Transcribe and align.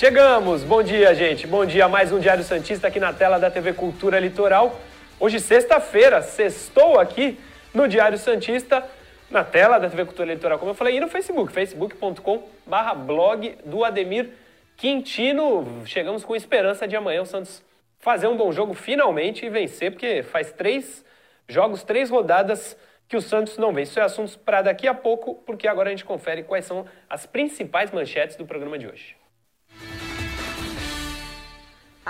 Chegamos! 0.00 0.64
Bom 0.64 0.82
dia, 0.82 1.14
gente. 1.14 1.46
Bom 1.46 1.66
dia. 1.66 1.86
Mais 1.86 2.10
um 2.10 2.18
Diário 2.18 2.42
Santista 2.42 2.88
aqui 2.88 2.98
na 2.98 3.12
tela 3.12 3.38
da 3.38 3.50
TV 3.50 3.74
Cultura 3.74 4.18
Litoral. 4.18 4.80
Hoje, 5.20 5.38
sexta-feira, 5.38 6.22
sextou 6.22 6.98
aqui 6.98 7.38
no 7.74 7.86
Diário 7.86 8.16
Santista, 8.16 8.82
na 9.30 9.44
tela 9.44 9.78
da 9.78 9.90
TV 9.90 10.06
Cultura 10.06 10.32
Litoral, 10.32 10.58
como 10.58 10.70
eu 10.70 10.74
falei, 10.74 10.96
e 10.96 11.00
no 11.00 11.08
Facebook, 11.08 11.52
facebook.com 11.52 12.48
barra 12.64 12.94
blog 12.94 13.58
do 13.62 13.84
Ademir 13.84 14.30
Quintino. 14.74 15.82
Chegamos 15.84 16.24
com 16.24 16.34
esperança 16.34 16.88
de 16.88 16.96
amanhã 16.96 17.20
o 17.20 17.26
Santos 17.26 17.62
fazer 17.98 18.26
um 18.26 18.38
bom 18.38 18.50
jogo 18.52 18.72
finalmente 18.72 19.44
e 19.44 19.50
vencer, 19.50 19.90
porque 19.90 20.22
faz 20.22 20.50
três 20.50 21.04
jogos, 21.46 21.82
três 21.82 22.08
rodadas 22.08 22.74
que 23.06 23.18
o 23.18 23.20
Santos 23.20 23.58
não 23.58 23.70
vence. 23.70 23.90
Isso 23.90 24.00
é 24.00 24.02
assuntos 24.02 24.34
para 24.34 24.62
daqui 24.62 24.88
a 24.88 24.94
pouco, 24.94 25.34
porque 25.44 25.68
agora 25.68 25.90
a 25.90 25.92
gente 25.92 26.06
confere 26.06 26.42
quais 26.42 26.64
são 26.64 26.86
as 27.06 27.26
principais 27.26 27.90
manchetes 27.90 28.34
do 28.34 28.46
programa 28.46 28.78
de 28.78 28.86
hoje. 28.86 29.19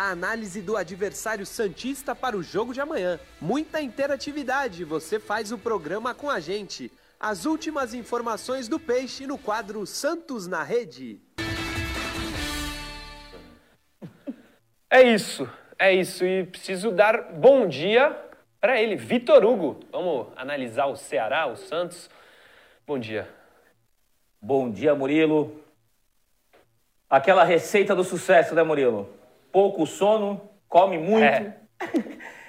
A 0.00 0.12
análise 0.12 0.62
do 0.62 0.78
adversário 0.78 1.45
Santista 1.45 2.14
para 2.14 2.34
o 2.34 2.42
jogo 2.42 2.72
de 2.72 2.80
amanhã. 2.80 3.20
Muita 3.38 3.82
interatividade, 3.82 4.82
você 4.82 5.20
faz 5.20 5.52
o 5.52 5.59
programa 5.59 6.14
com 6.14 6.30
a 6.30 6.40
gente. 6.40 6.90
As 7.20 7.45
últimas 7.45 7.92
informações 7.92 8.66
do 8.66 8.80
Peixe 8.80 9.26
no 9.26 9.36
quadro 9.36 9.84
Santos 9.84 10.46
na 10.46 10.62
Rede. 10.62 11.20
É 14.88 15.02
isso, 15.02 15.46
é 15.78 15.92
isso. 15.92 16.24
E 16.24 16.46
preciso 16.46 16.90
dar 16.90 17.34
bom 17.34 17.68
dia 17.68 18.18
para 18.59 18.80
ele, 18.80 18.96
Vitor 18.96 19.45
Hugo. 19.45 19.80
Vamos 19.92 20.28
analisar 20.34 20.87
o 20.87 20.96
Ceará, 20.96 21.46
o 21.46 21.56
Santos. 21.56 22.09
Bom 22.87 22.98
dia. 22.98 23.28
Bom 24.40 24.70
dia, 24.70 24.95
Murilo. 24.95 25.62
Aquela 27.06 27.45
receita 27.45 27.95
do 27.95 28.02
sucesso, 28.02 28.54
né, 28.54 28.62
Murilo? 28.62 29.20
Pouco 29.52 29.86
sono, 29.86 30.40
come 30.68 30.98
muito. 30.98 31.24
É, 31.24 31.54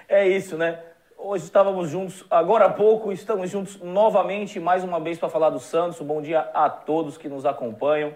é 0.07 0.27
isso, 0.27 0.57
né? 0.57 0.79
Hoje 1.17 1.43
estávamos 1.43 1.89
juntos, 1.89 2.25
agora 2.29 2.65
há 2.65 2.69
pouco 2.69 3.11
estamos 3.11 3.49
juntos 3.49 3.79
novamente, 3.79 4.59
mais 4.59 4.83
uma 4.83 4.99
vez 4.99 5.19
para 5.19 5.29
falar 5.29 5.51
do 5.51 5.59
Santos. 5.59 5.99
Bom 6.01 6.21
dia 6.21 6.39
a 6.39 6.69
todos 6.69 7.17
que 7.17 7.29
nos 7.29 7.45
acompanham. 7.45 8.15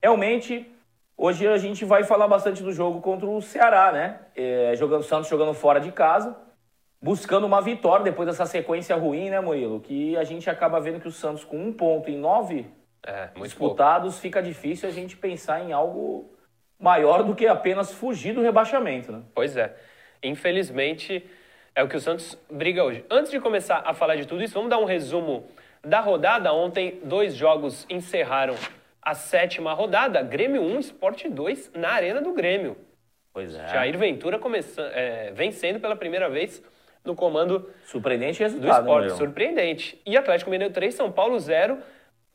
Realmente, 0.00 0.70
hoje 1.16 1.46
a 1.46 1.58
gente 1.58 1.84
vai 1.84 2.04
falar 2.04 2.28
bastante 2.28 2.62
do 2.62 2.72
jogo 2.72 3.00
contra 3.00 3.26
o 3.26 3.42
Ceará, 3.42 3.90
né? 3.90 4.20
É, 4.36 4.74
jogando 4.76 5.02
Santos 5.02 5.28
jogando 5.28 5.54
fora 5.54 5.80
de 5.80 5.90
casa, 5.90 6.36
buscando 7.02 7.46
uma 7.46 7.60
vitória 7.60 8.04
depois 8.04 8.28
dessa 8.28 8.46
sequência 8.46 8.94
ruim, 8.94 9.28
né, 9.30 9.40
Murilo? 9.40 9.80
Que 9.80 10.16
a 10.16 10.22
gente 10.22 10.48
acaba 10.48 10.80
vendo 10.80 11.00
que 11.00 11.08
o 11.08 11.12
Santos 11.12 11.44
com 11.44 11.56
um 11.56 11.72
ponto 11.72 12.08
em 12.08 12.16
nove 12.16 12.70
é, 13.04 13.30
disputados, 13.42 14.14
pouco. 14.14 14.22
fica 14.22 14.40
difícil 14.40 14.88
a 14.88 14.92
gente 14.92 15.16
pensar 15.16 15.60
em 15.60 15.72
algo 15.72 16.35
maior 16.78 17.22
do 17.22 17.34
que 17.34 17.46
apenas 17.46 17.92
fugir 17.92 18.34
do 18.34 18.42
rebaixamento. 18.42 19.12
Né? 19.12 19.22
Pois 19.34 19.56
é. 19.56 19.74
Infelizmente, 20.22 21.24
é 21.74 21.82
o 21.82 21.88
que 21.88 21.96
o 21.96 22.00
Santos 22.00 22.38
briga 22.50 22.84
hoje. 22.84 23.04
Antes 23.10 23.30
de 23.30 23.40
começar 23.40 23.82
a 23.84 23.94
falar 23.94 24.16
de 24.16 24.26
tudo 24.26 24.42
isso, 24.42 24.54
vamos 24.54 24.70
dar 24.70 24.78
um 24.78 24.84
resumo 24.84 25.46
da 25.84 26.00
rodada. 26.00 26.52
Ontem, 26.52 27.00
dois 27.04 27.34
jogos 27.34 27.86
encerraram 27.88 28.54
a 29.00 29.14
sétima 29.14 29.72
rodada. 29.72 30.22
Grêmio 30.22 30.62
1, 30.62 30.78
Sport 30.80 31.26
2 31.28 31.72
na 31.74 31.90
Arena 31.90 32.20
do 32.20 32.32
Grêmio. 32.32 32.76
Pois 33.32 33.54
é. 33.54 33.68
Jair 33.68 33.96
Ventura 33.98 34.38
começando, 34.38 34.90
é, 34.92 35.30
vencendo 35.32 35.78
pela 35.78 35.94
primeira 35.94 36.28
vez 36.28 36.62
no 37.04 37.14
comando 37.14 37.70
Surpreendente 37.84 38.40
resultado, 38.40 38.84
do 38.84 38.90
esporte. 38.90 39.12
Surpreendente. 39.16 40.00
E 40.04 40.16
Atlético 40.16 40.50
Mineiro 40.50 40.72
3, 40.72 40.94
São 40.94 41.12
Paulo 41.12 41.38
0. 41.38 41.78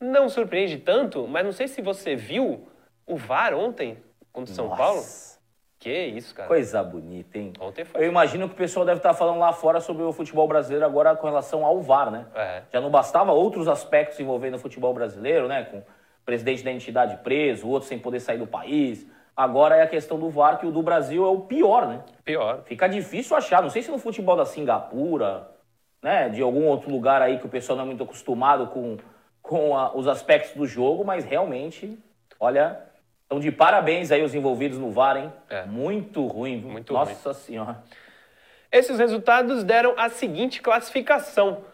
Não 0.00 0.28
surpreende 0.28 0.78
tanto, 0.78 1.28
mas 1.28 1.44
não 1.44 1.52
sei 1.52 1.68
se 1.68 1.82
você 1.82 2.16
viu 2.16 2.66
o 3.06 3.16
VAR 3.16 3.54
ontem 3.54 3.98
Contra 4.32 4.54
São 4.54 4.68
Nossa. 4.68 4.76
Paulo? 4.76 5.02
Que 5.82 6.06
isso, 6.06 6.32
cara. 6.32 6.46
Coisa 6.46 6.80
bonita, 6.80 7.36
hein? 7.36 7.52
Ontem 7.58 7.84
foi. 7.84 8.04
Eu 8.04 8.08
imagino 8.08 8.48
que 8.48 8.54
o 8.54 8.56
pessoal 8.56 8.86
deve 8.86 8.98
estar 8.98 9.14
falando 9.14 9.40
lá 9.40 9.52
fora 9.52 9.80
sobre 9.80 10.04
o 10.04 10.12
futebol 10.12 10.46
brasileiro 10.46 10.86
agora 10.86 11.16
com 11.16 11.26
relação 11.26 11.66
ao 11.66 11.80
VAR, 11.82 12.08
né? 12.08 12.24
É. 12.36 12.62
Já 12.72 12.80
não 12.80 12.88
bastava 12.88 13.32
outros 13.32 13.66
aspectos 13.66 14.20
envolvendo 14.20 14.54
o 14.54 14.58
futebol 14.60 14.94
brasileiro, 14.94 15.48
né? 15.48 15.64
Com 15.64 15.78
o 15.78 15.84
presidente 16.24 16.62
da 16.62 16.70
entidade 16.70 17.16
preso, 17.24 17.68
outro 17.68 17.88
sem 17.88 17.98
poder 17.98 18.20
sair 18.20 18.38
do 18.38 18.46
país. 18.46 19.04
Agora 19.36 19.74
é 19.74 19.82
a 19.82 19.88
questão 19.88 20.20
do 20.20 20.30
VAR, 20.30 20.60
que 20.60 20.66
o 20.66 20.70
do 20.70 20.82
Brasil 20.82 21.24
é 21.24 21.28
o 21.28 21.40
pior, 21.40 21.88
né? 21.88 22.04
Pior. 22.24 22.62
Fica 22.62 22.86
difícil 22.86 23.36
achar. 23.36 23.60
Não 23.60 23.70
sei 23.70 23.82
se 23.82 23.90
no 23.90 23.98
futebol 23.98 24.36
da 24.36 24.44
Singapura, 24.44 25.48
né? 26.00 26.28
De 26.28 26.40
algum 26.42 26.68
outro 26.68 26.92
lugar 26.92 27.20
aí 27.22 27.40
que 27.40 27.46
o 27.46 27.50
pessoal 27.50 27.76
não 27.76 27.84
é 27.84 27.88
muito 27.88 28.04
acostumado 28.04 28.68
com, 28.68 28.98
com 29.42 29.76
a, 29.76 29.96
os 29.96 30.06
aspectos 30.06 30.54
do 30.54 30.64
jogo, 30.64 31.04
mas 31.04 31.24
realmente, 31.24 31.98
olha, 32.38 32.91
então, 33.32 33.40
de 33.40 33.50
parabéns 33.50 34.12
aí 34.12 34.22
os 34.22 34.34
envolvidos 34.34 34.76
no 34.76 34.90
VAR, 34.90 35.16
hein? 35.16 35.32
É. 35.48 35.64
Muito 35.64 36.26
ruim? 36.26 36.58
Muito 36.58 36.92
Nossa 36.92 37.30
ruim. 37.30 37.34
Senhora. 37.34 37.82
Esses 38.70 38.98
resultados 38.98 39.64
deram 39.64 39.94
a 39.96 40.10
seguinte 40.10 40.60
classificação. 40.60 41.64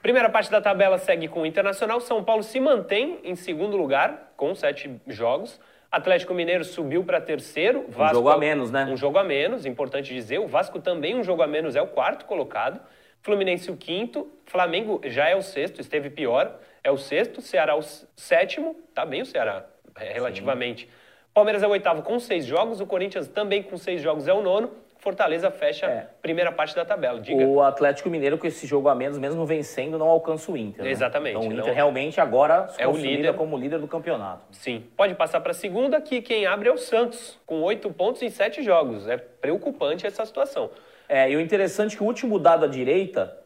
Primeira 0.00 0.30
parte 0.30 0.50
da 0.50 0.58
tabela 0.58 0.96
segue 0.96 1.28
com 1.28 1.42
o 1.42 1.46
Internacional. 1.46 2.00
São 2.00 2.24
Paulo 2.24 2.42
se 2.42 2.58
mantém 2.58 3.20
em 3.24 3.36
segundo 3.36 3.76
lugar, 3.76 4.32
com 4.38 4.54
sete 4.54 4.90
jogos. 5.06 5.60
Atlético 5.90 6.32
Mineiro 6.32 6.64
subiu 6.64 7.04
para 7.04 7.20
terceiro. 7.20 7.84
Vasco, 7.88 8.16
um 8.16 8.20
jogo 8.20 8.30
a 8.30 8.38
menos, 8.38 8.70
né? 8.70 8.86
Um 8.86 8.96
jogo 8.96 9.18
a 9.18 9.24
menos, 9.24 9.66
importante 9.66 10.14
dizer. 10.14 10.38
O 10.38 10.46
Vasco 10.46 10.80
também 10.80 11.14
um 11.14 11.22
jogo 11.22 11.42
a 11.42 11.46
menos, 11.46 11.76
é 11.76 11.82
o 11.82 11.88
quarto 11.88 12.24
colocado. 12.24 12.80
Fluminense 13.20 13.70
o 13.70 13.76
quinto. 13.76 14.32
Flamengo 14.46 14.98
já 15.04 15.28
é 15.28 15.36
o 15.36 15.42
sexto, 15.42 15.78
esteve 15.78 16.08
pior. 16.08 16.58
É 16.82 16.90
o 16.90 16.96
sexto. 16.96 17.42
Ceará 17.42 17.76
o 17.76 17.82
sétimo. 18.16 18.74
Tá 18.94 19.04
bem 19.04 19.20
o 19.20 19.26
Ceará, 19.26 19.66
relativamente. 19.94 20.86
Sim. 20.86 21.01
Palmeiras 21.34 21.62
é 21.62 21.66
o 21.66 21.70
oitavo 21.70 22.02
com 22.02 22.18
seis 22.18 22.44
jogos, 22.44 22.80
o 22.80 22.86
Corinthians 22.86 23.26
também 23.26 23.62
com 23.62 23.76
seis 23.76 24.02
jogos 24.02 24.28
é 24.28 24.32
o 24.32 24.42
nono. 24.42 24.70
Fortaleza 24.98 25.50
fecha 25.50 25.86
é. 25.86 25.98
a 25.98 26.06
primeira 26.22 26.52
parte 26.52 26.76
da 26.76 26.84
tabela. 26.84 27.20
Diga. 27.20 27.44
O 27.44 27.60
Atlético 27.60 28.08
Mineiro, 28.08 28.38
com 28.38 28.46
esse 28.46 28.68
jogo 28.68 28.88
a 28.88 28.94
menos, 28.94 29.18
mesmo 29.18 29.44
vencendo, 29.44 29.98
não 29.98 30.06
alcança 30.06 30.52
o 30.52 30.56
Inter. 30.56 30.84
Né? 30.84 30.92
Exatamente. 30.92 31.36
Então 31.36 31.48
o 31.48 31.52
Inter 31.52 31.66
não... 31.66 31.74
realmente 31.74 32.20
agora 32.20 32.68
é 32.78 32.86
o 32.86 32.92
líder 32.92 33.34
como 33.34 33.56
líder 33.56 33.80
do 33.80 33.88
campeonato. 33.88 34.44
Sim. 34.52 34.84
Pode 34.96 35.16
passar 35.16 35.40
para 35.40 35.50
a 35.50 35.54
segunda, 35.54 36.00
que 36.00 36.22
quem 36.22 36.46
abre 36.46 36.68
é 36.68 36.72
o 36.72 36.78
Santos, 36.78 37.36
com 37.44 37.62
oito 37.62 37.90
pontos 37.90 38.22
em 38.22 38.30
sete 38.30 38.62
jogos. 38.62 39.08
É 39.08 39.16
preocupante 39.16 40.06
essa 40.06 40.24
situação. 40.24 40.70
É, 41.08 41.28
e 41.28 41.34
o 41.34 41.40
interessante 41.40 41.94
é 41.94 41.96
que 41.96 42.04
o 42.04 42.06
último 42.06 42.38
dado 42.38 42.66
à 42.66 42.68
direita 42.68 43.36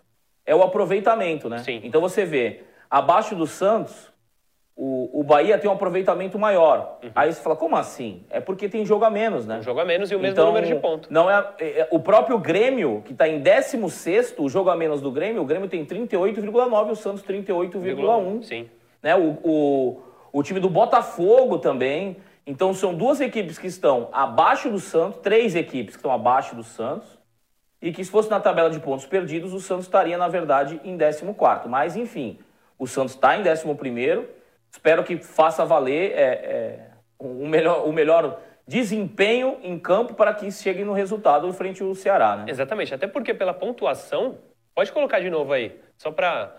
é 0.44 0.54
o 0.54 0.62
aproveitamento, 0.62 1.48
né? 1.48 1.58
Sim. 1.60 1.80
Então 1.82 2.02
você 2.02 2.26
vê, 2.26 2.64
abaixo 2.90 3.34
do 3.34 3.46
Santos, 3.46 4.12
o, 4.76 5.20
o 5.20 5.24
Bahia 5.24 5.56
tem 5.56 5.70
um 5.70 5.72
aproveitamento 5.72 6.38
maior. 6.38 6.98
Uhum. 7.02 7.10
Aí 7.14 7.32
você 7.32 7.40
fala, 7.40 7.56
como 7.56 7.76
assim? 7.76 8.24
É 8.28 8.40
porque 8.40 8.68
tem 8.68 8.84
jogo 8.84 9.06
a 9.06 9.10
menos, 9.10 9.46
né? 9.46 9.58
Um 9.58 9.62
jogo 9.62 9.80
a 9.80 9.86
menos 9.86 10.10
e 10.10 10.14
o 10.14 10.18
mesmo 10.20 10.34
então, 10.34 10.46
número 10.46 10.66
de 10.66 10.74
pontos. 10.74 11.08
Não 11.08 11.30
é, 11.30 11.48
é, 11.58 11.80
é 11.80 11.88
o 11.90 11.98
próprio 11.98 12.38
Grêmio, 12.38 13.02
que 13.02 13.12
está 13.12 13.26
em 13.26 13.40
16 13.40 14.34
o 14.36 14.50
jogo 14.50 14.68
a 14.68 14.76
menos 14.76 15.00
do 15.00 15.10
Grêmio, 15.10 15.40
o 15.40 15.46
Grêmio 15.46 15.66
tem 15.66 15.86
38,9 15.86 16.88
e 16.88 16.92
o 16.92 16.96
Santos 16.96 17.22
38,1. 17.22 18.42
Sim. 18.42 18.68
Né? 19.02 19.16
O, 19.16 19.38
o, 19.42 20.02
o 20.30 20.42
time 20.42 20.60
do 20.60 20.68
Botafogo 20.68 21.58
também. 21.58 22.18
Então 22.46 22.74
são 22.74 22.94
duas 22.94 23.18
equipes 23.20 23.58
que 23.58 23.66
estão 23.66 24.10
abaixo 24.12 24.68
do 24.68 24.78
Santos, 24.78 25.20
três 25.20 25.54
equipes 25.54 25.96
que 25.96 26.00
estão 26.00 26.12
abaixo 26.12 26.54
do 26.54 26.62
Santos. 26.62 27.16
E 27.80 27.92
que 27.92 28.04
se 28.04 28.10
fosse 28.10 28.28
na 28.28 28.40
tabela 28.40 28.68
de 28.68 28.78
pontos 28.80 29.06
perdidos, 29.06 29.54
o 29.54 29.60
Santos 29.60 29.86
estaria, 29.86 30.18
na 30.18 30.28
verdade, 30.28 30.80
em 30.84 30.98
14. 30.98 31.68
Mas, 31.68 31.96
enfim, 31.96 32.38
o 32.78 32.86
Santos 32.86 33.14
está 33.14 33.36
em 33.36 33.40
11 33.40 33.74
Espero 34.76 35.02
que 35.02 35.16
faça 35.16 35.64
valer 35.64 36.12
é, 36.12 36.22
é, 36.22 36.90
o, 37.18 37.48
melhor, 37.48 37.88
o 37.88 37.92
melhor 37.94 38.42
desempenho 38.68 39.58
em 39.62 39.78
campo 39.78 40.12
para 40.12 40.34
que 40.34 40.52
chegue 40.52 40.84
no 40.84 40.92
resultado 40.92 41.50
frente 41.54 41.82
ao 41.82 41.94
Ceará, 41.94 42.36
né? 42.36 42.44
Exatamente, 42.46 42.94
até 42.94 43.06
porque 43.06 43.32
pela 43.32 43.54
pontuação, 43.54 44.36
pode 44.74 44.92
colocar 44.92 45.18
de 45.20 45.30
novo 45.30 45.50
aí, 45.54 45.80
só 45.96 46.12
para 46.12 46.54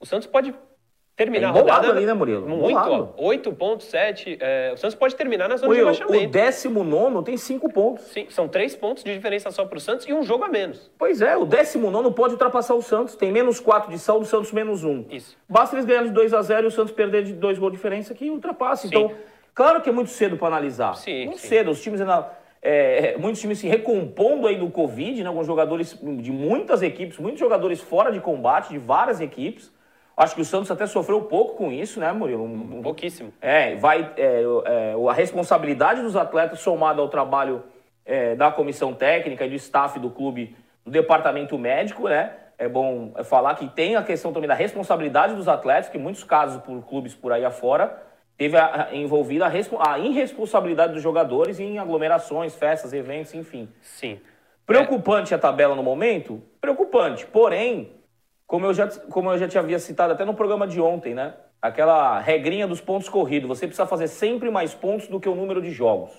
o 0.00 0.06
Santos 0.06 0.26
pode 0.26 0.54
terminar 1.24 1.48
é 1.48 1.50
a 1.50 1.52
rodada 1.52 1.88
ali, 1.90 2.06
né, 2.06 2.12
Murilo? 2.12 2.48
Muito, 2.48 2.76
ó, 2.76 3.12
8.7, 3.16 4.38
é, 4.40 4.72
o 4.74 4.76
Santos 4.76 4.94
pode 4.94 5.14
terminar 5.14 5.48
na 5.48 5.56
zona 5.56 5.68
Murilo, 5.68 5.92
de 5.92 5.98
rebaixamento. 6.00 6.28
O 6.28 6.32
19 6.32 7.24
tem 7.24 7.36
5 7.36 7.72
pontos. 7.72 8.04
Sim, 8.06 8.26
são 8.30 8.48
3 8.48 8.76
pontos 8.76 9.04
de 9.04 9.14
diferença 9.14 9.50
só 9.50 9.64
para 9.64 9.78
o 9.78 9.80
Santos 9.80 10.06
e 10.06 10.12
um 10.12 10.22
jogo 10.22 10.44
a 10.44 10.48
menos. 10.48 10.90
Pois 10.98 11.22
é, 11.22 11.36
o 11.36 11.44
19 11.44 12.12
pode 12.12 12.34
ultrapassar 12.34 12.74
o 12.74 12.82
Santos, 12.82 13.14
tem 13.14 13.30
menos 13.32 13.60
4 13.60 13.90
de 13.90 13.98
saldo, 13.98 14.24
o 14.24 14.26
Santos 14.26 14.52
menos 14.52 14.84
1. 14.84 15.06
Isso. 15.10 15.36
Basta 15.48 15.76
eles 15.76 15.84
ganharem 15.84 16.08
de 16.08 16.14
2 16.14 16.34
a 16.34 16.42
0 16.42 16.66
e 16.66 16.68
o 16.68 16.70
Santos 16.70 16.92
perder 16.92 17.24
de 17.24 17.32
2 17.32 17.58
gols 17.58 17.72
de 17.72 17.76
diferença 17.76 18.14
que 18.14 18.30
ultrapassa. 18.30 18.88
Sim. 18.88 18.88
Então, 18.88 19.12
claro 19.54 19.80
que 19.80 19.88
é 19.88 19.92
muito 19.92 20.10
cedo 20.10 20.36
para 20.36 20.48
analisar. 20.48 20.94
Sim, 20.96 21.26
muito 21.26 21.40
sim. 21.40 21.48
cedo, 21.48 21.70
os 21.70 21.80
times 21.80 22.00
ainda... 22.00 22.42
É, 22.64 23.16
muitos 23.18 23.40
times 23.40 23.58
se 23.58 23.66
recompondo 23.66 24.46
aí 24.46 24.54
do 24.56 24.70
Covid, 24.70 25.24
né, 25.24 25.32
com 25.32 25.42
jogadores 25.42 25.98
de 26.00 26.30
muitas 26.30 26.80
equipes, 26.80 27.18
muitos 27.18 27.40
jogadores 27.40 27.80
fora 27.80 28.12
de 28.12 28.20
combate, 28.20 28.68
de 28.68 28.78
várias 28.78 29.20
equipes. 29.20 29.72
Acho 30.16 30.34
que 30.34 30.40
o 30.40 30.44
Santos 30.44 30.70
até 30.70 30.86
sofreu 30.86 31.18
um 31.18 31.24
pouco 31.24 31.56
com 31.56 31.72
isso, 31.72 31.98
né, 31.98 32.12
Murilo? 32.12 32.44
Um, 32.44 32.78
um 32.78 32.82
pouquíssimo. 32.82 33.32
É, 33.40 33.76
vai, 33.76 34.12
é, 34.16 34.42
é, 34.64 34.94
a 35.08 35.12
responsabilidade 35.12 36.02
dos 36.02 36.16
atletas 36.16 36.60
somada 36.60 37.00
ao 37.00 37.08
trabalho 37.08 37.62
é, 38.04 38.34
da 38.34 38.50
comissão 38.50 38.92
técnica 38.92 39.46
e 39.46 39.48
do 39.48 39.54
staff 39.56 39.98
do 39.98 40.10
clube, 40.10 40.56
do 40.84 40.90
departamento 40.90 41.56
médico, 41.58 42.08
né? 42.08 42.32
É 42.58 42.68
bom 42.68 43.12
falar 43.24 43.54
que 43.54 43.66
tem 43.68 43.96
a 43.96 44.02
questão 44.02 44.32
também 44.32 44.46
da 44.46 44.54
responsabilidade 44.54 45.34
dos 45.34 45.48
atletas, 45.48 45.88
que 45.88 45.98
em 45.98 46.00
muitos 46.00 46.22
casos 46.22 46.62
por 46.62 46.80
clubes 46.82 47.14
por 47.14 47.32
aí 47.32 47.44
afora 47.44 48.00
teve 48.36 48.56
a, 48.56 48.88
a, 48.88 48.96
envolvida 48.96 49.46
a, 49.46 49.92
a, 49.92 49.98
irresponsabilidade 49.98 50.92
dos 50.92 51.02
jogadores 51.02 51.60
em 51.60 51.78
aglomerações, 51.78 52.54
festas, 52.54 52.92
eventos, 52.92 53.34
enfim. 53.34 53.68
Sim. 53.80 54.20
Preocupante 54.66 55.32
é. 55.32 55.36
a 55.36 55.40
tabela 55.40 55.74
no 55.74 55.82
momento? 55.82 56.42
Preocupante. 56.60 57.26
Porém, 57.26 57.92
como 58.52 58.66
eu, 58.66 58.74
já, 58.74 58.86
como 58.86 59.32
eu 59.32 59.38
já 59.38 59.48
te 59.48 59.58
havia 59.58 59.78
citado 59.78 60.12
até 60.12 60.26
no 60.26 60.34
programa 60.34 60.66
de 60.66 60.78
ontem, 60.78 61.14
né? 61.14 61.32
Aquela 61.62 62.18
regrinha 62.18 62.66
dos 62.66 62.82
pontos 62.82 63.08
corridos. 63.08 63.48
Você 63.48 63.66
precisa 63.66 63.86
fazer 63.86 64.08
sempre 64.08 64.50
mais 64.50 64.74
pontos 64.74 65.08
do 65.08 65.18
que 65.18 65.26
o 65.26 65.34
número 65.34 65.62
de 65.62 65.70
jogos. 65.70 66.12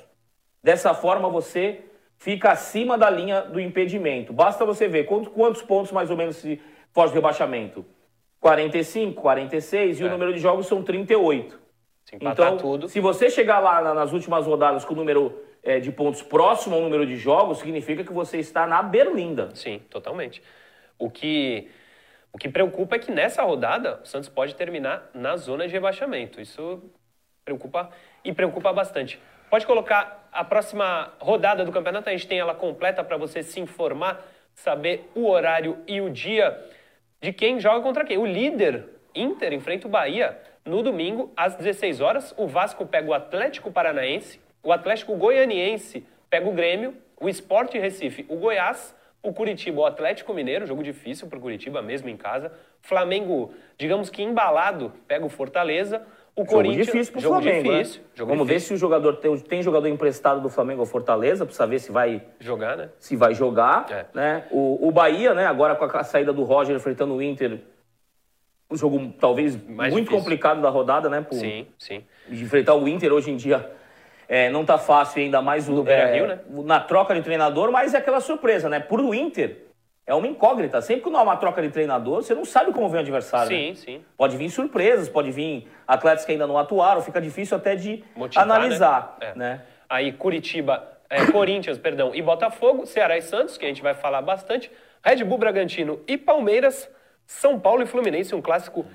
Dessa 0.64 0.96
forma, 0.96 1.30
você 1.30 1.82
fica 2.18 2.50
acima 2.50 2.98
da 2.98 3.08
linha 3.08 3.42
do 3.42 3.60
impedimento. 3.60 4.34
Basta 4.34 4.66
você 4.66 4.88
ver 4.88 5.04
quantos, 5.04 5.32
quantos 5.32 5.62
pontos 5.62 5.92
mais 5.92 6.10
ou 6.10 6.18
menos 6.18 6.38
se 6.38 6.60
foge 6.92 7.14
do 7.14 7.18
rebaixamento. 7.18 7.86
45, 8.40 9.22
46 9.22 10.00
e 10.00 10.04
é. 10.04 10.06
o 10.08 10.10
número 10.10 10.34
de 10.34 10.40
jogos 10.40 10.66
são 10.66 10.82
38. 10.82 11.60
Se 12.04 12.18
então, 12.20 12.58
tudo. 12.58 12.90
se 12.90 13.00
você 13.00 13.30
chegar 13.30 13.60
lá 13.60 13.94
nas 13.94 14.12
últimas 14.12 14.48
rodadas 14.48 14.84
com 14.84 14.96
o 14.96 14.98
número 14.98 15.40
é, 15.62 15.80
de 15.80 15.92
pontos 15.92 16.24
próximo 16.24 16.74
ao 16.74 16.82
número 16.82 17.06
de 17.06 17.16
jogos, 17.16 17.60
significa 17.60 18.04
que 18.04 18.12
você 18.12 18.40
está 18.40 18.66
na 18.66 18.82
berlinda. 18.82 19.52
Sim, 19.54 19.84
totalmente. 19.88 20.42
O 20.98 21.12
que, 21.12 21.70
o 22.34 22.38
que 22.38 22.50
preocupa 22.50 22.96
é 22.96 23.00
que 23.00 23.12
nessa 23.12 23.44
rodada 23.44 24.02
o 24.04 24.08
Santos 24.08 24.28
pode 24.28 24.56
terminar 24.56 25.08
na 25.14 25.38
zona 25.38 25.68
de 25.68 25.74
rebaixamento. 25.74 26.42
Isso 26.42 26.82
preocupa 27.46 27.92
e 28.26 28.34
preocupa 28.34 28.74
bastante. 28.74 29.22
Pode 29.52 29.68
colocar 29.68 30.28
a 30.32 30.44
próxima 30.44 31.14
rodada 31.20 31.64
do 31.64 31.72
campeonato, 31.72 32.10
a 32.10 32.12
gente 32.12 32.28
tem 32.28 32.40
ela 32.40 32.56
completa 32.56 33.04
para 33.04 33.18
você 33.18 33.44
se 33.44 33.60
informar, 33.60 34.20
saber 34.56 35.08
o 35.14 35.30
horário 35.30 35.78
e 35.86 36.02
o 36.02 36.10
dia 36.10 36.60
de 37.22 37.32
quem 37.32 37.60
joga 37.60 37.82
contra 37.82 38.04
quem. 38.04 38.18
O 38.18 38.26
líder, 38.26 38.84
Inter, 39.14 39.54
enfrenta 39.54 39.88
o 39.88 39.92
Bahia 39.92 40.36
no 40.66 40.82
domingo, 40.82 41.32
às 41.38 41.56
16 41.56 42.02
horas. 42.02 42.34
O 42.36 42.48
Vasco 42.48 42.84
pega 42.88 43.08
o 43.08 43.14
Atlético 43.14 43.72
Paranaense, 43.72 44.42
o 44.64 44.72
Atlético 44.72 45.16
Goianiense 45.16 46.04
pega 46.32 46.50
o 46.50 46.54
Grêmio, 46.54 46.98
o 47.22 47.30
Sport 47.30 47.76
Recife, 47.76 48.26
o 48.28 48.38
Goiás, 48.38 48.96
o 49.24 49.32
Curitiba, 49.32 49.80
o 49.80 49.86
Atlético 49.86 50.34
Mineiro, 50.34 50.68
jogo 50.68 50.84
difícil 50.84 51.28
para 51.28 51.40
o 51.40 51.42
Curitiba, 51.42 51.82
mesmo 51.82 52.10
em 52.10 52.18
casa. 52.18 52.52
Flamengo, 52.82 53.54
digamos 53.78 54.10
que 54.10 54.22
embalado, 54.22 54.92
pega 55.08 55.26
o 55.26 55.30
Fortaleza. 55.30 56.02
O 56.36 56.42
jogo 56.42 56.52
Corinthians, 56.52 56.88
difícil 56.88 57.14
pro 57.14 57.22
jogo 57.22 57.42
Flamengo, 57.42 57.72
difícil. 57.72 58.02
Né? 58.02 58.08
Jogo 58.16 58.30
Vamos 58.32 58.48
difícil. 58.48 58.68
ver 58.68 58.68
se 58.68 58.74
o 58.74 58.78
jogador 58.78 59.16
tem, 59.18 59.38
tem 59.38 59.64
jogador 59.64 59.88
emprestado 59.88 60.42
do 60.42 60.50
Flamengo 60.50 60.82
ao 60.82 60.86
Fortaleza, 60.86 61.46
para 61.46 61.56
saber 61.56 61.80
se 61.80 61.92
vai 61.92 62.22
jogar, 62.40 62.76
né? 62.76 62.90
Se 63.00 63.16
vai 63.16 63.34
jogar, 63.34 63.86
é. 63.90 64.06
né? 64.14 64.44
O, 64.52 64.88
o 64.88 64.92
Bahia, 64.92 65.34
né, 65.34 65.46
agora 65.46 65.76
com 65.76 65.86
a 65.86 66.04
saída 66.04 66.34
do 66.34 66.44
Roger 66.44 66.76
enfrentando 66.76 67.14
o 67.14 67.22
Inter, 67.22 67.62
um 68.70 68.76
jogo 68.76 69.14
talvez 69.20 69.56
Mais 69.56 69.94
muito 69.94 70.06
difícil. 70.06 70.18
complicado 70.18 70.62
da 70.62 70.70
rodada, 70.70 71.08
né? 71.08 71.22
Por, 71.22 71.36
sim, 71.36 71.68
sim. 71.78 72.04
De 72.28 72.44
enfrentar 72.44 72.76
o 72.76 72.88
Inter 72.88 73.14
hoje 73.14 73.32
em 73.32 73.38
dia 73.38 73.72
é, 74.28 74.50
não 74.50 74.66
tá 74.66 74.78
fácil 74.78 75.22
ainda 75.22 75.42
mais 75.42 75.68
o, 75.70 75.88
é, 75.88 76.14
Rio, 76.14 76.28
né? 76.28 76.40
na 76.50 76.80
troca 76.80 77.14
de 77.14 77.22
treinador, 77.22 77.72
mas 77.72 77.94
é 77.94 77.98
aquela 77.98 78.20
surpresa, 78.20 78.70
né? 78.70 78.80
Por 78.80 79.00
o 79.00 79.14
Inter, 79.14 79.64
é 80.06 80.14
uma 80.14 80.28
incógnita. 80.28 80.82
Sempre 80.82 81.04
que 81.04 81.10
não 81.10 81.20
há 81.20 81.24
uma 81.24 81.38
troca 81.38 81.62
de 81.62 81.70
treinador, 81.70 82.24
você 82.24 82.34
não 82.34 82.46
sabe 82.46 82.74
como 82.74 82.90
vem 82.90 82.98
o 82.98 83.02
adversário. 83.02 83.48
Sim, 83.48 83.70
né? 83.70 83.76
sim. 83.76 84.06
Pode 84.18 84.36
vir 84.36 84.50
surpresas, 84.50 85.08
pode 85.08 85.32
vir 85.32 85.68
atletas 85.88 86.26
que 86.26 86.32
ainda 86.32 86.46
não 86.46 86.58
atuaram, 86.58 87.02
fica 87.02 87.22
difícil 87.22 87.56
até 87.58 87.76
de 87.76 88.04
Motivar, 88.16 88.44
analisar. 88.44 89.18
Né? 89.20 89.28
É. 89.28 89.38
né? 89.38 89.62
Aí 89.90 90.12
Curitiba, 90.12 90.84
é, 91.10 91.26
Corinthians, 91.32 91.78
perdão, 91.80 92.14
e 92.14 92.22
Botafogo, 92.22 92.86
Ceará 92.86 93.18
e 93.18 93.22
Santos, 93.22 93.58
que 93.58 93.66
a 93.66 93.68
gente 93.68 93.82
vai 93.82 93.94
falar 93.94 94.22
bastante, 94.22 94.70
Red 95.04 95.24
Bull 95.24 95.38
Bragantino 95.38 96.02
e 96.08 96.18
Palmeiras, 96.18 96.90
São 97.26 97.60
Paulo 97.60 97.84
e 97.84 97.86
Fluminense, 97.86 98.36
um 98.36 98.42
clássico 98.42 98.86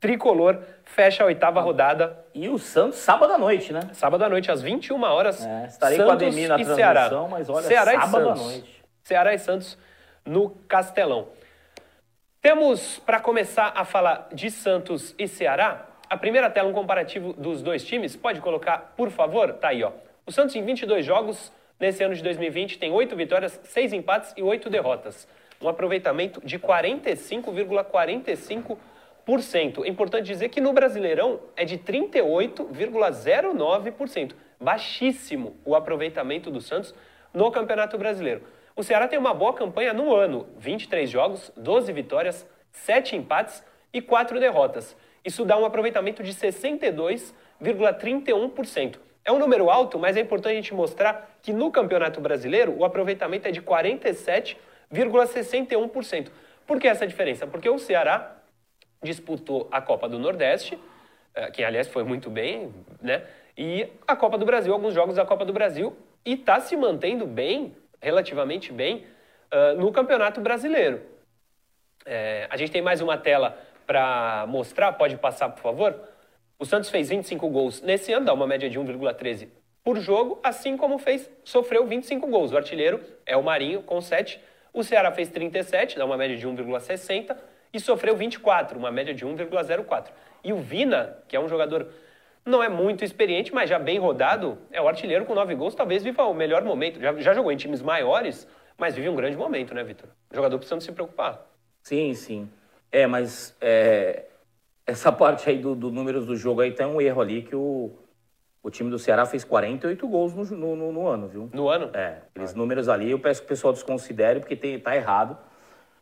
tricolor, 0.00 0.58
fecha 0.84 1.22
a 1.22 1.26
oitava 1.26 1.60
rodada. 1.60 2.24
E 2.34 2.48
o 2.48 2.58
Santos, 2.58 2.98
sábado 2.98 3.32
à 3.32 3.38
noite, 3.38 3.72
né? 3.72 3.90
Sábado 3.92 4.24
à 4.24 4.28
noite, 4.28 4.50
às 4.50 4.62
21 4.62 5.02
horas. 5.02 5.44
É, 5.44 5.66
estarei 5.66 5.96
Santos 5.96 6.06
com 6.06 6.12
a 6.12 6.14
Ademir 6.14 6.48
na 6.48 6.54
transmissão, 6.54 6.76
Ceará. 6.76 7.10
mas 7.28 7.48
olha, 7.48 7.66
Ceará 7.66 8.00
sábado 8.00 8.30
à 8.30 8.34
noite. 8.34 8.84
Ceará 9.02 9.34
e 9.34 9.38
Santos 9.38 9.78
no 10.24 10.50
Castelão. 10.68 11.28
Temos, 12.40 13.00
para 13.00 13.18
começar 13.18 13.72
a 13.74 13.84
falar 13.84 14.28
de 14.32 14.50
Santos 14.50 15.14
e 15.18 15.26
Ceará, 15.26 15.86
a 16.08 16.16
primeira 16.16 16.48
tela, 16.48 16.68
um 16.68 16.72
comparativo 16.72 17.32
dos 17.32 17.62
dois 17.62 17.84
times. 17.84 18.14
Pode 18.16 18.40
colocar, 18.40 18.94
por 18.96 19.10
favor? 19.10 19.52
Tá 19.54 19.68
aí, 19.68 19.82
ó. 19.82 19.90
O 20.24 20.32
Santos, 20.32 20.54
em 20.54 20.64
22 20.64 21.04
jogos, 21.04 21.52
nesse 21.80 22.04
ano 22.04 22.14
de 22.14 22.22
2020, 22.22 22.78
tem 22.78 22.92
8 22.92 23.16
vitórias, 23.16 23.58
6 23.64 23.92
empates 23.92 24.32
e 24.36 24.42
8 24.42 24.70
derrotas. 24.70 25.26
Um 25.60 25.68
aproveitamento 25.68 26.40
de 26.44 26.58
45,45%. 26.58 28.78
É 29.84 29.88
importante 29.90 30.24
dizer 30.24 30.48
que 30.48 30.58
no 30.58 30.72
Brasileirão 30.72 31.40
é 31.54 31.62
de 31.62 31.76
38,09%. 31.76 34.32
Baixíssimo 34.58 35.54
o 35.66 35.76
aproveitamento 35.76 36.50
do 36.50 36.62
Santos 36.62 36.94
no 37.34 37.50
Campeonato 37.50 37.98
Brasileiro. 37.98 38.40
O 38.74 38.82
Ceará 38.82 39.06
tem 39.06 39.18
uma 39.18 39.34
boa 39.34 39.52
campanha 39.52 39.92
no 39.92 40.14
ano: 40.14 40.46
23 40.56 41.10
jogos, 41.10 41.52
12 41.58 41.92
vitórias, 41.92 42.48
7 42.72 43.16
empates 43.16 43.62
e 43.92 44.00
4 44.00 44.40
derrotas. 44.40 44.96
Isso 45.22 45.44
dá 45.44 45.58
um 45.58 45.66
aproveitamento 45.66 46.22
de 46.22 46.32
62,31%. 46.32 48.96
É 49.26 49.30
um 49.30 49.38
número 49.38 49.68
alto, 49.68 49.98
mas 49.98 50.16
é 50.16 50.20
importante 50.20 50.52
a 50.52 50.56
gente 50.56 50.72
mostrar 50.72 51.36
que 51.42 51.52
no 51.52 51.70
Campeonato 51.70 52.18
Brasileiro 52.18 52.74
o 52.78 52.82
aproveitamento 52.82 53.46
é 53.46 53.50
de 53.50 53.60
47,61%. 53.60 56.30
Por 56.66 56.80
que 56.80 56.88
essa 56.88 57.06
diferença? 57.06 57.46
Porque 57.46 57.68
o 57.68 57.78
Ceará 57.78 58.37
disputou 59.02 59.68
a 59.70 59.80
Copa 59.80 60.08
do 60.08 60.18
Nordeste, 60.18 60.78
eh, 61.34 61.50
que 61.50 61.62
aliás 61.62 61.88
foi 61.88 62.02
muito 62.02 62.30
bem, 62.30 62.72
né? 63.00 63.24
E 63.56 63.88
a 64.06 64.14
Copa 64.14 64.38
do 64.38 64.44
Brasil, 64.44 64.72
alguns 64.72 64.94
jogos 64.94 65.16
da 65.16 65.24
Copa 65.24 65.44
do 65.44 65.52
Brasil, 65.52 65.96
e 66.24 66.34
está 66.34 66.60
se 66.60 66.76
mantendo 66.76 67.26
bem 67.26 67.74
relativamente 68.00 68.72
bem 68.72 69.04
uh, 69.52 69.80
no 69.80 69.90
Campeonato 69.90 70.40
Brasileiro. 70.40 71.02
É, 72.06 72.46
a 72.48 72.56
gente 72.56 72.70
tem 72.70 72.80
mais 72.80 73.00
uma 73.00 73.18
tela 73.18 73.58
para 73.86 74.46
mostrar, 74.46 74.92
pode 74.92 75.16
passar, 75.16 75.48
por 75.48 75.60
favor? 75.60 75.98
O 76.58 76.64
Santos 76.64 76.90
fez 76.90 77.08
25 77.08 77.48
gols 77.48 77.82
nesse 77.82 78.12
ano, 78.12 78.26
dá 78.26 78.32
uma 78.32 78.46
média 78.46 78.70
de 78.70 78.78
1,13 78.78 79.48
por 79.82 79.98
jogo, 79.98 80.38
assim 80.42 80.76
como 80.76 80.98
fez, 80.98 81.30
sofreu 81.42 81.86
25 81.86 82.26
gols. 82.26 82.52
O 82.52 82.56
artilheiro 82.56 83.00
é 83.24 83.36
o 83.36 83.42
Marinho, 83.42 83.82
com 83.82 84.00
7. 84.00 84.38
O 84.72 84.84
Ceará 84.84 85.10
fez 85.10 85.30
37, 85.30 85.96
dá 85.96 86.04
uma 86.04 86.16
média 86.16 86.36
de 86.36 86.46
1,60 86.46 87.36
e 87.78 87.80
sofreu 87.80 88.16
24, 88.16 88.78
uma 88.78 88.90
média 88.90 89.14
de 89.14 89.24
1,04. 89.24 90.08
E 90.44 90.52
o 90.52 90.58
Vina, 90.58 91.16
que 91.26 91.36
é 91.36 91.40
um 91.40 91.48
jogador 91.48 91.88
não 92.44 92.62
é 92.62 92.68
muito 92.68 93.04
experiente, 93.04 93.54
mas 93.54 93.68
já 93.68 93.78
bem 93.78 93.98
rodado, 93.98 94.58
é 94.70 94.80
o 94.80 94.88
artilheiro 94.88 95.24
com 95.24 95.34
nove 95.34 95.54
gols, 95.54 95.74
talvez 95.74 96.02
viva 96.02 96.24
o 96.24 96.34
melhor 96.34 96.62
momento. 96.64 97.00
Já, 97.00 97.14
já 97.16 97.34
jogou 97.34 97.52
em 97.52 97.56
times 97.56 97.82
maiores, 97.82 98.48
mas 98.76 98.94
vive 98.94 99.08
um 99.08 99.14
grande 99.14 99.36
momento, 99.36 99.74
né, 99.74 99.84
Vitor? 99.84 100.08
O 100.30 100.34
jogador 100.34 100.56
precisando 100.56 100.80
se 100.80 100.90
preocupar. 100.90 101.46
Sim, 101.82 102.14
sim. 102.14 102.48
É, 102.90 103.06
mas 103.06 103.54
é, 103.60 104.24
essa 104.86 105.12
parte 105.12 105.48
aí 105.48 105.58
do, 105.58 105.74
do 105.74 105.90
números 105.90 106.26
do 106.26 106.36
jogo 106.36 106.62
aí 106.62 106.72
tem 106.72 106.86
um 106.86 107.00
erro 107.00 107.20
ali 107.20 107.42
que 107.42 107.54
o, 107.54 107.92
o 108.62 108.70
time 108.70 108.90
do 108.90 108.98
Ceará 108.98 109.26
fez 109.26 109.44
48 109.44 110.08
gols 110.08 110.34
no, 110.34 110.74
no, 110.74 110.92
no 110.92 111.06
ano, 111.06 111.28
viu? 111.28 111.50
No 111.52 111.68
ano? 111.68 111.90
É, 111.94 112.22
aqueles 112.30 112.54
ah. 112.54 112.56
números 112.56 112.88
ali 112.88 113.10
eu 113.10 113.18
peço 113.18 113.42
que 113.42 113.46
o 113.46 113.48
pessoal 113.48 113.72
desconsidere 113.72 114.40
porque 114.40 114.56
tem, 114.56 114.80
tá 114.80 114.96
errado. 114.96 115.38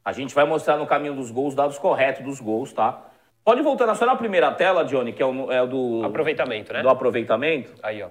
A 0.06 0.12
gente 0.12 0.32
vai 0.32 0.44
mostrar 0.44 0.76
no 0.76 0.86
caminho 0.86 1.16
dos 1.16 1.32
gols, 1.32 1.52
dados 1.52 1.80
corretos 1.80 2.22
dos 2.22 2.40
gols, 2.40 2.72
tá? 2.72 3.10
Pode 3.44 3.60
voltar 3.60 3.92
só 3.96 4.06
na 4.06 4.14
primeira 4.14 4.52
tela, 4.52 4.84
Johnny, 4.84 5.12
que 5.12 5.20
é 5.20 5.26
o, 5.26 5.50
é 5.50 5.60
o 5.60 5.66
do... 5.66 6.04
Aproveitamento, 6.04 6.72
né? 6.72 6.80
Do 6.80 6.88
aproveitamento. 6.88 7.74
Aí, 7.82 8.00
ó. 8.00 8.10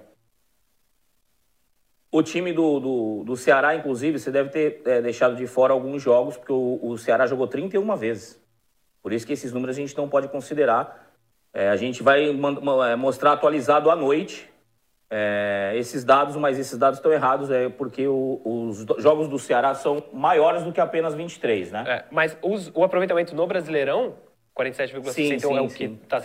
O 2.12 2.22
time 2.22 2.52
do, 2.52 2.82
do, 2.82 3.24
do 3.24 3.38
Ceará, 3.38 3.76
inclusive, 3.76 4.20
você 4.20 4.30
deve 4.30 4.50
ter 4.50 4.82
é, 4.84 5.02
deixado 5.02 5.38
de 5.38 5.48
fora 5.48 5.72
alguns 5.72 6.02
jogos, 6.02 6.36
porque 6.36 6.52
o, 6.52 6.80
o, 6.84 6.98
Ceará 6.98 7.28
jogou 7.28 7.48
31 7.48 7.96
vezes. 7.96 8.44
Por 9.02 9.14
isso 9.14 9.26
que 9.26 9.32
esses 9.32 9.54
números 9.54 9.78
a 9.78 9.80
gente 9.80 9.96
não 9.96 10.10
pode 10.10 10.28
considerar. 10.28 11.14
É, 11.54 11.70
a 11.70 11.78
gente 11.78 12.04
vai 12.04 12.28
é, 12.28 12.96
mostrar 12.98 13.32
atualizado 13.32 13.90
à 13.90 13.96
noite 13.96 14.52
é, 15.10 15.74
esses 15.76 16.04
dados, 16.04 16.36
mas 16.36 16.58
esses 16.58 16.78
dados 16.78 17.00
estão 17.00 17.12
errados, 17.12 17.52
é 17.52 17.70
porque 17.70 18.08
o, 18.08 18.42
os 18.44 18.86
jogos 19.02 19.28
do 19.28 19.38
Ceará 19.38 19.74
são 19.74 20.04
maiores 20.12 20.64
do 20.64 20.72
que 20.72 20.82
apenas 20.82 21.14
23, 21.14 21.72
né? 21.72 21.84
É, 21.88 22.06
mas 22.12 22.38
os, 22.42 22.72
o 22.74 22.84
aproveitamento 22.84 23.36
no 23.36 23.46
Brasileirão 23.46 24.16
47,6 24.58 25.32
então 25.32 25.58
é 25.58 25.62
o 25.62 25.68
que 25.68 25.84
está 25.86 26.22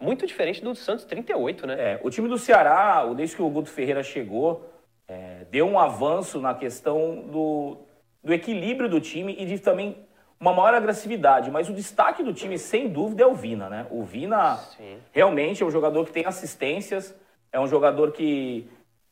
Muito 0.00 0.26
diferente 0.26 0.62
do 0.62 0.74
Santos 0.74 1.04
38, 1.04 1.66
né? 1.66 1.74
É, 1.78 2.00
o 2.02 2.10
time 2.10 2.28
do 2.28 2.38
Ceará, 2.38 3.04
desde 3.14 3.36
que 3.36 3.42
o 3.42 3.50
Guto 3.50 3.68
Ferreira 3.68 4.02
chegou, 4.02 4.72
é, 5.08 5.44
deu 5.50 5.66
um 5.66 5.78
avanço 5.78 6.40
na 6.40 6.54
questão 6.54 7.24
do, 7.30 7.78
do 8.22 8.32
equilíbrio 8.32 8.88
do 8.88 9.00
time 9.00 9.36
e 9.38 9.44
de 9.44 9.58
também 9.58 10.06
uma 10.38 10.52
maior 10.52 10.74
agressividade. 10.74 11.50
Mas 11.50 11.68
o 11.68 11.72
destaque 11.72 12.22
do 12.22 12.32
time, 12.32 12.58
sem 12.58 12.88
dúvida, 12.88 13.24
é 13.24 13.26
o 13.26 13.34
Vina, 13.34 13.68
né? 13.68 13.86
O 13.90 14.04
Vina 14.04 14.56
Sim. 14.56 14.98
realmente 15.12 15.62
é 15.62 15.66
um 15.66 15.70
jogador 15.70 16.04
que 16.04 16.12
tem 16.12 16.24
assistências, 16.26 17.14
é 17.56 17.60
um 17.60 17.66
jogador 17.66 18.12
que 18.12 18.68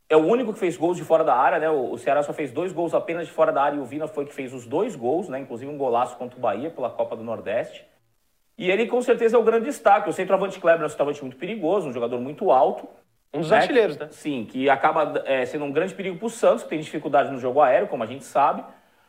é 0.06 0.14
o 0.14 0.20
único 0.20 0.52
que 0.52 0.58
fez 0.58 0.76
gols 0.76 0.98
de 0.98 1.02
fora 1.02 1.24
da 1.24 1.34
área, 1.34 1.58
né? 1.58 1.70
O 1.70 1.96
Ceará 1.96 2.22
só 2.22 2.30
fez 2.34 2.52
dois 2.52 2.72
gols 2.72 2.92
apenas 2.92 3.26
de 3.26 3.32
fora 3.32 3.50
da 3.50 3.62
área 3.62 3.76
e 3.76 3.80
o 3.80 3.86
Vina 3.86 4.06
foi 4.06 4.26
que 4.26 4.34
fez 4.34 4.52
os 4.52 4.66
dois 4.66 4.94
gols, 4.94 5.30
né? 5.30 5.38
Inclusive 5.40 5.70
um 5.70 5.78
golaço 5.78 6.14
contra 6.18 6.36
o 6.36 6.40
Bahia 6.40 6.70
pela 6.70 6.90
Copa 6.90 7.16
do 7.16 7.24
Nordeste. 7.24 7.86
E 8.58 8.70
ele 8.70 8.86
com 8.86 9.00
certeza 9.00 9.36
é 9.36 9.38
o 9.38 9.42
grande 9.42 9.64
destaque. 9.64 10.10
O 10.10 10.12
centroavante 10.12 10.60
Kleber 10.60 10.82
é 10.82 10.84
um 10.84 10.88
centroavante 10.90 11.22
muito 11.22 11.38
perigoso, 11.38 11.88
um 11.88 11.92
jogador 11.92 12.20
muito 12.20 12.50
alto. 12.50 12.86
Um 13.32 13.40
dos 13.40 13.50
artilheiros, 13.50 13.96
né? 13.96 14.08
Sim, 14.10 14.44
que 14.44 14.68
acaba 14.68 15.22
é, 15.24 15.46
sendo 15.46 15.64
um 15.64 15.72
grande 15.72 15.94
perigo 15.94 16.18
para 16.18 16.26
o 16.26 16.30
Santos, 16.30 16.64
que 16.64 16.68
tem 16.68 16.80
dificuldade 16.80 17.32
no 17.32 17.38
jogo 17.38 17.62
aéreo, 17.62 17.88
como 17.88 18.02
a 18.02 18.06
gente 18.06 18.24
sabe. 18.24 18.62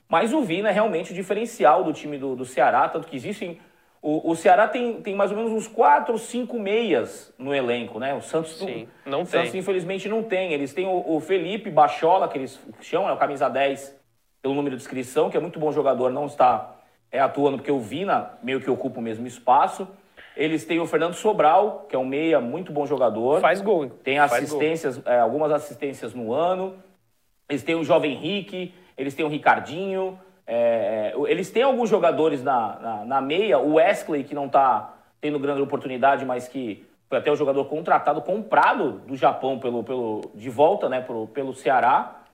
Mas 0.08 0.32
o 0.32 0.42
Vina 0.44 0.70
é 0.70 0.72
realmente 0.72 1.12
o 1.12 1.14
diferencial 1.14 1.84
do 1.84 1.92
time 1.92 2.18
do, 2.18 2.38
do 2.38 2.46
Ceará, 2.46 2.88
tanto 2.88 3.06
que 3.06 3.18
existem. 3.18 3.60
O, 4.08 4.30
o, 4.30 4.36
Ceará 4.36 4.68
tem, 4.68 5.02
tem 5.02 5.16
mais 5.16 5.32
ou 5.32 5.38
menos 5.38 5.52
uns 5.52 5.68
quatro 5.68 6.14
ou 6.14 6.20
cinco 6.20 6.60
meias 6.60 7.34
no 7.40 7.56
elenco, 7.56 8.00
né? 8.00 8.14
O 8.14 8.22
Santos 8.22 8.56
Sim, 8.60 8.88
não, 9.04 9.24
o 9.24 9.26
Santos, 9.26 9.56
infelizmente, 9.56 10.08
não 10.08 10.22
tem. 10.22 10.54
Eles 10.54 10.76
têm 10.76 10.86
o, 10.86 11.16
o 11.16 11.20
Felipe 11.20 11.72
Bachola, 11.72 12.28
que 12.28 12.38
eles 12.38 12.60
chamam, 12.82 13.10
é 13.10 13.14
o 13.14 13.18
camisa 13.18 13.50
10, 13.50 14.00
pelo 14.44 14.54
número 14.54 14.76
de 14.76 14.84
inscrição, 14.84 15.32
que 15.32 15.36
é 15.36 15.40
muito 15.40 15.58
bom 15.58 15.72
jogador, 15.72 16.12
não 16.12 16.28
está 16.28 16.76
é, 17.12 17.20
atuando 17.20 17.58
porque 17.58 17.72
o 17.72 17.80
Vina 17.80 18.34
meio 18.44 18.62
que 18.62 18.70
ocupa 18.70 19.00
o 19.00 19.02
mesmo 19.02 19.26
espaço. 19.26 19.88
Eles 20.38 20.64
têm 20.66 20.80
o 20.80 20.86
Fernando 20.86 21.16
Sobral, 21.16 21.88
que 21.90 21.96
é 21.96 22.00
um 22.00 22.06
meia, 22.06 22.40
muito 22.40 22.72
bom 22.72 22.86
jogador. 22.86 23.42
Faz 23.42 23.60
gol. 23.60 23.90
Tem 23.90 24.20
assistências, 24.20 25.02
é, 25.04 25.20
algumas 25.20 25.52
assistências 25.52 26.14
no 26.14 26.32
ano. 26.32 26.76
Eles 27.50 27.64
têm 27.64 27.74
o 27.74 27.84
Jovem 27.84 28.12
Henrique, 28.12 28.72
eles 28.96 29.16
têm 29.16 29.26
o 29.26 29.30
Ricardinho. 29.30 30.20
É, 30.48 31.14
é 31.16 31.32
eles 31.32 31.50
têm 31.50 31.64
alguns 31.64 31.90
jogadores 31.90 32.44
na, 32.44 32.80
na, 32.80 33.06
na, 33.06 33.22
meia. 33.22 33.60
O 33.60 33.76
Wesley, 33.76 34.24
que 34.24 34.36
não 34.36 34.46
está 34.46 34.94
tendo 35.20 35.40
grande 35.40 35.62
oportunidade, 35.62 36.26
mas 36.26 36.48
que 36.48 36.86
foi 37.08 37.18
até 37.18 37.32
o 37.32 37.36
jogador 37.36 37.66
contratado, 37.66 38.22
comprado 38.22 39.00
do 39.08 39.16
Japão 39.16 39.60
pelo, 39.60 39.84
pelo, 39.84 40.22
de 40.34 40.50
volta 40.50 40.90
né, 40.90 41.02
pelo, 41.02 41.28
pelo 41.28 41.54
Ceará 41.54 42.26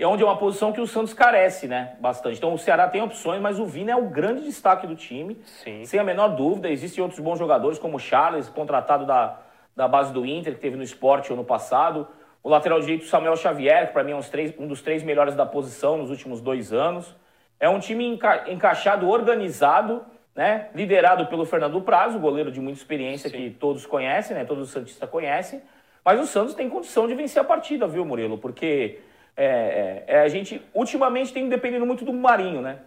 é 0.00 0.06
onde 0.06 0.22
é 0.22 0.26
uma 0.26 0.36
posição 0.36 0.72
que 0.72 0.80
o 0.80 0.86
Santos 0.86 1.12
carece, 1.12 1.68
né? 1.68 1.94
Bastante. 2.00 2.38
Então 2.38 2.54
o 2.54 2.58
Ceará 2.58 2.88
tem 2.88 3.02
opções, 3.02 3.40
mas 3.40 3.60
o 3.60 3.66
Vina 3.66 3.92
é 3.92 3.96
o 3.96 4.08
grande 4.08 4.42
destaque 4.44 4.86
do 4.86 4.96
time. 4.96 5.38
Sim. 5.44 5.84
Sem 5.84 6.00
a 6.00 6.04
menor 6.04 6.28
dúvida. 6.28 6.70
Existem 6.70 7.02
outros 7.02 7.20
bons 7.20 7.38
jogadores, 7.38 7.78
como 7.78 7.98
o 7.98 8.00
Charles, 8.00 8.48
contratado 8.48 9.04
da, 9.04 9.38
da 9.76 9.86
base 9.86 10.10
do 10.10 10.24
Inter, 10.24 10.54
que 10.54 10.60
teve 10.60 10.74
no 10.74 10.82
esporte 10.82 11.30
ano 11.32 11.44
passado. 11.44 12.08
O 12.42 12.48
lateral 12.48 12.80
direito 12.80 13.04
Samuel 13.04 13.36
Xavier, 13.36 13.88
que 13.88 13.92
para 13.92 14.02
mim 14.02 14.12
é 14.12 14.20
três, 14.22 14.54
um 14.58 14.66
dos 14.66 14.80
três 14.80 15.02
melhores 15.02 15.34
da 15.34 15.44
posição 15.44 15.98
nos 15.98 16.08
últimos 16.08 16.40
dois 16.40 16.72
anos. 16.72 17.14
É 17.60 17.68
um 17.68 17.78
time 17.78 18.06
enca 18.06 18.50
encaixado, 18.50 19.06
organizado, 19.06 20.02
né? 20.34 20.68
liderado 20.74 21.26
pelo 21.26 21.44
Fernando 21.44 21.80
Prazo, 21.82 22.18
goleiro 22.18 22.50
de 22.50 22.60
muita 22.60 22.78
experiência 22.78 23.28
Sim. 23.28 23.36
que 23.36 23.50
todos 23.50 23.84
conhecem, 23.84 24.34
né? 24.34 24.44
todos 24.44 24.64
os 24.64 24.70
Santistas 24.70 25.08
conhecem. 25.08 25.60
Mas 26.02 26.18
o 26.18 26.26
Santos 26.26 26.54
tem 26.54 26.68
condição 26.68 27.06
de 27.06 27.14
vencer 27.14 27.42
a 27.42 27.44
partida, 27.44 27.86
viu, 27.86 28.04
Murilo? 28.04 28.38
Porque 28.38 29.00
é, 29.36 30.04
é, 30.06 30.16
é, 30.16 30.20
a 30.20 30.28
gente 30.28 30.62
ultimamente 30.72 31.32
tem 31.32 31.48
dependido 31.48 31.84
muito 31.84 32.04
do 32.04 32.12
Marinho, 32.12 32.62
né? 32.62 32.78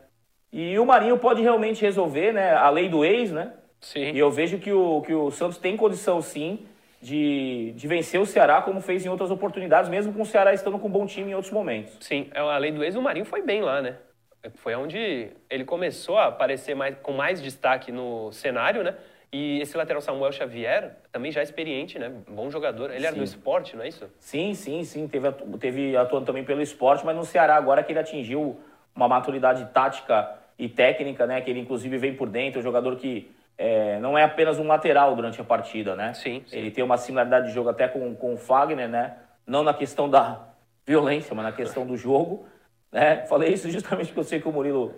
E 0.51 0.77
o 0.77 0.85
Marinho 0.85 1.17
pode 1.17 1.41
realmente 1.41 1.81
resolver, 1.81 2.31
né? 2.31 2.53
A 2.53 2.69
lei 2.69 2.89
do 2.89 3.05
ex, 3.05 3.31
né? 3.31 3.53
Sim. 3.79 4.11
E 4.11 4.19
eu 4.19 4.31
vejo 4.31 4.57
que 4.57 4.71
o, 4.71 5.01
que 5.01 5.13
o 5.13 5.29
Santos 5.29 5.57
tem 5.57 5.75
condição, 5.77 6.21
sim, 6.21 6.65
de, 7.01 7.73
de 7.75 7.87
vencer 7.87 8.19
o 8.19 8.25
Ceará, 8.25 8.61
como 8.61 8.81
fez 8.81 9.05
em 9.05 9.09
outras 9.09 9.29
oportunidades, 9.29 9.89
mesmo 9.89 10.13
com 10.13 10.21
o 10.21 10.25
Ceará 10.25 10.53
estando 10.53 10.79
com 10.79 10.87
um 10.87 10.91
bom 10.91 11.05
time 11.05 11.31
em 11.31 11.35
outros 11.35 11.51
momentos. 11.51 11.97
Sim, 11.99 12.29
é, 12.33 12.39
a 12.39 12.57
lei 12.57 12.71
do 12.71 12.83
ex, 12.83 12.95
o 12.95 13.01
Marinho 13.01 13.25
foi 13.25 13.41
bem 13.41 13.61
lá, 13.61 13.81
né? 13.81 13.97
Foi 14.55 14.75
onde 14.75 15.29
ele 15.49 15.63
começou 15.63 16.17
a 16.17 16.27
aparecer 16.27 16.75
mais, 16.75 16.95
com 17.01 17.13
mais 17.13 17.41
destaque 17.41 17.91
no 17.91 18.31
cenário, 18.31 18.83
né? 18.83 18.95
E 19.31 19.59
esse 19.61 19.75
lateral 19.75 20.01
Samuel 20.01 20.31
Xavier, 20.31 20.91
também 21.11 21.31
já 21.31 21.41
experiente, 21.41 21.97
né? 21.97 22.11
Bom 22.29 22.51
jogador. 22.51 22.91
Ele 22.91 22.99
sim. 22.99 23.07
era 23.07 23.15
do 23.15 23.23
esporte, 23.23 23.75
não 23.75 23.83
é 23.83 23.87
isso? 23.87 24.07
Sim, 24.19 24.53
sim, 24.53 24.83
sim. 24.83 25.07
Teve, 25.07 25.31
teve 25.59 25.97
atuando 25.97 26.25
também 26.25 26.43
pelo 26.43 26.61
esporte, 26.61 27.03
mas 27.05 27.15
no 27.15 27.23
Ceará 27.23 27.55
agora 27.55 27.81
que 27.81 27.91
ele 27.91 27.99
atingiu 27.99 28.59
uma 28.95 29.07
maturidade 29.07 29.65
tática 29.73 30.35
e 30.59 30.69
técnica, 30.69 31.25
né? 31.25 31.41
Que 31.41 31.49
ele 31.49 31.59
inclusive 31.61 31.97
vem 31.97 32.13
por 32.13 32.29
dentro, 32.29 32.59
um 32.59 32.63
jogador 32.63 32.95
que 32.95 33.31
é, 33.57 33.97
não 33.99 34.17
é 34.17 34.23
apenas 34.23 34.59
um 34.59 34.67
lateral 34.67 35.15
durante 35.15 35.39
a 35.41 35.43
partida, 35.43 35.95
né? 35.95 36.13
Sim, 36.13 36.43
sim. 36.45 36.57
Ele 36.57 36.69
tem 36.69 36.83
uma 36.83 36.97
similaridade 36.97 37.47
de 37.47 37.53
jogo 37.53 37.69
até 37.69 37.87
com, 37.87 38.13
com 38.13 38.33
o 38.33 38.37
Fagner, 38.37 38.87
né? 38.87 39.15
Não 39.47 39.63
na 39.63 39.73
questão 39.73 40.09
da 40.09 40.41
violência, 40.85 41.33
mas 41.33 41.45
na 41.45 41.51
questão 41.51 41.87
do 41.87 41.97
jogo. 41.97 42.45
Né? 42.93 43.25
Falei 43.25 43.51
isso 43.51 43.69
justamente 43.71 44.07
porque 44.07 44.19
eu 44.19 44.23
sei 44.23 44.39
que 44.39 44.47
o 44.47 44.51
Murilo 44.51 44.93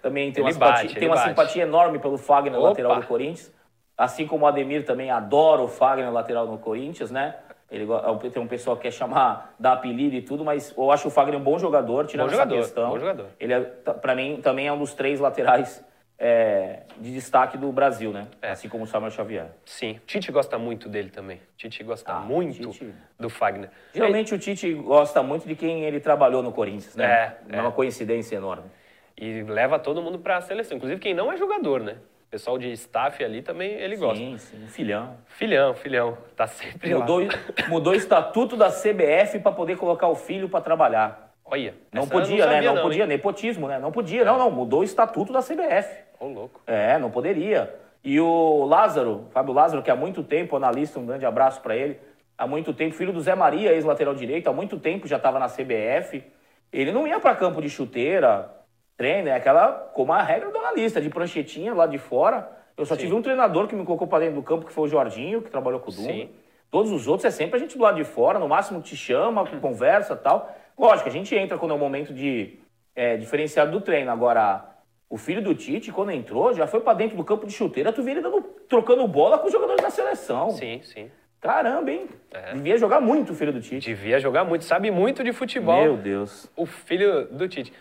também 0.00 0.32
tem, 0.32 0.42
uma, 0.42 0.52
bate, 0.52 0.78
simpatia, 0.82 1.00
tem 1.00 1.08
uma 1.08 1.16
simpatia 1.16 1.62
enorme 1.64 1.98
pelo 1.98 2.16
Fagner, 2.16 2.58
Opa. 2.58 2.68
lateral 2.68 3.00
do 3.00 3.06
Corinthians. 3.06 3.52
Assim 3.98 4.26
como 4.26 4.46
o 4.46 4.48
Ademir 4.48 4.86
também 4.86 5.10
adora 5.10 5.60
o 5.60 5.68
Fagner 5.68 6.10
lateral 6.10 6.46
no 6.46 6.56
Corinthians, 6.56 7.10
né? 7.10 7.34
Ele 7.70 7.86
tem 8.32 8.42
um 8.42 8.46
pessoal 8.46 8.76
que 8.76 8.82
quer 8.82 8.92
chamar, 8.92 9.54
dar 9.60 9.74
apelido 9.74 10.14
e 10.16 10.22
tudo, 10.22 10.44
mas 10.44 10.72
eu 10.76 10.90
acho 10.90 11.08
o 11.08 11.10
Fagner 11.10 11.38
um 11.38 11.42
bom 11.42 11.58
jogador, 11.58 12.06
tirando 12.06 12.28
bom 12.28 12.32
jogador, 12.32 12.54
essa 12.54 12.64
questão. 12.68 12.90
Bom 12.90 12.98
jogador. 12.98 13.26
Ele, 13.38 13.52
é, 13.52 13.60
para 13.60 14.14
mim, 14.14 14.40
também 14.42 14.68
é 14.68 14.72
um 14.72 14.78
dos 14.78 14.94
três 14.94 15.20
laterais 15.20 15.84
é, 16.22 16.80
de 16.98 17.14
destaque 17.14 17.56
do 17.56 17.72
Brasil, 17.72 18.12
né? 18.12 18.28
É. 18.42 18.50
Assim 18.50 18.68
como 18.68 18.84
o 18.84 18.86
Samuel 18.86 19.10
Xavier. 19.10 19.46
Sim. 19.64 19.98
Tite 20.06 20.30
gosta 20.30 20.58
muito 20.58 20.86
dele 20.86 21.08
também. 21.08 21.40
Tite 21.56 21.82
gosta 21.82 22.12
ah, 22.12 22.20
muito 22.20 22.70
Tite... 22.70 22.94
do 23.18 23.30
Fagner. 23.30 23.70
Geralmente 23.94 24.34
o 24.34 24.38
Tite 24.38 24.74
gosta 24.74 25.22
muito 25.22 25.48
de 25.48 25.56
quem 25.56 25.84
ele 25.84 25.98
trabalhou 25.98 26.42
no 26.42 26.52
Corinthians, 26.52 26.94
né? 26.94 27.36
É, 27.50 27.56
é 27.56 27.60
uma 27.60 27.72
coincidência 27.72 28.36
enorme. 28.36 28.70
E 29.16 29.42
leva 29.42 29.78
todo 29.78 30.02
mundo 30.02 30.18
para 30.18 30.36
a 30.36 30.40
seleção, 30.42 30.76
inclusive 30.76 31.00
quem 31.00 31.14
não 31.14 31.32
é 31.32 31.38
jogador, 31.38 31.80
né? 31.80 31.96
pessoal 32.30 32.56
de 32.56 32.70
staff 32.72 33.24
ali 33.24 33.42
também 33.42 33.72
ele 33.72 33.96
sim, 33.96 34.00
gosta. 34.00 34.24
Sim, 34.24 34.38
sim. 34.38 34.66
Filhão. 34.68 35.16
Filhão, 35.26 35.74
filhão. 35.74 36.18
Tá 36.36 36.46
sempre 36.46 36.94
mudou, 36.94 37.24
lá. 37.24 37.32
Mudou 37.68 37.92
o 37.92 37.96
estatuto 37.96 38.56
da 38.56 38.70
CBF 38.70 39.40
para 39.40 39.50
poder 39.50 39.76
colocar 39.76 40.06
o 40.06 40.14
filho 40.14 40.48
para 40.48 40.60
trabalhar. 40.60 41.29
Olha. 41.50 41.74
Não 41.92 42.06
podia, 42.06 42.46
não 42.46 42.52
né? 42.52 42.60
Não, 42.60 42.74
não 42.76 42.82
podia, 42.82 43.02
hein? 43.02 43.08
nepotismo, 43.08 43.66
né? 43.66 43.78
Não 43.78 43.90
podia, 43.90 44.22
é. 44.22 44.24
não, 44.24 44.38
não. 44.38 44.50
Mudou 44.50 44.80
o 44.80 44.84
estatuto 44.84 45.32
da 45.32 45.40
CBF. 45.40 46.04
Ô, 46.20 46.26
oh, 46.26 46.28
louco. 46.28 46.60
É, 46.66 46.96
não 46.98 47.10
poderia. 47.10 47.74
E 48.04 48.20
o 48.20 48.64
Lázaro, 48.64 49.26
Fábio 49.32 49.52
Lázaro, 49.52 49.82
que 49.82 49.90
há 49.90 49.96
muito 49.96 50.22
tempo, 50.22 50.56
analista, 50.56 50.98
um 50.98 51.06
grande 51.06 51.26
abraço 51.26 51.60
para 51.60 51.76
ele, 51.76 51.98
há 52.38 52.46
muito 52.46 52.72
tempo, 52.72 52.94
filho 52.94 53.12
do 53.12 53.20
Zé 53.20 53.34
Maria, 53.34 53.72
ex-lateral 53.72 54.14
direito, 54.14 54.48
há 54.48 54.52
muito 54.52 54.78
tempo 54.78 55.06
já 55.06 55.16
estava 55.16 55.38
na 55.38 55.48
CBF. 55.48 56.24
Ele 56.72 56.92
não 56.92 57.06
ia 57.06 57.18
para 57.18 57.34
campo 57.34 57.60
de 57.60 57.68
chuteira, 57.68 58.50
treino, 58.96 59.28
é 59.28 59.34
aquela, 59.34 59.72
como 59.92 60.12
a 60.12 60.22
regra 60.22 60.50
do 60.50 60.58
analista, 60.58 61.00
de 61.00 61.10
pranchetinha 61.10 61.74
lá 61.74 61.86
de 61.86 61.98
fora. 61.98 62.48
Eu 62.76 62.86
só 62.86 62.94
Sim. 62.94 63.02
tive 63.02 63.14
um 63.14 63.20
treinador 63.20 63.66
que 63.66 63.74
me 63.74 63.84
colocou 63.84 64.06
para 64.06 64.20
dentro 64.20 64.36
do 64.36 64.42
campo, 64.42 64.64
que 64.64 64.72
foi 64.72 64.84
o 64.84 64.88
Jorginho, 64.88 65.42
que 65.42 65.50
trabalhou 65.50 65.80
com 65.80 65.90
o 65.90 65.94
Dunga. 65.94 66.28
Todos 66.70 66.92
os 66.92 67.08
outros 67.08 67.24
é 67.24 67.30
sempre 67.30 67.56
a 67.56 67.58
gente 67.58 67.76
do 67.76 67.82
lado 67.82 67.96
de 67.96 68.04
fora, 68.04 68.38
no 68.38 68.48
máximo 68.48 68.80
te 68.80 68.96
chama, 68.96 69.44
conversa 69.60 70.14
tal. 70.14 70.54
Lógico, 70.80 71.10
a 71.10 71.12
gente 71.12 71.34
entra 71.34 71.58
quando 71.58 71.72
é 71.72 71.74
o 71.74 71.78
momento 71.78 72.14
de 72.14 72.58
é, 72.96 73.18
diferenciado 73.18 73.70
do 73.70 73.82
treino. 73.82 74.10
Agora, 74.10 74.64
o 75.10 75.18
filho 75.18 75.42
do 75.42 75.54
Tite, 75.54 75.92
quando 75.92 76.10
entrou, 76.10 76.54
já 76.54 76.66
foi 76.66 76.80
para 76.80 76.94
dentro 76.94 77.18
do 77.18 77.22
campo 77.22 77.46
de 77.46 77.52
chuteira, 77.52 77.92
tu 77.92 78.02
vê 78.02 78.12
ele 78.12 78.22
dando, 78.22 78.40
trocando 78.66 79.06
bola 79.06 79.38
com 79.38 79.46
os 79.46 79.52
jogadores 79.52 79.82
da 79.82 79.90
seleção. 79.90 80.48
Sim, 80.52 80.80
sim. 80.82 81.10
Caramba, 81.38 81.90
hein? 81.90 82.08
É. 82.32 82.54
Devia 82.54 82.78
jogar 82.78 82.98
muito 82.98 83.32
o 83.32 83.34
filho 83.34 83.52
do 83.52 83.60
Tite. 83.60 83.90
Devia 83.90 84.18
jogar 84.18 84.42
muito, 84.44 84.64
sabe 84.64 84.90
muito 84.90 85.22
de 85.22 85.34
futebol. 85.34 85.82
Meu 85.82 85.98
Deus. 85.98 86.50
O 86.56 86.64
filho 86.64 87.26
do 87.26 87.46
Tite. 87.46 87.74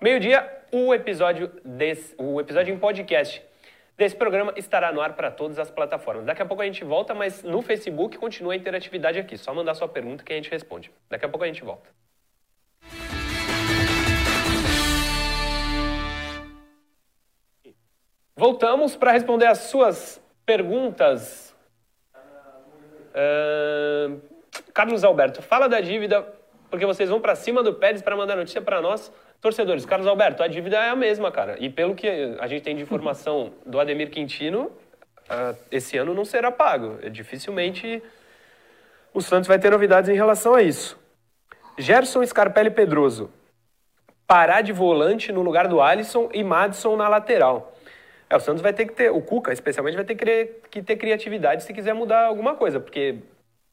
Meio-dia, 0.00 0.50
o 0.72 0.94
episódio 0.94 1.50
desse, 1.62 2.14
o 2.16 2.40
episódio 2.40 2.72
em 2.74 2.78
podcast 2.78 3.42
desse 3.98 4.16
programa 4.16 4.54
estará 4.56 4.92
no 4.92 5.02
ar 5.02 5.14
para 5.14 5.30
todas 5.30 5.58
as 5.58 5.70
plataformas. 5.70 6.24
Daqui 6.24 6.40
a 6.40 6.46
pouco 6.46 6.62
a 6.62 6.66
gente 6.66 6.82
volta, 6.84 7.14
mas 7.14 7.42
no 7.42 7.60
Facebook 7.60 8.16
continua 8.16 8.54
a 8.54 8.56
interatividade 8.56 9.18
aqui. 9.18 9.36
Só 9.36 9.52
mandar 9.52 9.74
sua 9.74 9.88
pergunta 9.88 10.24
que 10.24 10.32
a 10.32 10.36
gente 10.36 10.50
responde. 10.50 10.90
Daqui 11.10 11.26
a 11.26 11.28
pouco 11.28 11.44
a 11.44 11.48
gente 11.48 11.62
volta. 11.62 11.90
Voltamos 18.38 18.94
para 18.94 19.12
responder 19.12 19.46
as 19.46 19.58
suas 19.58 20.22
perguntas. 20.44 21.56
Uh, 23.14 24.20
Carlos 24.74 25.02
Alberto, 25.04 25.40
fala 25.40 25.66
da 25.66 25.80
dívida, 25.80 26.22
porque 26.70 26.84
vocês 26.84 27.08
vão 27.08 27.18
para 27.18 27.34
cima 27.34 27.62
do 27.62 27.72
Pérez 27.72 28.02
para 28.02 28.14
mandar 28.14 28.36
notícia 28.36 28.60
para 28.60 28.82
nós 28.82 29.10
torcedores. 29.40 29.86
Carlos 29.86 30.06
Alberto, 30.06 30.42
a 30.42 30.48
dívida 30.48 30.76
é 30.76 30.90
a 30.90 30.96
mesma, 30.96 31.32
cara. 31.32 31.56
E 31.58 31.70
pelo 31.70 31.94
que 31.94 32.36
a 32.38 32.46
gente 32.46 32.62
tem 32.62 32.76
de 32.76 32.82
informação 32.82 33.54
do 33.64 33.80
Ademir 33.80 34.10
Quintino, 34.10 34.70
esse 35.70 35.96
ano 35.96 36.12
não 36.12 36.26
será 36.26 36.52
pago. 36.52 36.98
Dificilmente 37.10 38.02
o 39.14 39.22
Santos 39.22 39.48
vai 39.48 39.58
ter 39.58 39.70
novidades 39.70 40.10
em 40.10 40.14
relação 40.14 40.54
a 40.54 40.60
isso. 40.60 40.98
Gerson 41.78 42.22
Scarpelli 42.26 42.70
Pedroso. 42.70 43.30
Parar 44.26 44.60
de 44.60 44.74
volante 44.74 45.32
no 45.32 45.40
lugar 45.40 45.68
do 45.68 45.80
Alisson 45.80 46.28
e 46.34 46.44
Madison 46.44 46.96
na 46.96 47.08
lateral. 47.08 47.72
É, 48.28 48.36
o 48.36 48.40
Santos 48.40 48.62
vai 48.62 48.72
ter 48.72 48.86
que 48.86 48.92
ter, 48.92 49.10
o 49.10 49.22
Cuca 49.22 49.52
especialmente 49.52 49.94
vai 49.94 50.04
ter 50.04 50.14
que 50.70 50.82
ter 50.82 50.96
criatividade 50.96 51.62
se 51.62 51.72
quiser 51.72 51.94
mudar 51.94 52.26
alguma 52.26 52.54
coisa, 52.54 52.80
porque 52.80 53.20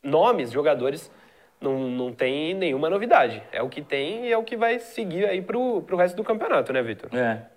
nomes, 0.04 0.52
jogadores 0.52 1.12
não, 1.60 1.90
não 1.90 2.14
tem 2.14 2.54
nenhuma 2.54 2.90
novidade. 2.90 3.42
É 3.52 3.64
o 3.64 3.70
que 3.70 3.82
tem 3.82 4.28
e 4.28 4.32
é 4.32 4.38
o 4.38 4.44
que 4.44 4.56
vai 4.56 4.80
seguir 4.80 5.26
aí 5.26 5.42
pro, 5.42 5.82
pro 5.82 5.98
resto 5.98 6.16
do 6.16 6.24
campeonato, 6.24 6.72
né, 6.72 6.84
Vitor? 6.84 7.10
É. 7.16 7.48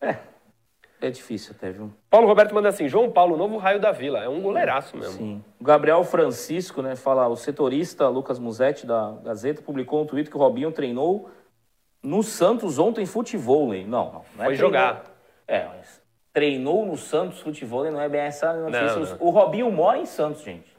É. 0.00 0.16
É 1.00 1.10
difícil 1.10 1.54
até, 1.56 1.70
viu? 1.70 1.92
Paulo 2.10 2.26
Roberto 2.26 2.52
manda 2.52 2.68
assim, 2.68 2.88
João 2.88 3.10
Paulo, 3.10 3.36
novo 3.36 3.56
raio 3.56 3.80
da 3.80 3.92
Vila. 3.92 4.18
É 4.18 4.28
um 4.28 4.40
goleiraço 4.40 4.96
mesmo. 4.96 5.16
Sim. 5.16 5.44
O 5.58 5.64
Gabriel 5.64 6.02
Francisco, 6.02 6.82
né, 6.82 6.96
fala, 6.96 7.28
o 7.28 7.36
setorista 7.36 8.08
Lucas 8.08 8.38
Musetti, 8.38 8.84
da 8.84 9.16
Gazeta, 9.24 9.62
publicou 9.62 10.02
um 10.02 10.06
tweet 10.06 10.28
que 10.28 10.36
o 10.36 10.40
Robinho 10.40 10.72
treinou 10.72 11.30
no 12.02 12.22
Santos 12.22 12.80
ontem 12.80 13.06
futebol. 13.06 13.72
Não, 13.72 13.86
não. 13.86 14.24
não 14.36 14.42
é 14.42 14.46
Foi 14.46 14.54
jogar. 14.56 15.04
É, 15.46 15.66
mas 15.66 15.97
treinou 16.32 16.84
no 16.84 16.96
Santos 16.96 17.40
futebol 17.40 17.86
e 17.86 17.90
não 17.90 18.00
é 18.00 18.08
bem 18.08 18.20
essa 18.20 18.52
notícia. 18.52 18.96
Não, 18.96 19.18
não. 19.18 19.26
O 19.26 19.30
Robinho 19.30 19.70
mora 19.70 19.98
em 19.98 20.06
Santos, 20.06 20.42
gente. 20.42 20.76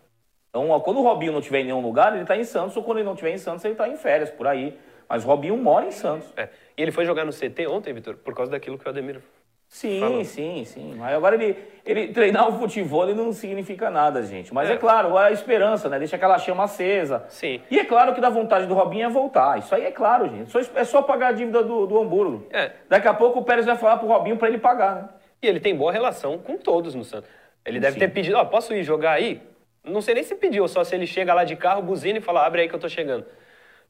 Então, 0.50 0.80
quando 0.80 1.00
o 1.00 1.04
Robinho 1.04 1.32
não 1.32 1.40
estiver 1.40 1.60
em 1.60 1.66
nenhum 1.66 1.82
lugar, 1.82 2.14
ele 2.14 2.24
está 2.24 2.36
em 2.36 2.44
Santos, 2.44 2.76
ou 2.76 2.84
quando 2.84 2.98
ele 2.98 3.06
não 3.06 3.14
estiver 3.14 3.32
em 3.32 3.38
Santos, 3.38 3.64
ele 3.64 3.74
está 3.74 3.88
em 3.88 3.96
férias, 3.96 4.32
por 4.32 4.48
aí. 4.48 4.78
Mas 5.08 5.24
o 5.24 5.28
Robinho 5.28 5.58
mora 5.58 5.86
em 5.86 5.92
Santos. 5.92 6.28
É. 6.36 6.50
E 6.78 6.82
ele 6.82 6.92
foi 6.92 7.06
jogar 7.06 7.26
no 7.26 7.32
CT 7.32 7.68
ontem, 7.68 7.94
Vitor, 7.94 8.16
por 8.16 8.34
causa 8.34 8.52
daquilo 8.52 8.78
que 8.78 8.86
o 8.86 8.90
Ademir. 8.90 9.22
Sim, 9.70 10.00
Falou. 10.00 10.26
sim, 10.26 10.66
sim. 10.66 10.96
Mas 10.98 11.16
agora 11.16 11.36
ele, 11.36 11.56
ele 11.86 12.08
treinar 12.08 12.50
o 12.50 12.58
futebol 12.58 13.04
ele 13.04 13.14
não 13.14 13.32
significa 13.32 13.92
nada, 13.92 14.24
gente. 14.24 14.52
Mas 14.52 14.68
é, 14.68 14.76
claro, 14.76 15.10
agora 15.10 15.28
a 15.28 15.32
esperança, 15.32 15.88
né? 15.88 16.00
Deixa 16.00 16.16
aquela 16.16 16.40
chama 16.40 16.64
acesa. 16.64 17.24
Sim. 17.30 17.62
E 17.70 17.80
é 17.80 17.86
claro 17.86 18.16
que 18.16 18.20
dá 18.20 18.32
vontade 18.32 18.66
do 18.66 18.74
Robinho 18.74 19.06
é 19.06 19.10
voltar. 19.10 19.60
Isso 19.60 19.74
aí 19.76 19.86
é 19.86 19.92
claro, 19.92 20.28
gente. 20.28 20.52
É 20.76 20.84
só 20.84 21.04
pagar 21.04 21.28
a 21.28 21.32
dívida 21.34 21.62
do, 21.62 21.86
do 21.86 22.00
Hamburgo. 22.02 22.48
É. 22.50 22.72
Daqui 22.90 23.08
a 23.08 23.14
pouco 23.14 23.40
o 23.40 23.44
Pérez 23.44 23.68
vai 23.68 23.78
falar 23.78 23.98
pro 23.98 24.08
Robinho 24.08 24.38
para 24.38 24.48
ele 24.48 24.58
pagar, 24.58 24.96
né? 24.96 25.10
E 25.42 25.48
ele 25.48 25.60
tem 25.60 25.76
boa 25.76 25.92
relação 25.92 26.38
com 26.38 26.58
todos 26.58 26.96
no 26.96 27.04
Santos. 27.04 27.30
Ele 27.66 27.80
deve 27.80 27.94
Sim. 27.94 28.00
ter 28.00 28.08
pedido, 28.10 28.38
ó, 28.38 28.46
posso 28.46 28.74
ir 28.74 28.84
jogar 28.84 29.14
aí? 29.14 29.42
Não 29.84 30.02
sei 30.02 30.16
nem 30.16 30.24
se 30.24 30.36
pediu, 30.36 30.68
só 30.68 30.84
se 30.84 30.96
ele 30.96 31.08
chega 31.08 31.34
lá 31.34 31.44
de 31.44 31.56
carro, 31.56 31.82
buzina 31.82 32.20
e 32.20 32.22
fala, 32.22 32.46
abre 32.46 32.62
aí 32.62 32.70
que 32.70 32.76
eu 32.76 32.80
tô 32.80 32.90
chegando. 32.90 33.26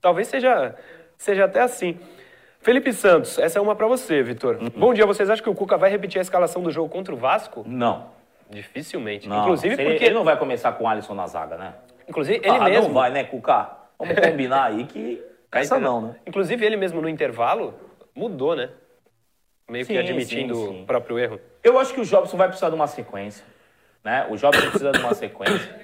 Talvez 0.01 0.27
seja, 0.27 0.75
seja 1.17 1.45
até 1.45 1.61
assim. 1.61 1.99
Felipe 2.61 2.91
Santos, 2.91 3.39
essa 3.39 3.57
é 3.57 3.61
uma 3.61 3.75
pra 3.75 3.87
você, 3.87 4.21
Vitor. 4.21 4.57
Uhum. 4.57 4.69
Bom 4.69 4.93
dia, 4.93 5.05
vocês 5.05 5.29
acham 5.29 5.43
que 5.43 5.49
o 5.49 5.55
Cuca 5.55 5.77
vai 5.77 5.89
repetir 5.89 6.19
a 6.19 6.21
escalação 6.21 6.61
do 6.61 6.71
jogo 6.71 6.89
contra 6.89 7.13
o 7.13 7.17
Vasco? 7.17 7.63
Não. 7.65 8.11
Dificilmente. 8.49 9.29
não. 9.29 9.43
Inclusive 9.43 9.75
ele, 9.75 9.89
porque... 9.91 10.05
ele 10.05 10.15
não 10.15 10.23
vai 10.23 10.37
começar 10.37 10.71
com 10.73 10.83
o 10.83 10.87
Alisson 10.87 11.13
na 11.13 11.27
zaga, 11.27 11.57
né? 11.57 11.73
Inclusive 12.07 12.39
ele 12.39 12.49
ah, 12.49 12.63
mesmo... 12.65 12.87
não 12.87 12.93
vai, 12.93 13.11
né, 13.11 13.23
Cuca? 13.23 13.77
Vamos 13.97 14.15
combinar 14.19 14.65
aí 14.65 14.85
que 14.85 15.23
essa 15.51 15.79
não, 15.79 16.01
né? 16.01 16.15
Inclusive 16.25 16.65
ele 16.65 16.75
mesmo 16.75 17.01
no 17.01 17.09
intervalo 17.09 17.73
mudou, 18.15 18.55
né? 18.55 18.69
Meio 19.69 19.85
que 19.85 19.93
Sim, 19.93 19.99
admitindo 19.99 20.55
sim, 20.55 20.67
sim. 20.67 20.81
o 20.81 20.85
próprio 20.85 21.19
erro. 21.19 21.39
Eu 21.63 21.77
acho 21.79 21.93
que 21.93 22.01
o 22.01 22.05
Jobson 22.05 22.35
vai 22.35 22.47
precisar 22.47 22.69
de 22.69 22.75
uma 22.75 22.87
sequência. 22.87 23.45
Né? 24.03 24.25
O 24.29 24.35
Jobson 24.35 24.61
precisa 24.61 24.91
de 24.91 24.99
uma 24.99 25.13
sequência. 25.13 25.75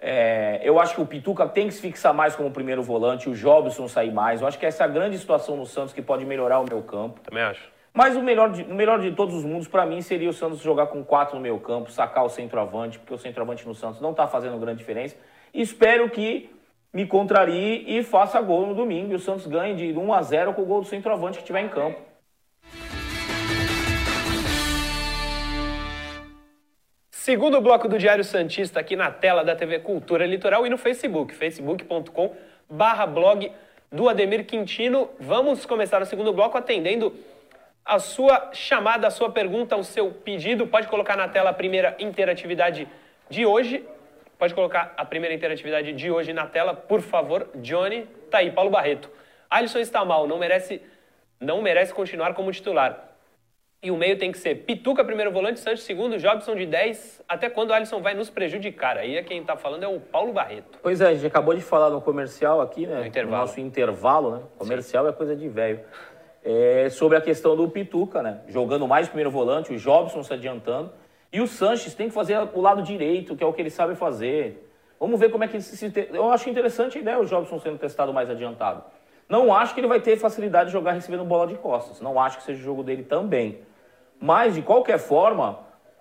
É, 0.00 0.60
eu 0.62 0.78
acho 0.78 0.94
que 0.94 1.00
o 1.00 1.06
Pituca 1.06 1.46
tem 1.46 1.66
que 1.66 1.74
se 1.74 1.80
fixar 1.80 2.14
mais 2.14 2.36
como 2.36 2.50
primeiro 2.50 2.82
volante, 2.82 3.28
o 3.28 3.34
Jobson 3.34 3.88
sair 3.88 4.12
mais. 4.12 4.40
Eu 4.40 4.46
acho 4.46 4.58
que 4.58 4.64
essa 4.64 4.84
é 4.84 4.86
a 4.86 4.88
grande 4.88 5.18
situação 5.18 5.56
no 5.56 5.66
Santos 5.66 5.92
que 5.92 6.00
pode 6.00 6.24
melhorar 6.24 6.60
o 6.60 6.64
meu 6.64 6.82
campo. 6.82 7.20
Também 7.20 7.42
acho. 7.42 7.68
Mas 7.92 8.14
o 8.16 8.22
melhor 8.22 8.50
de, 8.52 8.62
o 8.62 8.74
melhor 8.74 9.00
de 9.00 9.10
todos 9.10 9.34
os 9.34 9.44
mundos, 9.44 9.66
para 9.66 9.84
mim, 9.84 10.00
seria 10.00 10.30
o 10.30 10.32
Santos 10.32 10.60
jogar 10.60 10.86
com 10.86 11.02
quatro 11.02 11.34
no 11.34 11.40
meio 11.40 11.58
campo, 11.58 11.90
sacar 11.90 12.24
o 12.24 12.28
centroavante, 12.28 12.98
porque 12.98 13.12
o 13.12 13.18
centroavante 13.18 13.66
no 13.66 13.74
Santos 13.74 14.00
não 14.00 14.12
está 14.12 14.26
fazendo 14.28 14.56
grande 14.56 14.78
diferença. 14.78 15.16
E 15.52 15.60
espero 15.60 16.08
que 16.08 16.48
me 16.92 17.06
contrarie 17.06 17.84
e 17.98 18.02
faça 18.04 18.40
gol 18.40 18.66
no 18.66 18.74
domingo. 18.74 19.12
E 19.12 19.16
o 19.16 19.18
Santos 19.18 19.46
ganhe 19.48 19.74
de 19.74 19.98
1 19.98 20.12
a 20.12 20.22
0 20.22 20.54
com 20.54 20.62
o 20.62 20.64
gol 20.64 20.80
do 20.80 20.86
centroavante 20.86 21.38
que 21.38 21.42
estiver 21.42 21.60
em 21.60 21.68
campo. 21.68 21.98
Segundo 27.28 27.60
bloco 27.60 27.86
do 27.86 27.98
Diário 27.98 28.24
Santista 28.24 28.80
aqui 28.80 28.96
na 28.96 29.10
tela 29.10 29.44
da 29.44 29.54
TV 29.54 29.80
Cultura 29.80 30.24
Litoral 30.24 30.66
e 30.66 30.70
no 30.70 30.78
Facebook, 30.78 31.34
facebook.com 31.34 32.34
barra 32.70 33.04
blog 33.04 33.52
do 33.92 34.08
Ademir 34.08 34.46
Quintino. 34.46 35.10
Vamos 35.20 35.66
começar 35.66 36.00
o 36.00 36.06
segundo 36.06 36.32
bloco 36.32 36.56
atendendo 36.56 37.14
a 37.84 37.98
sua 37.98 38.52
chamada, 38.54 39.06
a 39.06 39.10
sua 39.10 39.30
pergunta, 39.30 39.76
o 39.76 39.84
seu 39.84 40.10
pedido. 40.10 40.66
Pode 40.66 40.88
colocar 40.88 41.18
na 41.18 41.28
tela 41.28 41.50
a 41.50 41.52
primeira 41.52 41.94
interatividade 41.98 42.88
de 43.28 43.44
hoje. 43.44 43.84
Pode 44.38 44.54
colocar 44.54 44.94
a 44.96 45.04
primeira 45.04 45.34
interatividade 45.34 45.92
de 45.92 46.10
hoje 46.10 46.32
na 46.32 46.46
tela, 46.46 46.72
por 46.72 47.02
favor. 47.02 47.50
Johnny, 47.56 48.06
tá 48.30 48.38
aí, 48.38 48.50
Paulo 48.50 48.70
Barreto. 48.70 49.10
Alisson 49.50 49.80
está 49.80 50.02
mal, 50.02 50.26
não 50.26 50.38
merece, 50.38 50.80
não 51.38 51.60
merece 51.60 51.92
continuar 51.92 52.32
como 52.32 52.50
titular. 52.50 53.07
E 53.80 53.92
o 53.92 53.96
meio 53.96 54.18
tem 54.18 54.32
que 54.32 54.38
ser 54.38 54.56
Pituca, 54.56 55.04
primeiro 55.04 55.30
volante, 55.30 55.60
Santos, 55.60 55.84
segundo, 55.84 56.18
Jobson 56.18 56.56
de 56.56 56.66
10. 56.66 57.22
Até 57.28 57.48
quando 57.48 57.70
o 57.70 57.72
Alisson 57.72 58.00
vai 58.02 58.12
nos 58.12 58.28
prejudicar? 58.28 58.98
Aí 58.98 59.16
é 59.16 59.22
quem 59.22 59.44
tá 59.44 59.56
falando 59.56 59.84
é 59.84 59.88
o 59.88 60.00
Paulo 60.00 60.32
Barreto. 60.32 60.80
Pois 60.82 61.00
é, 61.00 61.06
a 61.06 61.14
gente 61.14 61.24
acabou 61.24 61.54
de 61.54 61.60
falar 61.60 61.88
no 61.88 62.00
comercial 62.00 62.60
aqui, 62.60 62.88
né? 62.88 62.98
No 62.98 63.06
intervalo. 63.06 63.42
nosso 63.42 63.60
intervalo, 63.60 64.30
né? 64.32 64.42
Comercial 64.58 65.06
é 65.06 65.12
coisa 65.12 65.36
de 65.36 65.48
velho. 65.48 65.80
É, 66.44 66.88
sobre 66.90 67.18
a 67.18 67.20
questão 67.20 67.54
do 67.54 67.68
Pituca, 67.68 68.20
né? 68.20 68.40
Jogando 68.48 68.88
mais 68.88 69.06
primeiro 69.06 69.30
volante, 69.30 69.72
o 69.72 69.78
Jobson 69.78 70.24
se 70.24 70.32
adiantando. 70.32 70.90
E 71.32 71.40
o 71.40 71.46
Sanches 71.46 71.94
tem 71.94 72.08
que 72.08 72.14
fazer 72.14 72.36
o 72.52 72.60
lado 72.60 72.82
direito, 72.82 73.36
que 73.36 73.44
é 73.44 73.46
o 73.46 73.52
que 73.52 73.62
ele 73.62 73.70
sabe 73.70 73.94
fazer. 73.94 74.68
Vamos 74.98 75.20
ver 75.20 75.30
como 75.30 75.44
é 75.44 75.48
que 75.48 75.60
se. 75.60 75.76
se 75.76 76.08
Eu 76.12 76.32
acho 76.32 76.50
interessante 76.50 76.98
a 76.98 77.00
ideia 77.00 77.20
o 77.20 77.24
Jobson 77.24 77.60
sendo 77.60 77.78
testado 77.78 78.12
mais 78.12 78.28
adiantado. 78.28 78.82
Não 79.28 79.54
acho 79.54 79.72
que 79.72 79.80
ele 79.80 79.86
vai 79.86 80.00
ter 80.00 80.16
facilidade 80.16 80.66
de 80.66 80.72
jogar 80.72 80.92
recebendo 80.92 81.22
bola 81.22 81.46
de 81.46 81.54
costas. 81.54 82.00
Não 82.00 82.18
acho 82.18 82.38
que 82.38 82.42
seja 82.42 82.58
o 82.60 82.64
jogo 82.64 82.82
dele 82.82 83.04
também. 83.04 83.67
Mas, 84.20 84.54
de 84.54 84.62
qualquer 84.62 84.98
forma, 84.98 85.60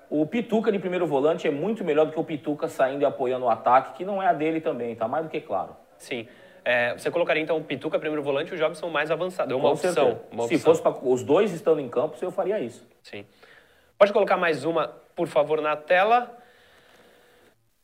o 0.10 0.26
Pituca 0.26 0.72
de 0.72 0.80
primeiro 0.80 1.06
volante 1.06 1.48
é 1.48 1.52
muito 1.52 1.84
melhor 1.84 2.06
do 2.06 2.12
que 2.12 2.20
o 2.20 2.24
Pituca 2.24 2.68
saindo 2.68 3.02
e 3.02 3.06
apoiando 3.06 3.46
o 3.46 3.50
ataque, 3.50 3.98
que 3.98 4.06
não 4.06 4.22
é 4.22 4.28
a 4.28 4.34
dele 4.34 4.62
também, 4.62 4.96
tá 4.96 5.08
mais 5.08 5.26
do 5.26 5.30
que 5.30 5.42
claro. 5.42 5.76
Sim. 5.98 6.28
É, 6.64 6.94
você 6.98 7.10
colocaria 7.10 7.42
então 7.42 7.58
o 7.58 7.64
Pituca, 7.64 7.98
primeiro 7.98 8.22
volante, 8.22 8.52
e 8.52 8.56
o 8.56 8.58
Jobson 8.58 8.90
mais 8.90 9.10
avançado. 9.10 9.54
É 9.54 9.56
uma 9.56 9.72
opção. 9.72 10.20
Uma 10.32 10.48
Se 10.48 10.56
opção. 10.56 10.72
fosse 10.72 10.82
para 10.82 10.98
os 11.08 11.24
dois 11.24 11.54
estando 11.54 11.80
em 11.80 11.88
campo, 11.88 12.18
eu 12.22 12.32
faria 12.32 12.60
isso. 12.60 12.86
Sim. 13.04 13.26
Pode 13.98 14.12
colocar 14.12 14.36
mais 14.36 14.66
uma, 14.66 14.90
por 15.16 15.28
favor, 15.28 15.62
na 15.62 15.76
tela. 15.76 16.38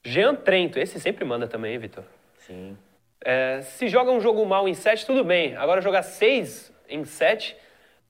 Jean 0.04 0.36
Trento, 0.36 0.80
esse 0.80 1.00
sempre 1.00 1.24
manda 1.24 1.48
também, 1.48 1.78
Vitor? 1.78 2.04
Sim. 2.40 2.78
É, 3.24 3.62
se 3.62 3.88
joga 3.88 4.12
um 4.12 4.20
jogo 4.20 4.46
mal 4.46 4.68
em 4.68 4.74
7, 4.74 5.06
tudo 5.06 5.24
bem. 5.24 5.56
Agora 5.56 5.82
jogar 5.82 6.04
6 6.04 6.74
em 6.90 7.06
7 7.06 7.56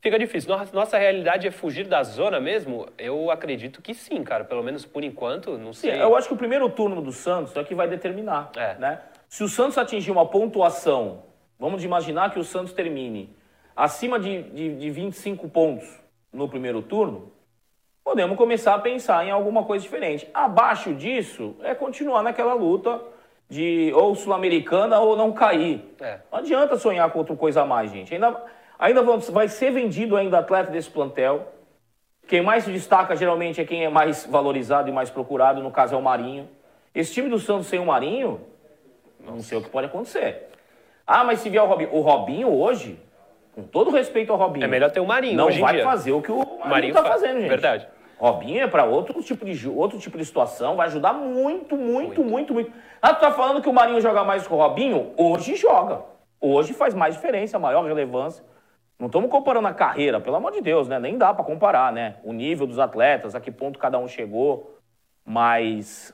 fica 0.03 0.19
difícil. 0.19 0.55
Nossa, 0.55 0.75
nossa 0.75 0.97
realidade 0.97 1.47
é 1.47 1.51
fugir 1.51 1.87
da 1.87 2.03
zona 2.03 2.39
mesmo? 2.39 2.87
Eu 2.97 3.31
acredito 3.31 3.81
que 3.81 3.93
sim, 3.95 4.21
cara. 4.23 4.43
Pelo 4.43 4.61
menos 4.61 4.85
por 4.85 5.01
enquanto, 5.03 5.57
não 5.57 5.71
Sim, 5.71 5.89
sei. 5.89 6.01
eu 6.01 6.15
acho 6.15 6.27
que 6.27 6.33
o 6.33 6.37
primeiro 6.37 6.69
turno 6.69 7.01
do 7.01 7.13
Santos 7.13 7.55
é 7.55 7.63
que 7.63 7.73
vai 7.73 7.87
determinar. 7.87 8.51
É. 8.55 8.75
Né? 8.75 8.99
Se 9.29 9.43
o 9.43 9.47
Santos 9.47 9.77
atingir 9.77 10.11
uma 10.11 10.25
pontuação, 10.25 11.23
vamos 11.57 11.83
imaginar 11.85 12.31
que 12.31 12.37
o 12.37 12.43
Santos 12.43 12.73
termine 12.73 13.33
acima 13.75 14.19
de, 14.19 14.43
de, 14.43 14.75
de 14.75 14.89
25 14.91 15.47
pontos 15.49 15.87
no 16.31 16.49
primeiro 16.49 16.81
turno, 16.81 17.31
podemos 18.03 18.37
começar 18.37 18.75
a 18.75 18.79
pensar 18.79 19.25
em 19.25 19.31
alguma 19.31 19.63
coisa 19.63 19.83
diferente. 19.83 20.27
Abaixo 20.33 20.93
disso, 20.93 21.55
é 21.63 21.73
continuar 21.73 22.21
naquela 22.21 22.53
luta 22.53 23.01
de 23.49 23.91
ou 23.95 24.13
sul-americana 24.15 24.99
ou 24.99 25.15
não 25.15 25.31
cair. 25.31 25.95
É. 26.01 26.19
Não 26.31 26.39
adianta 26.39 26.75
sonhar 26.75 27.09
com 27.11 27.19
outra 27.19 27.35
coisa 27.35 27.61
a 27.61 27.65
mais, 27.65 27.91
gente. 27.91 28.13
Ainda, 28.13 28.39
ainda 28.77 29.01
vai 29.31 29.47
ser 29.47 29.71
vendido 29.71 30.15
ainda 30.17 30.39
atleta 30.39 30.71
desse 30.71 30.89
plantel. 30.89 31.47
Quem 32.27 32.41
mais 32.41 32.63
se 32.63 32.71
destaca 32.71 33.15
geralmente 33.15 33.59
é 33.59 33.65
quem 33.65 33.83
é 33.83 33.89
mais 33.89 34.25
valorizado 34.25 34.89
e 34.89 34.91
mais 34.91 35.09
procurado, 35.09 35.61
no 35.61 35.71
caso 35.71 35.93
é 35.93 35.97
o 35.97 36.01
Marinho. 36.01 36.47
Esse 36.95 37.13
time 37.13 37.29
do 37.29 37.39
Santos 37.39 37.67
sem 37.67 37.79
o 37.79 37.85
Marinho, 37.85 38.41
não 39.19 39.39
sei 39.41 39.57
o 39.57 39.61
que 39.61 39.69
pode 39.69 39.87
acontecer. 39.87 40.49
Ah, 41.05 41.23
mas 41.23 41.39
se 41.39 41.49
vier 41.49 41.61
o 41.61 41.65
Robinho, 41.65 41.89
o 41.93 41.99
Robinho 42.01 42.49
hoje, 42.53 42.97
com 43.53 43.63
todo 43.63 43.91
respeito 43.91 44.31
ao 44.31 44.37
Robinho, 44.37 44.63
É 44.63 44.67
melhor 44.67 44.89
ter 44.91 44.99
o 45.01 45.05
Marinho 45.05 45.35
não 45.35 45.47
hoje 45.47 45.57
em 45.59 45.61
vai 45.61 45.81
fazer 45.81 46.11
o 46.13 46.21
que 46.21 46.31
o 46.31 46.37
Marinho, 46.37 46.69
Marinho 46.69 46.91
está 46.91 47.03
fa- 47.03 47.09
fazendo, 47.09 47.39
gente. 47.41 47.49
Verdade. 47.49 47.87
Robinho 48.17 48.61
é 48.63 48.67
para 48.67 48.85
outro 48.85 49.21
tipo 49.21 49.43
de 49.43 49.67
outro 49.67 49.99
tipo 49.99 50.17
de 50.17 50.23
situação, 50.23 50.77
vai 50.77 50.87
ajudar 50.87 51.11
muito, 51.11 51.75
muito, 51.75 52.23
muito, 52.23 52.53
muito. 52.53 52.71
Ah, 53.01 53.13
tu 53.13 53.19
tá 53.19 53.31
falando 53.31 53.61
que 53.61 53.67
o 53.67 53.73
Marinho 53.73 53.99
joga 53.99 54.23
mais 54.23 54.47
que 54.47 54.53
o 54.53 54.57
Robinho? 54.57 55.11
Hoje 55.17 55.55
joga. 55.57 56.01
Hoje 56.39 56.71
faz 56.73 56.93
mais 56.93 57.15
diferença, 57.15 57.59
maior 57.59 57.83
relevância. 57.83 58.43
Não 59.03 59.07
estamos 59.07 59.29
comparando 59.29 59.67
a 59.67 59.73
carreira, 59.73 60.21
pelo 60.21 60.37
amor 60.37 60.53
de 60.53 60.61
Deus, 60.61 60.87
né? 60.87 60.97
Nem 60.97 61.17
dá 61.17 61.33
para 61.33 61.43
comparar, 61.43 61.91
né? 61.91 62.15
O 62.23 62.31
nível 62.31 62.65
dos 62.65 62.79
atletas, 62.79 63.35
a 63.35 63.41
que 63.41 63.51
ponto 63.51 63.77
cada 63.77 63.99
um 63.99 64.07
chegou. 64.07 64.77
Mas 65.25 66.13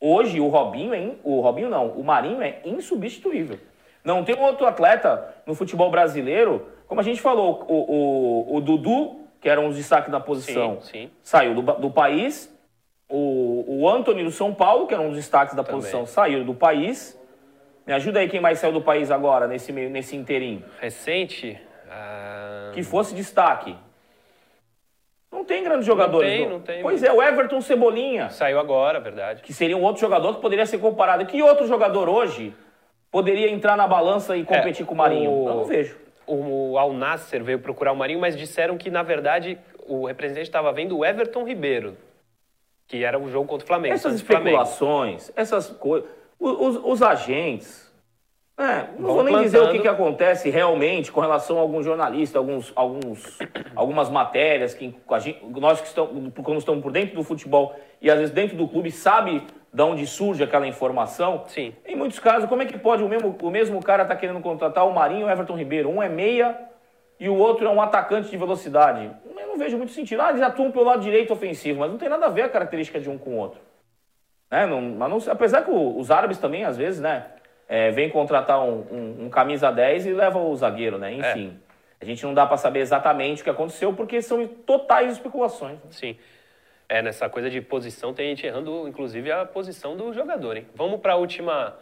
hoje 0.00 0.40
o 0.40 0.48
Robinho 0.48 0.92
é 0.92 1.00
in- 1.00 1.18
o 1.22 1.40
Robinho 1.40 1.70
não, 1.70 1.86
o 1.90 2.02
Marinho 2.02 2.42
é 2.42 2.62
insubstituível. 2.64 3.60
Não 4.02 4.24
tem 4.24 4.36
outro 4.36 4.66
atleta 4.66 5.36
no 5.46 5.54
futebol 5.54 5.88
brasileiro, 5.88 6.66
como 6.88 7.00
a 7.00 7.04
gente 7.04 7.20
falou, 7.20 7.64
o, 7.68 8.54
o, 8.54 8.56
o 8.56 8.60
Dudu, 8.60 9.20
que 9.40 9.48
era 9.48 9.60
um 9.60 9.70
destaque 9.70 10.10
da 10.10 10.18
posição, 10.18 10.80
Sim, 10.80 10.90
sim. 11.06 11.10
saiu 11.22 11.54
do, 11.54 11.62
do 11.62 11.90
país. 11.92 12.52
O, 13.08 13.82
o 13.82 13.88
Anthony 13.88 14.24
do 14.24 14.32
São 14.32 14.52
Paulo, 14.52 14.88
que 14.88 14.94
era 14.94 15.02
um 15.02 15.10
dos 15.10 15.16
destaques 15.18 15.54
da 15.54 15.62
Também. 15.62 15.78
posição, 15.80 16.04
saiu 16.06 16.44
do 16.44 16.54
país. 16.54 17.16
Me 17.86 17.92
ajuda 17.92 18.18
aí 18.18 18.28
quem 18.28 18.40
mais 18.40 18.58
saiu 18.58 18.72
do 18.72 18.82
país 18.82 19.12
agora, 19.12 19.46
nesse, 19.46 19.70
nesse 19.70 20.16
inteirinho. 20.16 20.64
Recente. 20.80 21.69
Ah, 21.90 22.70
Que 22.72 22.82
fosse 22.82 23.14
destaque. 23.14 23.76
Não 25.32 25.44
tem 25.44 25.62
grandes 25.62 25.86
jogadores. 25.86 26.28
tem, 26.28 26.48
não 26.48 26.60
tem. 26.60 26.82
Pois 26.82 27.02
é, 27.02 27.12
o 27.12 27.22
Everton 27.22 27.60
Cebolinha, 27.60 28.30
Saiu 28.30 28.58
agora, 28.58 28.98
verdade. 28.98 29.42
que 29.42 29.52
seria 29.52 29.76
um 29.76 29.82
outro 29.82 30.00
jogador 30.00 30.34
que 30.34 30.40
poderia 30.40 30.66
ser 30.66 30.78
comparado. 30.78 31.24
Que 31.26 31.40
outro 31.42 31.66
jogador 31.66 32.08
hoje 32.08 32.54
poderia 33.10 33.48
entrar 33.50 33.76
na 33.76 33.86
balança 33.86 34.36
e 34.36 34.44
competir 34.44 34.82
É, 34.82 34.86
com 34.86 34.94
o 34.94 34.96
Marinho? 34.96 35.30
o- 35.30 35.48
Eu 35.48 35.54
não 35.54 35.64
vejo. 35.64 35.96
O 36.26 36.78
Al 36.78 36.92
Nasser 36.92 37.42
veio 37.42 37.58
procurar 37.58 37.92
o 37.92 37.96
Marinho, 37.96 38.20
mas 38.20 38.36
disseram 38.36 38.76
que, 38.76 38.90
na 38.90 39.02
verdade, 39.02 39.58
o 39.86 40.06
representante 40.06 40.46
estava 40.48 40.72
vendo 40.72 40.96
o 40.98 41.04
Everton 41.04 41.44
Ribeiro, 41.44 41.96
que 42.86 43.04
era 43.04 43.18
o 43.18 43.28
jogo 43.30 43.48
contra 43.48 43.64
o 43.64 43.66
Flamengo. 43.66 43.94
Essas 43.94 44.12
Santos 44.12 44.20
e 44.20 44.24
Flamengo. 44.24 44.48
especulações, 44.62 45.32
essas 45.36 45.70
coisas. 45.70 46.08
Os, 46.38 46.76
os 46.84 47.02
agentes. 47.02 47.89
É, 48.60 48.90
não 48.98 49.14
vou 49.14 49.24
nem 49.24 49.32
plantando. 49.32 49.42
dizer 49.42 49.58
o 49.58 49.72
que, 49.72 49.78
que 49.78 49.88
acontece 49.88 50.50
realmente 50.50 51.10
com 51.10 51.18
relação 51.18 51.56
a 51.56 51.62
alguns 51.62 51.82
jornalistas, 51.82 52.36
alguns, 52.36 52.70
alguns, 52.76 53.38
algumas 53.74 54.10
matérias 54.10 54.74
que 54.74 54.94
gente, 55.18 55.42
nós 55.58 55.80
que 55.80 55.86
estamos, 55.86 56.30
quando 56.34 56.58
estamos 56.58 56.82
por 56.82 56.92
dentro 56.92 57.16
do 57.16 57.24
futebol 57.24 57.74
e 58.02 58.10
às 58.10 58.18
vezes 58.18 58.34
dentro 58.34 58.58
do 58.58 58.68
clube 58.68 58.90
sabe 58.90 59.46
de 59.72 59.82
onde 59.82 60.06
surge 60.06 60.42
aquela 60.44 60.66
informação. 60.66 61.44
Sim. 61.46 61.72
Em 61.86 61.96
muitos 61.96 62.18
casos, 62.18 62.50
como 62.50 62.60
é 62.60 62.66
que 62.66 62.76
pode 62.76 63.02
o 63.02 63.08
mesmo, 63.08 63.34
o 63.40 63.50
mesmo 63.50 63.82
cara 63.82 64.02
estar 64.02 64.14
tá 64.14 64.20
querendo 64.20 64.40
contratar 64.40 64.86
o 64.86 64.92
Marinho 64.92 65.22
e 65.22 65.24
o 65.24 65.30
Everton 65.30 65.56
Ribeiro? 65.56 65.88
Um 65.88 66.02
é 66.02 66.08
meia 66.10 66.58
e 67.18 67.30
o 67.30 67.36
outro 67.36 67.66
é 67.66 67.70
um 67.70 67.80
atacante 67.80 68.28
de 68.28 68.36
velocidade. 68.36 69.10
Eu 69.24 69.46
não 69.46 69.56
vejo 69.56 69.78
muito 69.78 69.92
sentido. 69.92 70.20
Ah, 70.20 70.28
eles 70.28 70.42
atuam 70.42 70.70
pelo 70.70 70.84
lado 70.84 71.00
direito 71.00 71.32
ofensivo, 71.32 71.80
mas 71.80 71.90
não 71.90 71.96
tem 71.96 72.10
nada 72.10 72.26
a 72.26 72.30
ver 72.30 72.42
a 72.42 72.48
característica 72.50 73.00
de 73.00 73.08
um 73.08 73.16
com 73.16 73.30
o 73.30 73.36
outro. 73.36 73.60
Né? 74.50 74.66
Não, 74.66 74.82
mas 74.82 75.08
não, 75.08 75.32
apesar 75.32 75.62
que 75.62 75.70
os 75.70 76.10
árabes 76.10 76.36
também, 76.36 76.64
às 76.64 76.76
vezes, 76.76 77.00
né? 77.00 77.24
É, 77.72 77.92
vem 77.92 78.10
contratar 78.10 78.60
um, 78.60 78.84
um, 78.90 79.16
um, 79.26 79.30
camisa 79.30 79.70
10 79.70 80.06
e 80.06 80.12
leva 80.12 80.40
o 80.40 80.56
zagueiro, 80.56 80.98
né? 80.98 81.12
Enfim. 81.12 81.56
É. 82.00 82.02
A 82.02 82.04
gente 82.04 82.24
não 82.24 82.34
dá 82.34 82.44
para 82.44 82.56
saber 82.56 82.80
exatamente 82.80 83.42
o 83.42 83.44
que 83.44 83.50
aconteceu, 83.50 83.92
porque 83.92 84.20
são 84.20 84.44
totais 84.44 85.12
especulações. 85.12 85.74
Né? 85.74 85.90
Sim. 85.90 86.16
É, 86.88 87.00
nessa 87.00 87.28
coisa 87.28 87.48
de 87.48 87.60
posição, 87.60 88.12
tem 88.12 88.30
gente 88.30 88.44
errando, 88.44 88.88
inclusive, 88.88 89.30
a 89.30 89.46
posição 89.46 89.96
do 89.96 90.12
jogador, 90.12 90.56
hein? 90.56 90.66
Vamos 90.74 91.00
para 91.00 91.12
a 91.12 91.16
última 91.16 91.76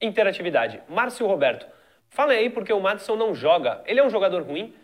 interatividade. 0.00 0.82
Márcio 0.88 1.28
Roberto, 1.28 1.64
fala 2.08 2.32
aí 2.32 2.50
porque 2.50 2.72
o 2.72 2.80
Madison 2.80 3.14
não 3.14 3.32
joga. 3.32 3.80
Ele 3.86 4.00
é 4.00 4.04
um 4.04 4.10
jogador 4.10 4.42
ruim? 4.42 4.74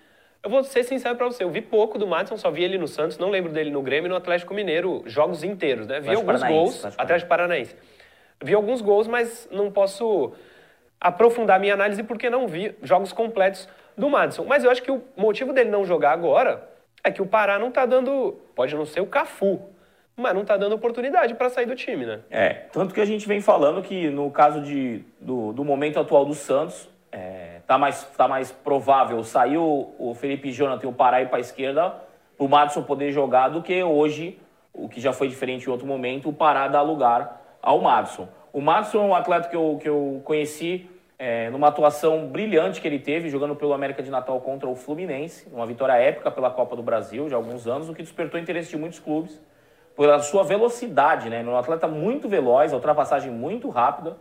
Eu 0.44 0.50
vou 0.50 0.62
ser 0.62 0.84
sincero 0.84 1.16
para 1.16 1.26
você, 1.26 1.42
eu 1.42 1.50
vi 1.50 1.60
pouco 1.60 1.98
do 1.98 2.06
Madison, 2.06 2.36
só 2.36 2.52
vi 2.52 2.62
ele 2.62 2.78
no 2.78 2.86
Santos, 2.86 3.18
não 3.18 3.30
lembro 3.30 3.50
dele 3.50 3.70
no 3.70 3.82
Grêmio 3.82 4.06
e 4.06 4.10
no 4.10 4.16
Atlético 4.16 4.54
Mineiro, 4.54 5.02
jogos 5.06 5.42
inteiros, 5.42 5.88
né? 5.88 5.98
Vi 5.98 6.14
alguns 6.14 6.42
gols, 6.44 6.84
Atlético 6.96 7.28
Paranaense. 7.28 7.74
Vi 8.42 8.54
alguns 8.54 8.80
gols, 8.80 9.06
mas 9.06 9.48
não 9.50 9.70
posso 9.70 10.32
aprofundar 11.00 11.60
minha 11.60 11.74
análise 11.74 12.02
porque 12.02 12.28
não 12.28 12.46
vi 12.46 12.74
jogos 12.82 13.12
completos 13.12 13.68
do 13.96 14.10
Madison. 14.10 14.44
Mas 14.44 14.64
eu 14.64 14.70
acho 14.70 14.82
que 14.82 14.90
o 14.90 15.02
motivo 15.16 15.52
dele 15.52 15.70
não 15.70 15.84
jogar 15.84 16.12
agora 16.12 16.68
é 17.02 17.10
que 17.10 17.22
o 17.22 17.26
Pará 17.26 17.58
não 17.58 17.68
está 17.68 17.86
dando, 17.86 18.36
pode 18.54 18.74
não 18.74 18.84
ser 18.84 19.00
o 19.00 19.06
Cafu, 19.06 19.60
mas 20.16 20.34
não 20.34 20.42
está 20.42 20.56
dando 20.56 20.74
oportunidade 20.74 21.34
para 21.34 21.48
sair 21.48 21.66
do 21.66 21.74
time, 21.74 22.04
né? 22.04 22.20
É, 22.30 22.50
tanto 22.72 22.94
que 22.94 23.00
a 23.00 23.04
gente 23.04 23.28
vem 23.28 23.40
falando 23.40 23.82
que 23.82 24.10
no 24.10 24.30
caso 24.30 24.60
de, 24.60 25.04
do, 25.20 25.52
do 25.52 25.64
momento 25.64 26.00
atual 26.00 26.24
do 26.24 26.34
Santos, 26.34 26.88
é, 27.12 27.60
tá, 27.66 27.78
mais, 27.78 28.04
tá 28.16 28.26
mais 28.26 28.50
provável 28.50 29.22
sair 29.22 29.58
o, 29.58 29.94
o 29.98 30.14
Felipe 30.14 30.50
Jonathan 30.50 30.86
e 30.86 30.88
o 30.88 30.92
Pará 30.92 31.22
ir 31.22 31.28
para 31.28 31.40
esquerda 31.40 31.94
para 32.36 32.44
o 32.44 32.48
Madison 32.48 32.82
poder 32.82 33.12
jogar 33.12 33.48
do 33.48 33.62
que 33.62 33.82
hoje, 33.82 34.38
o 34.72 34.88
que 34.88 35.00
já 35.00 35.12
foi 35.12 35.28
diferente 35.28 35.66
em 35.66 35.70
outro 35.70 35.86
momento, 35.86 36.28
o 36.28 36.32
Pará 36.32 36.68
dar 36.68 36.82
lugar 36.82 37.45
ao 37.66 37.80
Madison. 37.80 38.28
O 38.52 38.60
Madison 38.60 38.98
é 38.98 39.06
um 39.08 39.14
atleta 39.14 39.48
que 39.48 39.56
eu, 39.56 39.76
que 39.82 39.88
eu 39.88 40.22
conheci 40.24 40.88
é, 41.18 41.50
numa 41.50 41.66
atuação 41.66 42.28
brilhante 42.28 42.80
que 42.80 42.86
ele 42.86 43.00
teve, 43.00 43.28
jogando 43.28 43.56
pelo 43.56 43.72
América 43.72 44.04
de 44.04 44.10
Natal 44.10 44.40
contra 44.40 44.68
o 44.68 44.76
Fluminense, 44.76 45.48
uma 45.52 45.66
vitória 45.66 45.94
épica 45.94 46.30
pela 46.30 46.48
Copa 46.48 46.76
do 46.76 46.82
Brasil 46.82 47.26
de 47.26 47.34
alguns 47.34 47.66
anos, 47.66 47.88
o 47.88 47.94
que 47.94 48.04
despertou 48.04 48.38
interesse 48.38 48.70
de 48.70 48.76
muitos 48.76 49.00
clubes 49.00 49.40
pela 49.96 50.20
sua 50.20 50.44
velocidade, 50.44 51.28
né? 51.28 51.40
É 51.40 51.44
um 51.44 51.56
atleta 51.56 51.88
muito 51.88 52.28
veloz, 52.28 52.72
ultrapassagem 52.72 53.32
muito 53.32 53.68
rápida, 53.68 54.16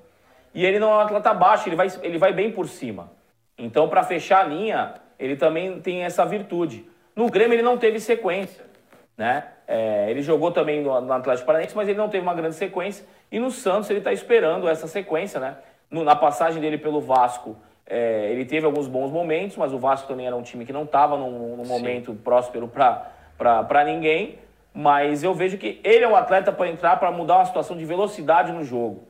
e 0.51 0.65
ele 0.65 0.79
não 0.79 0.91
é 0.91 0.95
um 0.95 0.99
atleta 1.01 1.31
baixo, 1.31 1.69
ele 1.69 1.75
vai, 1.75 1.88
ele 2.01 2.17
vai 2.17 2.34
bem 2.34 2.51
por 2.51 2.67
cima. 2.67 3.12
Então, 3.58 3.88
para 3.88 4.01
fechar 4.01 4.43
a 4.43 4.47
linha, 4.47 4.95
ele 5.19 5.36
também 5.36 5.79
tem 5.81 6.03
essa 6.03 6.25
virtude. 6.25 6.84
No 7.15 7.29
Grêmio 7.29 7.53
ele 7.53 7.62
não 7.62 7.77
teve 7.77 7.99
sequência, 7.99 8.65
né? 9.17 9.45
É, 9.67 10.10
ele 10.10 10.21
jogou 10.21 10.51
também 10.51 10.82
no, 10.82 10.99
no 11.01 11.13
Atlético 11.13 11.47
Paranaense, 11.47 11.75
mas 11.75 11.88
ele 11.88 11.97
não 11.97 12.10
teve 12.10 12.23
uma 12.23 12.34
grande 12.34 12.56
sequência. 12.56 13.06
E 13.32 13.39
no 13.39 13.49
Santos 13.49 13.89
ele 13.89 13.99
está 13.99 14.13
esperando 14.13 14.67
essa 14.67 14.88
sequência, 14.88 15.39
né? 15.39 15.58
No, 15.89 16.04
na 16.04 16.15
passagem 16.15 16.62
dele 16.62 16.78
pelo 16.78 16.99
Vasco, 16.99 17.56
é, 17.88 18.32
ele 18.32 18.45
teve 18.45 18.65
alguns 18.65 18.88
bons 18.88 19.12
momentos, 19.12 19.56
mas 19.58 19.71
o 19.71 19.78
Vasco 19.78 20.08
também 20.08 20.25
era 20.25 20.36
um 20.36 20.41
time 20.41 20.65
que 20.65 20.73
não 20.73 20.84
estava 20.84 21.17
num, 21.17 21.56
num 21.58 21.65
momento 21.65 22.13
próspero 22.13 22.67
para 22.67 23.84
ninguém. 23.86 24.39
Mas 24.73 25.23
eu 25.23 25.34
vejo 25.34 25.58
que 25.58 25.80
ele 25.84 26.04
é 26.04 26.08
um 26.08 26.15
atleta 26.15 26.51
para 26.51 26.67
entrar 26.67 26.99
para 26.99 27.10
mudar 27.10 27.38
uma 27.38 27.45
situação 27.45 27.78
de 27.78 27.86
velocidade 27.86 28.51
no 28.51 28.63
jogo. 28.63 29.08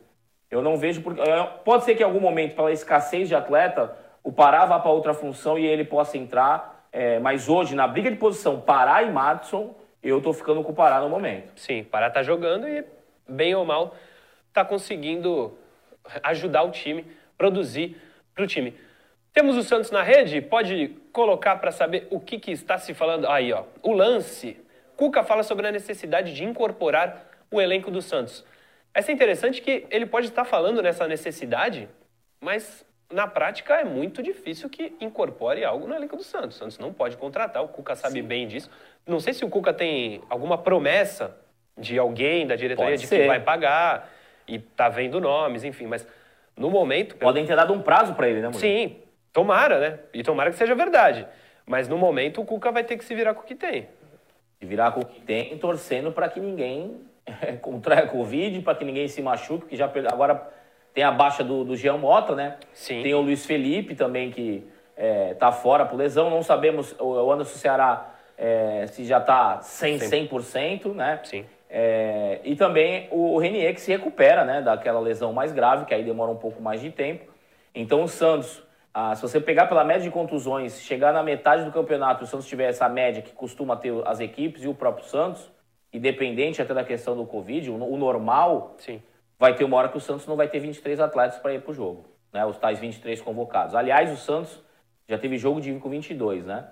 Eu 0.51 0.61
não 0.61 0.77
vejo 0.77 1.01
porque 1.01 1.21
pode 1.63 1.85
ser 1.85 1.95
que 1.95 2.03
em 2.03 2.05
algum 2.05 2.19
momento 2.19 2.55
pela 2.55 2.71
escassez 2.71 3.27
de 3.27 3.33
atleta 3.33 3.97
o 4.23 4.31
Pará 4.31 4.65
vá 4.65 4.79
para 4.79 4.91
outra 4.91 5.13
função 5.13 5.57
e 5.57 5.65
ele 5.65 5.83
possa 5.83 6.17
entrar. 6.17 6.87
É, 6.91 7.19
mas 7.19 7.49
hoje 7.49 7.75
na 7.75 7.87
briga 7.87 8.11
de 8.11 8.17
posição 8.17 8.61
Pará 8.61 9.01
e 9.01 9.11
Madison 9.11 9.73
eu 10.09 10.19
estou 10.19 10.33
ficando 10.33 10.63
com 10.63 10.71
o 10.71 10.75
Pará 10.75 10.99
no 10.99 11.09
momento. 11.09 11.51
Sim, 11.59 11.81
o 11.81 11.85
Pará 11.85 12.07
está 12.07 12.21
jogando 12.23 12.67
e 12.67 12.83
bem 13.27 13.55
ou 13.55 13.65
mal 13.65 13.95
está 14.47 14.63
conseguindo 14.63 15.57
ajudar 16.23 16.63
o 16.63 16.71
time, 16.71 17.05
produzir 17.37 17.97
para 18.33 18.43
o 18.43 18.47
time. 18.47 18.73
Temos 19.33 19.57
o 19.57 19.63
Santos 19.63 19.91
na 19.91 20.01
rede? 20.01 20.39
Pode 20.41 20.95
colocar 21.11 21.57
para 21.57 21.71
saber 21.71 22.07
o 22.09 22.21
que, 22.21 22.39
que, 22.39 22.51
está 22.51 22.77
se 22.77 22.93
falando. 22.93 23.27
Aí, 23.27 23.51
ó. 23.51 23.65
O 23.81 23.91
lance. 23.91 24.57
Cuca 24.95 25.23
fala 25.23 25.43
sobre 25.43 25.67
a 25.67 25.71
necessidade 25.73 26.33
de 26.33 26.45
incorporar 26.45 27.29
o 27.51 27.59
elenco 27.59 27.91
do 27.91 28.01
Santos. 28.01 28.45
Essa 28.93 29.11
é 29.11 29.13
interessante 29.13 29.61
que 29.61 29.85
ele 29.89 30.05
pode 30.05 30.27
estar 30.27 30.45
falando 30.45 30.81
nessa 30.81 31.05
necessidade, 31.05 31.89
mas 32.39 32.85
na 33.15 33.28
prática 33.28 33.75
é 33.75 33.86
muito 33.86 34.21
difícil 34.21 34.69
que 34.69 34.93
incorpore 34.99 35.63
algo 35.63 35.88
no 35.88 35.95
elenco 35.95 36.17
do 36.17 36.23
Santos. 36.23 36.58
O 36.58 36.60
Santos 36.60 36.78
não 36.78 36.91
pode 36.91 37.15
contratar, 37.15 37.63
o 37.63 37.67
Cuca 37.69 37.95
sabe 37.95 38.19
Sim. 38.21 38.28
bem 38.28 38.45
disso. 38.45 38.69
Não 39.08 39.21
sei 39.21 39.34
se 39.34 39.45
o 39.45 39.49
Cuca 39.49 39.73
tem 39.73 40.21
alguma 40.30 40.58
promessa 40.58 41.36
de 41.78 41.97
alguém 41.97 42.45
da 42.45 42.58
diretoria 42.58 42.91
pode 42.91 43.01
de 43.01 43.08
ser. 43.08 43.21
que 43.21 43.28
vai 43.28 43.39
pagar 43.39 44.12
e 44.45 44.60
tá 44.60 44.89
vendo 44.89 45.21
nomes, 45.21 45.63
enfim, 45.63 45.88
mas 45.88 46.06
no 46.58 46.69
momento. 46.69 47.15
Podem 47.15 47.45
ter 47.45 47.56
dado 47.56 47.73
um 47.73 47.82
prazo 47.82 48.13
para 48.15 48.28
ele, 48.28 48.41
né, 48.41 48.47
mulher? 48.47 48.60
Sim, 48.60 48.97
tomara, 49.32 49.80
né? 49.80 49.99
E 50.13 50.21
tomara 50.21 50.51
que 50.51 50.58
seja 50.58 50.75
verdade. 50.75 51.25
Mas 51.65 51.88
no 51.88 51.97
momento 51.97 52.41
o 52.41 52.45
Cuca 52.45 52.69
vai 52.69 52.84
ter 52.84 52.97
que 52.97 53.06
se 53.06 53.15
virar 53.15 53.34
com 53.34 53.41
o 53.41 53.45
que 53.45 53.56
tem. 53.56 53.88
Se 54.60 54.65
virar 54.65 54.91
com 54.91 54.99
o 54.99 55.06
que 55.06 55.21
tem, 55.21 55.58
torcendo 55.58 56.12
para 56.12 56.28
que 56.28 56.41
ninguém 56.41 56.99
contraia 57.62 58.04
a 58.04 58.08
Covid, 58.08 58.62
para 58.62 58.75
que 58.75 58.84
ninguém 58.84 59.08
se 59.08 59.21
machuque, 59.21 59.67
que 59.67 59.78
já 59.78 59.89
agora 60.12 60.54
tem 60.95 61.03
a 61.03 61.12
baixa 61.12 61.43
do, 61.43 61.65
do 61.65 61.75
Jean 61.75 61.97
Mota, 61.97 62.34
né? 62.34 62.55
Sim. 62.71 63.03
Tem 63.03 63.13
o 63.13 63.19
Luiz 63.19 63.45
Felipe 63.45 63.95
também 63.95 64.31
que 64.31 64.65
é, 64.95 65.34
tá 65.34 65.51
fora 65.51 65.86
por 65.86 65.97
lesão. 65.97 66.29
Não 66.29 66.41
sabemos 66.41 66.95
o 66.97 67.29
Anderson 67.29 67.58
Ceará 67.58 68.15
é, 68.38 68.88
se 68.88 69.03
já 69.03 69.19
tá 69.19 69.60
100%, 69.60 70.29
100% 70.29 70.93
né? 70.93 71.19
Sim. 71.23 71.45
É, 71.69 72.39
e 72.45 72.55
também 72.55 73.10
o 73.12 73.38
Renier 73.38 73.73
que 73.73 73.81
se 73.81 73.91
recupera 73.91 74.45
né, 74.45 74.62
daquela 74.62 75.01
lesão 75.01 75.34
mais 75.34 75.51
grave, 75.51 75.84
que 75.84 75.93
aí 75.93 76.01
demora 76.01 76.31
um 76.31 76.38
pouco 76.38 76.62
mais 76.62 76.79
de 76.79 76.89
tempo. 76.89 77.29
Então 77.73 78.03
o 78.03 78.08
Santos, 78.08 78.63
ah, 78.93 79.13
se 79.15 79.21
você 79.21 79.41
pegar 79.41 79.65
pela 79.65 79.84
média 79.84 80.03
de 80.03 80.10
contusões, 80.10 80.79
chegar 80.79 81.12
na 81.12 81.21
metade 81.21 81.65
do 81.65 81.73
campeonato, 81.73 82.23
o 82.23 82.27
Santos 82.27 82.47
tiver 82.47 82.69
essa 82.69 82.88
média 82.88 83.21
que 83.21 83.34
costuma 83.34 83.75
ter 83.75 83.93
as 84.05 84.21
equipes 84.21 84.63
e 84.63 84.67
o 84.69 84.73
próprio 84.73 85.05
Santos, 85.05 85.51
independente 85.91 86.62
até 86.62 86.73
da 86.73 86.86
questão 86.86 87.17
do 87.17 87.25
Covid, 87.25 87.69
o, 87.69 87.75
o 87.75 87.97
normal, 87.97 88.75
Sim. 88.77 89.01
Vai 89.37 89.55
ter 89.55 89.63
uma 89.63 89.77
hora 89.77 89.89
que 89.89 89.97
o 89.97 90.01
Santos 90.01 90.25
não 90.25 90.35
vai 90.35 90.47
ter 90.47 90.59
23 90.59 90.99
atletas 90.99 91.39
para 91.39 91.53
ir 91.53 91.61
para 91.61 91.71
o 91.71 91.73
jogo, 91.73 92.05
né, 92.33 92.45
os 92.45 92.57
tais 92.57 92.79
23 92.79 93.21
convocados. 93.21 93.75
Aliás, 93.75 94.11
o 94.11 94.17
Santos 94.17 94.61
já 95.07 95.17
teve 95.17 95.37
jogo 95.37 95.61
de 95.61 95.73
com 95.75 95.89
22, 95.89 96.45
né? 96.45 96.67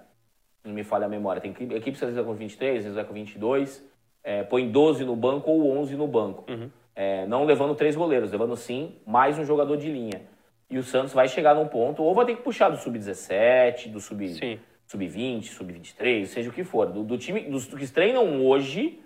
Não 0.63 0.73
me 0.73 0.83
falha 0.83 1.05
a 1.05 1.09
memória. 1.09 1.41
Tem 1.41 1.51
equipes 1.51 1.99
que 1.99 2.05
às 2.05 2.11
vezes 2.11 2.15
vai 2.15 2.23
com 2.23 2.33
23, 2.33 2.77
às 2.77 2.83
vezes 2.83 2.95
vai 2.95 3.05
com 3.05 3.13
22 3.13 3.83
é, 4.23 4.41
põe 4.43 4.69
12 4.69 5.03
no 5.03 5.15
banco 5.15 5.51
ou 5.51 5.77
11 5.77 5.95
no 5.95 6.07
banco. 6.07 6.49
Uhum. 6.49 6.69
É, 6.95 7.25
não 7.27 7.43
levando 7.43 7.75
três 7.75 7.95
goleiros, 7.95 8.31
levando 8.31 8.55
sim 8.55 8.95
mais 9.05 9.37
um 9.37 9.43
jogador 9.43 9.75
de 9.75 9.91
linha. 9.91 10.21
E 10.69 10.77
o 10.77 10.83
Santos 10.83 11.13
vai 11.13 11.27
chegar 11.27 11.53
num 11.53 11.67
ponto, 11.67 12.01
ou 12.01 12.15
vai 12.15 12.25
ter 12.25 12.35
que 12.35 12.41
puxar 12.41 12.69
do 12.69 12.77
sub-17, 12.77 13.91
do 13.91 13.99
sub-20, 13.99 14.63
sub 14.87 15.43
sub-23, 15.43 16.25
seja 16.25 16.49
o 16.49 16.53
que 16.53 16.63
for. 16.63 16.87
Do, 16.87 17.03
do 17.03 17.17
time, 17.17 17.41
dos 17.41 17.65
que 17.65 17.87
treinam 17.91 18.43
hoje, 18.43 18.99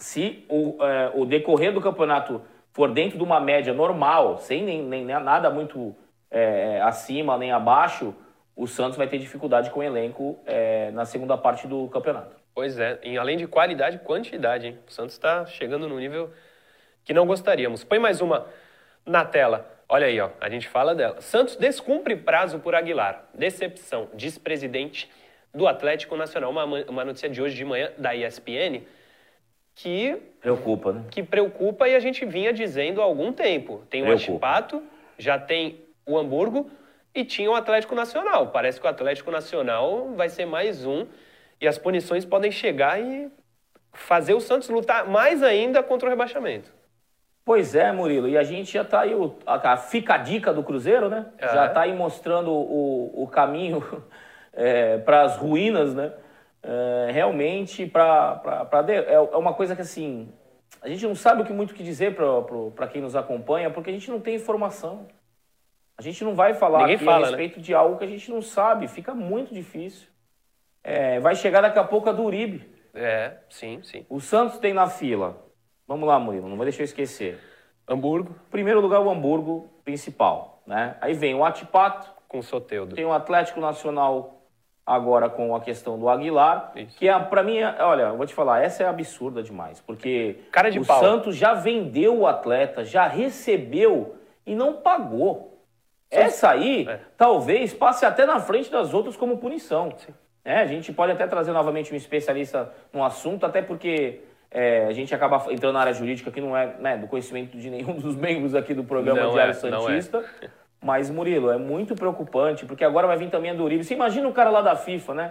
se 0.00 0.44
o, 0.48 0.82
é, 0.82 1.12
o 1.14 1.24
decorrer 1.24 1.72
do 1.72 1.80
campeonato 1.80 2.42
for 2.72 2.90
dentro 2.90 3.18
de 3.18 3.22
uma 3.22 3.38
média 3.38 3.72
normal, 3.72 4.38
sem 4.38 4.64
nem, 4.64 4.82
nem 4.82 5.04
nada 5.04 5.50
muito 5.50 5.94
é, 6.30 6.80
acima 6.80 7.36
nem 7.36 7.52
abaixo, 7.52 8.14
o 8.56 8.66
Santos 8.66 8.96
vai 8.96 9.06
ter 9.06 9.18
dificuldade 9.18 9.70
com 9.70 9.80
o 9.80 9.82
elenco 9.82 10.38
é, 10.46 10.90
na 10.92 11.04
segunda 11.04 11.36
parte 11.36 11.66
do 11.66 11.86
campeonato. 11.88 12.34
Pois 12.54 12.78
é, 12.78 12.98
em 13.02 13.18
além 13.18 13.36
de 13.36 13.46
qualidade, 13.46 13.98
quantidade, 13.98 14.68
hein? 14.68 14.78
O 14.88 14.92
Santos 14.92 15.14
está 15.14 15.46
chegando 15.46 15.88
no 15.88 15.98
nível 15.98 16.30
que 17.04 17.12
não 17.12 17.26
gostaríamos. 17.26 17.84
Põe 17.84 17.98
mais 17.98 18.20
uma 18.20 18.46
na 19.04 19.24
tela. 19.24 19.68
Olha 19.88 20.06
aí, 20.06 20.20
ó, 20.20 20.30
a 20.40 20.48
gente 20.48 20.68
fala 20.68 20.94
dela. 20.94 21.20
Santos 21.20 21.56
descumpre 21.56 22.16
prazo 22.16 22.58
por 22.58 22.74
Aguilar. 22.74 23.24
Decepção, 23.34 24.08
diz 24.14 24.38
presidente 24.38 25.10
do 25.54 25.66
Atlético 25.66 26.16
Nacional. 26.16 26.50
Uma, 26.50 26.64
uma 26.64 27.04
notícia 27.04 27.28
de 27.28 27.42
hoje 27.42 27.56
de 27.56 27.64
manhã 27.64 27.90
da 27.98 28.14
ESPN 28.14 28.82
que 29.82 30.20
preocupa, 30.40 30.92
né? 30.92 31.04
Que 31.10 31.22
preocupa 31.22 31.88
e 31.88 31.94
a 31.94 32.00
gente 32.00 32.24
vinha 32.26 32.52
dizendo 32.52 33.00
há 33.00 33.04
algum 33.04 33.32
tempo. 33.32 33.82
Tem 33.88 34.02
o 34.02 34.12
Achipato, 34.12 34.82
já 35.16 35.38
tem 35.38 35.80
o 36.06 36.18
Hamburgo 36.18 36.70
e 37.14 37.24
tinha 37.24 37.50
o 37.50 37.54
Atlético 37.54 37.94
Nacional. 37.94 38.48
Parece 38.48 38.78
que 38.78 38.86
o 38.86 38.90
Atlético 38.90 39.30
Nacional 39.30 40.12
vai 40.14 40.28
ser 40.28 40.44
mais 40.44 40.84
um 40.84 41.06
e 41.58 41.66
as 41.66 41.78
punições 41.78 42.26
podem 42.26 42.50
chegar 42.50 43.00
e 43.00 43.30
fazer 43.92 44.34
o 44.34 44.40
Santos 44.40 44.68
lutar 44.68 45.08
mais 45.08 45.42
ainda 45.42 45.82
contra 45.82 46.06
o 46.06 46.10
rebaixamento. 46.10 46.72
Pois 47.42 47.74
é, 47.74 47.90
Murilo, 47.90 48.28
e 48.28 48.36
a 48.36 48.42
gente 48.42 48.74
já 48.74 48.82
está 48.82 49.00
aí, 49.00 49.14
o, 49.14 49.34
a, 49.46 49.72
a 49.72 49.76
fica 49.78 50.14
a 50.14 50.18
dica 50.18 50.52
do 50.52 50.62
Cruzeiro, 50.62 51.08
né? 51.08 51.26
É. 51.38 51.48
Já 51.48 51.66
está 51.66 51.80
aí 51.82 51.94
mostrando 51.94 52.50
o, 52.50 53.22
o 53.22 53.26
caminho 53.26 53.82
é, 54.52 54.98
para 54.98 55.22
as 55.22 55.38
ruínas, 55.38 55.94
né? 55.94 56.12
É, 56.62 57.10
realmente, 57.12 57.86
para 57.86 58.40
é, 58.88 59.14
é 59.14 59.36
uma 59.36 59.54
coisa 59.54 59.74
que 59.74 59.82
assim, 59.82 60.32
a 60.82 60.88
gente 60.88 61.06
não 61.06 61.14
sabe 61.14 61.42
o 61.42 61.44
que 61.44 61.52
muito 61.52 61.74
que 61.74 61.82
dizer 61.82 62.14
para 62.14 62.86
quem 62.88 63.00
nos 63.00 63.16
acompanha, 63.16 63.70
porque 63.70 63.90
a 63.90 63.92
gente 63.92 64.10
não 64.10 64.20
tem 64.20 64.36
informação. 64.36 65.06
A 65.96 66.02
gente 66.02 66.24
não 66.24 66.34
vai 66.34 66.54
falar 66.54 66.80
Ninguém 66.80 66.96
aqui 66.96 67.04
fala, 67.04 67.26
a 67.26 67.28
respeito 67.28 67.60
de 67.60 67.74
algo 67.74 67.98
que 67.98 68.04
a 68.04 68.08
gente 68.08 68.30
não 68.30 68.40
sabe, 68.40 68.88
fica 68.88 69.14
muito 69.14 69.52
difícil. 69.52 70.08
É, 70.82 71.20
vai 71.20 71.34
chegar 71.34 71.60
daqui 71.60 71.78
a 71.78 71.84
pouco 71.84 72.08
a 72.08 72.12
do 72.12 72.22
Uribe. 72.22 72.66
É, 72.94 73.34
sim, 73.50 73.82
sim. 73.82 74.06
O 74.08 74.20
Santos 74.20 74.58
tem 74.58 74.72
na 74.72 74.88
fila. 74.88 75.46
Vamos 75.86 76.08
lá, 76.08 76.18
Murilo, 76.18 76.48
não 76.48 76.56
vou 76.56 76.64
deixar 76.64 76.82
eu 76.82 76.84
esquecer. 76.84 77.38
Hamburgo 77.86 78.34
Primeiro 78.50 78.80
lugar, 78.80 79.00
o 79.00 79.10
Hamburgo 79.10 79.68
principal. 79.84 80.62
Né? 80.66 80.96
Aí 81.00 81.12
vem 81.12 81.34
o 81.34 81.44
Atipato, 81.44 82.10
com 82.28 82.40
Soteudo. 82.40 82.94
tem 82.94 83.04
o 83.04 83.12
Atlético 83.12 83.60
Nacional 83.60 84.39
agora 84.90 85.28
com 85.28 85.54
a 85.54 85.60
questão 85.60 85.98
do 85.98 86.08
Aguilar, 86.08 86.72
Isso. 86.74 86.98
que 86.98 87.08
é, 87.08 87.18
para 87.18 87.42
mim, 87.42 87.58
é- 87.58 87.76
olha, 87.80 88.02
eu 88.02 88.16
vou 88.16 88.26
te 88.26 88.34
falar, 88.34 88.62
essa 88.62 88.82
é 88.82 88.86
absurda 88.88 89.42
demais, 89.42 89.80
porque 89.80 90.36
de 90.72 90.80
o 90.80 90.84
pau. 90.84 91.00
Santos 91.00 91.36
já 91.36 91.54
vendeu 91.54 92.18
o 92.18 92.26
atleta, 92.26 92.84
já 92.84 93.06
recebeu 93.06 94.16
e 94.44 94.54
não 94.54 94.74
pagou. 94.74 95.58
Essa 96.10 96.50
aí, 96.50 96.88
É. 96.88 96.98
talvez, 97.16 97.72
passe 97.72 98.04
até 98.04 98.26
na 98.26 98.40
frente 98.40 98.68
das 98.70 98.92
outras 98.92 99.16
como 99.16 99.38
punição. 99.38 99.94
É, 100.44 100.58
a 100.58 100.66
gente 100.66 100.92
pode 100.92 101.12
até 101.12 101.24
trazer 101.26 101.52
novamente 101.52 101.92
um 101.92 101.96
especialista 101.96 102.72
no 102.92 103.04
assunto, 103.04 103.46
até 103.46 103.62
porque 103.62 104.20
é, 104.50 104.86
a 104.86 104.92
gente 104.92 105.14
acaba 105.14 105.52
entrando 105.52 105.74
na 105.74 105.80
área 105.80 105.92
jurídica 105.92 106.32
que 106.32 106.40
não 106.40 106.56
é 106.56 106.74
né, 106.80 106.96
do 106.96 107.06
conhecimento 107.06 107.56
de 107.56 107.70
nenhum 107.70 107.94
dos 108.00 108.16
membros 108.16 108.56
aqui 108.56 108.74
do 108.74 108.82
programa 108.82 109.20
Não 109.22 109.30
Diário 109.30 109.52
é. 109.52 109.54
Santista. 109.54 110.24
Mas, 110.82 111.10
Murilo, 111.10 111.50
é 111.50 111.58
muito 111.58 111.94
preocupante, 111.94 112.64
porque 112.64 112.84
agora 112.84 113.06
vai 113.06 113.16
vir 113.16 113.28
também 113.30 113.50
a 113.50 113.54
do 113.54 113.62
Uribe. 113.64 113.84
Você 113.84 113.94
imagina 113.94 114.26
o 114.26 114.32
cara 114.32 114.48
lá 114.50 114.62
da 114.62 114.74
FIFA, 114.74 115.14
né? 115.14 115.28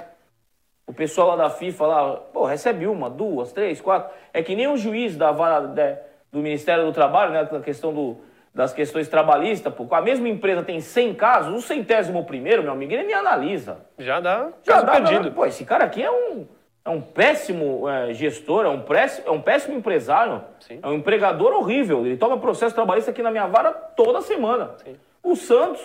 O 0.86 0.94
pessoal 0.94 1.30
lá 1.30 1.36
da 1.36 1.50
FIFA 1.50 1.86
lá, 1.88 2.16
pô, 2.16 2.46
recebe 2.46 2.86
uma, 2.88 3.10
duas, 3.10 3.52
três, 3.52 3.82
quatro. 3.82 4.12
É 4.34 4.44
que 4.44 4.56
nem 4.56 4.68
o 4.68 4.78
juiz 4.78 5.16
da 5.16 5.32
vara 5.32 5.62
de- 5.68 5.98
do 6.32 6.40
Ministério 6.40 6.86
do 6.86 6.92
Trabalho, 6.92 7.32
né? 7.32 7.48
Na 7.52 7.60
questão 7.62 7.92
do, 7.94 8.18
das 8.54 8.74
questões 8.74 9.08
trabalhistas, 9.08 9.74
pô. 9.74 9.88
A 9.94 10.02
mesma 10.02 10.28
empresa 10.30 10.62
tem 10.64 10.80
100 10.80 11.16
casos, 11.16 11.54
o 11.56 11.62
centésimo 11.66 12.24
primeiro, 12.26 12.62
meu 12.62 12.72
amigo, 12.72 12.94
ele 12.94 13.04
nem 13.04 13.16
analisa. 13.16 13.78
Já 13.98 14.20
dá 14.20 14.50
Já 14.64 14.82
dá, 14.82 14.92
perdido. 14.94 15.32
Pô, 15.32 15.46
esse 15.46 15.66
cara 15.66 15.84
aqui 15.86 16.04
é 16.04 16.12
um, 16.12 16.48
é 16.86 16.90
um 16.92 17.02
péssimo 17.02 17.90
é, 17.90 18.14
gestor, 18.14 18.66
é 18.66 18.70
um, 18.70 18.82
péssimo, 18.82 19.28
é 19.28 19.32
um 19.32 19.42
péssimo 19.42 19.76
empresário, 19.78 20.44
Sim. 20.60 20.80
é 20.82 20.88
um 20.88 20.94
empregador 20.94 21.54
horrível. 21.54 22.06
Ele 22.06 22.18
toma 22.18 22.38
processo 22.38 22.76
trabalhista 22.76 23.10
aqui 23.10 23.24
na 23.24 23.32
minha 23.32 23.48
vara 23.48 23.72
toda 23.72 24.22
semana. 24.22 24.72
Sim. 24.84 24.96
O 25.23 25.36
Santos, 25.36 25.82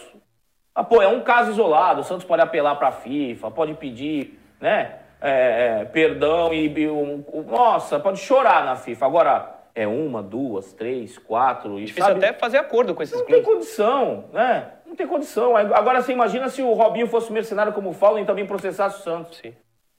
ah, 0.74 0.84
pô, 0.84 1.02
é 1.02 1.08
um 1.08 1.20
caso 1.22 1.50
isolado. 1.50 2.00
O 2.00 2.04
Santos 2.04 2.24
pode 2.24 2.42
apelar 2.42 2.76
para 2.76 2.88
a 2.88 2.92
FIFA, 2.92 3.50
pode 3.50 3.74
pedir, 3.74 4.38
né, 4.60 4.96
é, 5.20 5.80
é, 5.80 5.84
perdão 5.86 6.52
e, 6.52 6.66
e 6.68 6.88
um- 6.90 7.24
nossa, 7.48 7.98
pode 7.98 8.18
chorar 8.18 8.64
na 8.64 8.76
FIFA. 8.76 9.06
Agora 9.06 9.54
é 9.74 9.86
uma, 9.86 10.22
duas, 10.22 10.72
três, 10.72 11.18
quatro. 11.18 11.78
E, 11.78 11.86
Difícil 11.86 12.04
sabe, 12.04 12.24
até 12.24 12.38
fazer 12.38 12.58
acordo 12.58 12.94
com 12.94 13.02
esses 13.02 13.18
não 13.18 13.24
tem 13.26 13.42
clubes. 13.42 13.52
condição, 13.52 14.24
né? 14.32 14.70
Não 14.86 14.94
tem 14.94 15.06
condição. 15.06 15.56
Agora 15.56 16.00
você 16.00 16.12
imagina 16.12 16.48
se 16.48 16.62
o 16.62 16.72
Robinho 16.74 17.06
fosse 17.08 17.32
mercenário 17.32 17.72
como 17.72 17.92
falam 17.92 18.20
e 18.20 18.24
também 18.24 18.46
processasse 18.46 19.00
o 19.00 19.02
Santos. 19.02 19.38
Sim. 19.38 19.54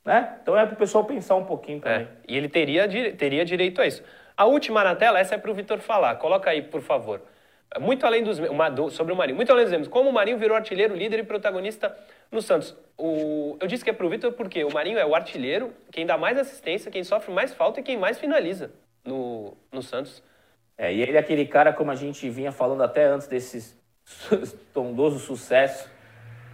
Né? 0.06 0.38
Então 0.42 0.56
é 0.56 0.66
pro 0.66 0.76
pessoal 0.76 1.04
pensar 1.04 1.36
um 1.36 1.44
pouquinho 1.46 1.82
também. 1.82 2.02
É, 2.04 2.08
e 2.28 2.38
ele 2.38 2.48
teria, 2.48 2.88
teria 3.18 3.44
direito 3.44 3.82
a 3.82 3.88
isso. 3.88 4.04
A 4.38 4.46
última 4.46 4.84
na 4.84 4.96
tela, 4.96 5.20
essa 5.20 5.34
é 5.36 5.38
para 5.38 5.50
o 5.50 5.54
Vitor 5.54 5.80
falar. 5.80 6.16
Coloca 6.16 6.50
aí, 6.50 6.62
por 6.62 6.82
favor. 6.82 7.22
Muito 7.80 8.06
além 8.06 8.24
dos 8.24 8.40
sobre 8.94 9.14
o 9.14 9.16
Marinho. 9.16 9.36
Muito 9.36 9.52
além 9.52 9.66
dos 9.66 9.72
memes. 9.72 9.88
Como 9.88 10.10
o 10.10 10.14
Marinho 10.14 10.38
virou 10.38 10.56
artilheiro, 10.56 10.96
líder 10.96 11.20
e 11.20 11.24
protagonista 11.24 11.96
no 12.32 12.42
Santos. 12.42 12.76
O, 12.98 13.58
eu 13.60 13.68
disse 13.68 13.84
que 13.84 13.90
é 13.90 13.94
pro 13.94 14.10
Vitor 14.10 14.32
porque 14.34 14.64
o 14.64 14.72
Marinho 14.72 14.98
é 14.98 15.06
o 15.06 15.14
artilheiro, 15.14 15.74
quem 15.92 16.06
dá 16.06 16.18
mais 16.18 16.38
assistência, 16.38 16.90
quem 16.90 17.04
sofre 17.04 17.34
mais 17.34 17.54
falta 17.54 17.80
e 17.80 17.84
quem 17.84 17.98
mais 17.98 18.18
finaliza 18.18 18.72
no, 19.04 19.58
no 19.72 19.82
Santos. 19.82 20.24
É, 20.78 20.94
e 20.94 21.02
ele 21.02 21.16
é 21.16 21.20
aquele 21.20 21.46
cara, 21.46 21.74
como 21.74 21.92
a 21.92 21.96
gente 21.96 22.30
vinha 22.30 22.52
falando 22.52 22.84
até 22.84 23.06
antes 23.06 23.28
desse 23.28 23.76
estrondoso 24.32 25.20
sucesso, 25.20 25.90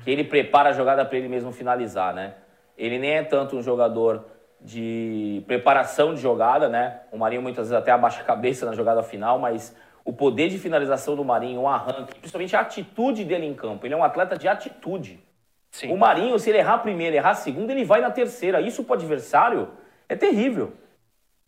que 0.04 0.12
ele 0.12 0.24
prepara 0.24 0.70
a 0.70 0.74
jogada 0.74 1.06
para 1.06 1.18
ele 1.18 1.28
mesmo 1.28 1.52
finalizar, 1.52 2.14
né? 2.14 2.36
Ele 2.78 2.98
nem 2.98 3.12
é 3.12 3.24
tanto 3.24 3.56
um 3.56 3.62
jogador 3.62 4.26
de 4.60 5.44
preparação 5.48 6.14
de 6.14 6.22
jogada, 6.22 6.70
né? 6.70 7.02
O 7.12 7.18
Marinho 7.18 7.42
muitas 7.42 7.70
vezes 7.70 7.82
até 7.82 7.92
abaixa 7.92 8.22
a 8.22 8.24
cabeça 8.24 8.66
na 8.66 8.74
jogada 8.74 9.04
final, 9.04 9.40
mas 9.40 9.76
o 10.04 10.12
poder 10.14 10.50
de 10.50 10.58
finalização 10.58 11.16
do 11.16 11.24
Marinho, 11.24 11.62
o 11.62 11.68
arranque, 11.68 12.16
principalmente 12.16 12.56
a 12.56 12.62
atitude 12.62 13.24
dele 13.24 13.46
em 13.46 13.54
campo. 13.54 13.86
Ele 13.86 13.94
é 13.94 13.98
um 13.98 14.04
atleta 14.04 14.38
de 14.38 14.48
atitude. 14.48 15.20
Sim. 15.72 15.94
O 15.94 15.98
Marinho, 15.98 16.38
se 16.38 16.50
ele 16.50 16.58
errar 16.58 16.76
a 16.76 16.80
primeira, 16.80 17.16
errar 17.16 17.32
a 17.32 17.36
segunda, 17.36 17.72
ele 17.72 17.86
vai 17.86 18.02
na 18.02 18.12
terceira. 18.12 18.60
Isso 18.60 18.84
pro 18.84 18.96
adversário 18.96 19.70
é 20.10 20.16
terrível. 20.16 20.74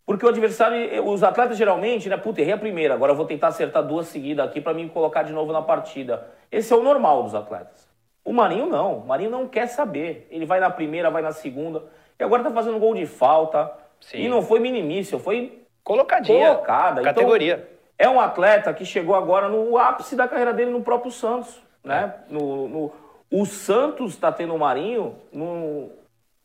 Porque 0.06 0.24
o 0.24 0.28
adversário, 0.28 1.04
os 1.06 1.22
atletas 1.22 1.56
geralmente, 1.56 2.08
né, 2.08 2.16
puta, 2.16 2.40
errei 2.40 2.52
a 2.52 2.58
primeira, 2.58 2.92
agora 2.94 3.12
eu 3.12 3.16
vou 3.16 3.24
tentar 3.24 3.48
acertar 3.48 3.82
duas 3.82 4.06
seguidas 4.06 4.46
aqui 4.46 4.60
para 4.60 4.74
me 4.74 4.88
colocar 4.88 5.22
de 5.22 5.32
novo 5.32 5.52
na 5.52 5.62
partida. 5.62 6.26
Esse 6.52 6.72
é 6.72 6.76
o 6.76 6.82
normal 6.82 7.22
dos 7.22 7.34
atletas. 7.34 7.88
O 8.22 8.32
Marinho 8.32 8.66
não, 8.66 8.98
o 8.98 9.06
Marinho 9.06 9.30
não 9.30 9.48
quer 9.48 9.66
saber. 9.66 10.26
Ele 10.30 10.46
vai 10.46 10.60
na 10.60 10.70
primeira, 10.70 11.10
vai 11.10 11.22
na 11.22 11.32
segunda, 11.32 11.84
e 12.18 12.24
agora 12.24 12.42
tá 12.42 12.50
fazendo 12.50 12.78
gol 12.78 12.94
de 12.94 13.06
falta. 13.06 13.70
Sim. 14.00 14.18
E 14.18 14.28
não 14.28 14.42
foi 14.42 14.60
minimício, 14.60 15.18
foi 15.18 15.62
Colocadinha. 15.82 16.52
colocada. 16.54 17.00
Então, 17.00 17.14
Categoria. 17.14 17.73
É 17.98 18.08
um 18.08 18.20
atleta 18.20 18.72
que 18.74 18.84
chegou 18.84 19.14
agora 19.14 19.48
no 19.48 19.76
ápice 19.78 20.16
da 20.16 20.26
carreira 20.28 20.52
dele 20.52 20.70
no 20.70 20.82
próprio 20.82 21.10
Santos. 21.10 21.62
Né? 21.82 22.14
No, 22.28 22.68
no- 22.68 22.92
o 23.30 23.44
Santos 23.44 24.12
está 24.12 24.30
tendo 24.32 24.54
o 24.54 24.58
Marinho 24.58 25.16
no- 25.32 25.90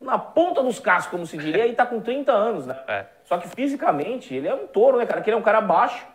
na 0.02 0.18
ponta 0.18 0.62
dos 0.64 0.80
cascos, 0.80 1.12
como 1.12 1.26
se 1.26 1.38
diria, 1.38 1.66
e 1.68 1.72
está 1.72 1.86
com 1.86 2.00
30 2.02 2.32
anos. 2.32 2.66
Né? 2.66 2.78
É. 2.88 3.06
Só 3.24 3.38
que 3.38 3.48
fisicamente 3.50 4.34
ele 4.34 4.48
é 4.48 4.54
um 4.54 4.68
touro, 4.68 4.98
né, 4.98 5.06
cara? 5.06 5.22
Que 5.22 5.30
ele 5.30 5.36
é 5.36 5.40
um 5.40 5.44
cara 5.44 5.62
baixo. 5.62 6.06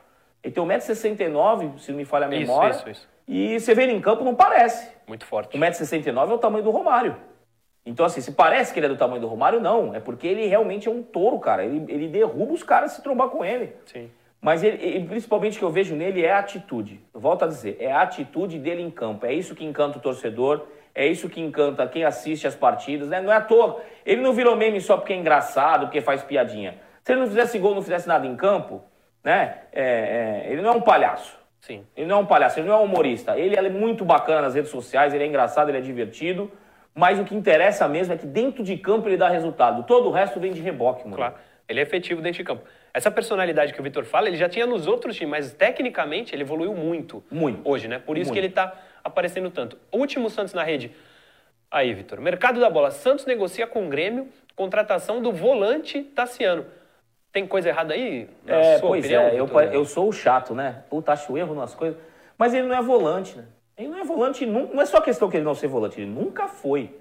Ele 0.42 0.53
tem 0.53 0.62
1,69m, 0.62 1.79
se 1.79 1.90
não 1.90 1.99
me 1.99 2.05
falha 2.05 2.27
a 2.27 2.31
Isso, 2.31 2.38
memória. 2.40 2.70
isso, 2.70 2.88
isso. 2.90 3.09
E 3.27 3.59
você 3.59 3.75
vê 3.75 3.85
ele 3.85 3.92
em 3.92 4.01
campo, 4.01 4.23
não 4.25 4.35
parece. 4.35 4.90
Muito 5.07 5.25
forte. 5.25 5.57
1,69m 5.57 6.31
é 6.31 6.35
o 6.35 6.38
tamanho 6.38 6.64
do 6.64 6.70
Romário. 6.70 7.16
Então, 7.87 8.05
assim, 8.05 8.20
se 8.20 8.33
parece 8.33 8.73
que 8.73 8.79
ele 8.79 8.87
é 8.87 8.88
do 8.90 8.97
tamanho 8.97 9.20
do 9.20 9.27
Romário, 9.27 9.61
não. 9.61 9.94
É 9.94 10.01
porque 10.01 10.27
ele 10.27 10.47
realmente 10.47 10.88
é 10.88 10.90
um 10.90 11.03
touro, 11.03 11.38
cara. 11.38 11.64
Ele, 11.64 11.85
ele 11.92 12.09
derruba 12.09 12.53
os 12.53 12.62
caras 12.62 12.92
se 12.92 13.03
trombar 13.03 13.29
com 13.29 13.44
ele. 13.44 13.75
Sim. 13.87 14.11
Mas 14.44 14.62
ele, 14.62 15.07
principalmente 15.07 15.57
o 15.57 15.59
que 15.59 15.64
eu 15.64 15.70
vejo 15.70 15.96
nele 15.96 16.22
é 16.22 16.30
a 16.30 16.38
atitude. 16.38 17.00
Eu 17.14 17.18
volto 17.18 17.46
a 17.46 17.48
dizer, 17.48 17.78
é 17.80 17.90
a 17.90 18.02
atitude 18.02 18.59
dele 18.59 18.83
em 18.83 18.90
campo. 18.90 19.24
É 19.24 19.33
isso 19.33 19.54
que 19.54 19.64
encanta 19.64 19.96
o 19.96 20.02
torcedor, 20.02 20.66
é 20.94 21.07
isso 21.07 21.30
que 21.30 21.40
encanta 21.40 21.88
quem 21.88 22.04
assiste 22.04 22.46
as 22.46 22.54
partidas. 22.54 23.09
Né? 23.09 23.22
Não 23.22 23.33
é 23.33 23.37
à 23.37 23.40
toa. 23.40 23.80
Ele 24.04 24.20
não 24.20 24.35
virou 24.35 24.54
meme 24.54 24.83
só 24.83 24.98
porque 24.98 25.14
é 25.14 25.16
engraçado, 25.16 25.87
porque 25.87 26.02
faz 26.02 26.22
piadinha. 26.22 26.74
Se 27.02 27.12
ele 27.12 27.22
não 27.22 27.26
fizesse 27.26 27.59
gol, 27.59 27.74
não 27.74 27.80
fizesse 27.80 28.07
nada 28.07 28.26
em 28.26 28.37
campo, 28.37 28.85
né? 29.24 29.61
É, 29.72 30.44
é, 30.46 30.52
ele 30.52 30.61
não 30.61 30.74
é 30.74 30.76
um 30.76 30.83
palhaço. 30.83 31.38
Sim. 31.59 31.83
Ele 31.96 32.07
não 32.07 32.18
é 32.18 32.20
um 32.20 32.26
palhaço, 32.26 32.61
ele 32.61 32.68
não 32.68 32.74
é 32.74 32.78
um 32.80 32.85
humorista. 32.85 33.38
Ele 33.38 33.57
é 33.57 33.70
muito 33.70 34.04
bacana 34.04 34.42
nas 34.42 34.54
redes 34.54 34.70
sociais, 34.70 35.14
ele 35.14 35.24
é 35.24 35.26
engraçado, 35.26 35.70
ele 35.70 35.78
é 35.78 35.80
divertido. 35.80 36.52
Mas 36.94 37.18
o 37.18 37.24
que 37.24 37.35
interessa 37.35 37.88
mesmo 37.88 38.12
é 38.12 38.18
que 38.18 38.26
dentro 38.26 38.62
de 38.62 38.76
campo 38.76 39.09
ele 39.09 39.16
dá 39.16 39.30
resultado. 39.30 39.85
Todo 39.85 40.11
o 40.11 40.12
resto 40.12 40.38
vem 40.38 40.52
de 40.52 40.61
reboque, 40.61 41.04
mano. 41.04 41.16
Claro. 41.16 41.35
Ele 41.66 41.80
é 41.80 41.83
efetivo 41.83 42.20
dentro 42.20 42.37
de 42.37 42.44
campo. 42.44 42.62
Essa 42.94 43.11
personalidade 43.11 43.72
que 43.72 43.80
o 43.80 43.83
Vitor 43.83 44.04
fala, 44.04 44.28
ele 44.28 44.37
já 44.37 44.48
tinha 44.48 44.66
nos 44.66 44.87
outros 44.87 45.16
times, 45.16 45.30
mas 45.30 45.52
tecnicamente 45.52 46.33
ele 46.33 46.42
evoluiu 46.42 46.72
muito. 46.74 47.24
Muito. 47.28 47.68
Hoje, 47.68 47.88
né? 47.88 47.98
Por 47.98 48.16
isso 48.16 48.26
Muito. 48.30 48.40
que 48.40 48.46
ele 48.46 48.54
tá 48.54 48.72
aparecendo 49.02 49.50
tanto. 49.50 49.76
Último 49.92 50.30
Santos 50.30 50.54
na 50.54 50.62
rede. 50.62 50.92
Aí, 51.68 51.92
Vitor. 51.92 52.20
Mercado 52.20 52.61
da 52.61 52.70
bola. 52.70 52.92
Santos 52.92 53.26
negocia 53.26 53.66
com 53.66 53.85
o 53.87 53.88
Grêmio 53.88 54.28
contratação 54.54 55.20
do 55.20 55.33
volante 55.33 56.00
Tassiano. 56.02 56.64
Tem 57.33 57.44
coisa 57.44 57.68
errada 57.68 57.94
aí? 57.94 58.30
Na 58.44 58.54
É, 58.54 58.78
sua 58.78 58.88
pois 58.90 59.00
opinião, 59.04 59.22
é, 59.24 59.35
eu, 59.35 59.48
eu 59.72 59.85
sou 59.85 60.09
o 60.09 60.12
chato, 60.12 60.54
né? 60.54 60.85
Puta, 60.88 61.11
acho 61.12 61.37
erro 61.37 61.52
nas 61.52 61.74
coisas. 61.74 61.98
Mas 62.38 62.54
ele 62.54 62.68
não 62.68 62.76
é 62.76 62.80
volante, 62.80 63.37
né? 63.37 63.44
Ele 63.76 63.88
não 63.88 63.98
é 63.98 64.04
volante, 64.04 64.46
nu- 64.46 64.70
não 64.72 64.80
é 64.80 64.87
só 64.87 65.00
questão 65.00 65.28
que 65.28 65.37
ele 65.37 65.44
não 65.44 65.57
ser 65.57 65.66
volante, 65.66 66.00
ele 66.00 66.09
nunca 66.09 66.46
foi. 66.46 66.94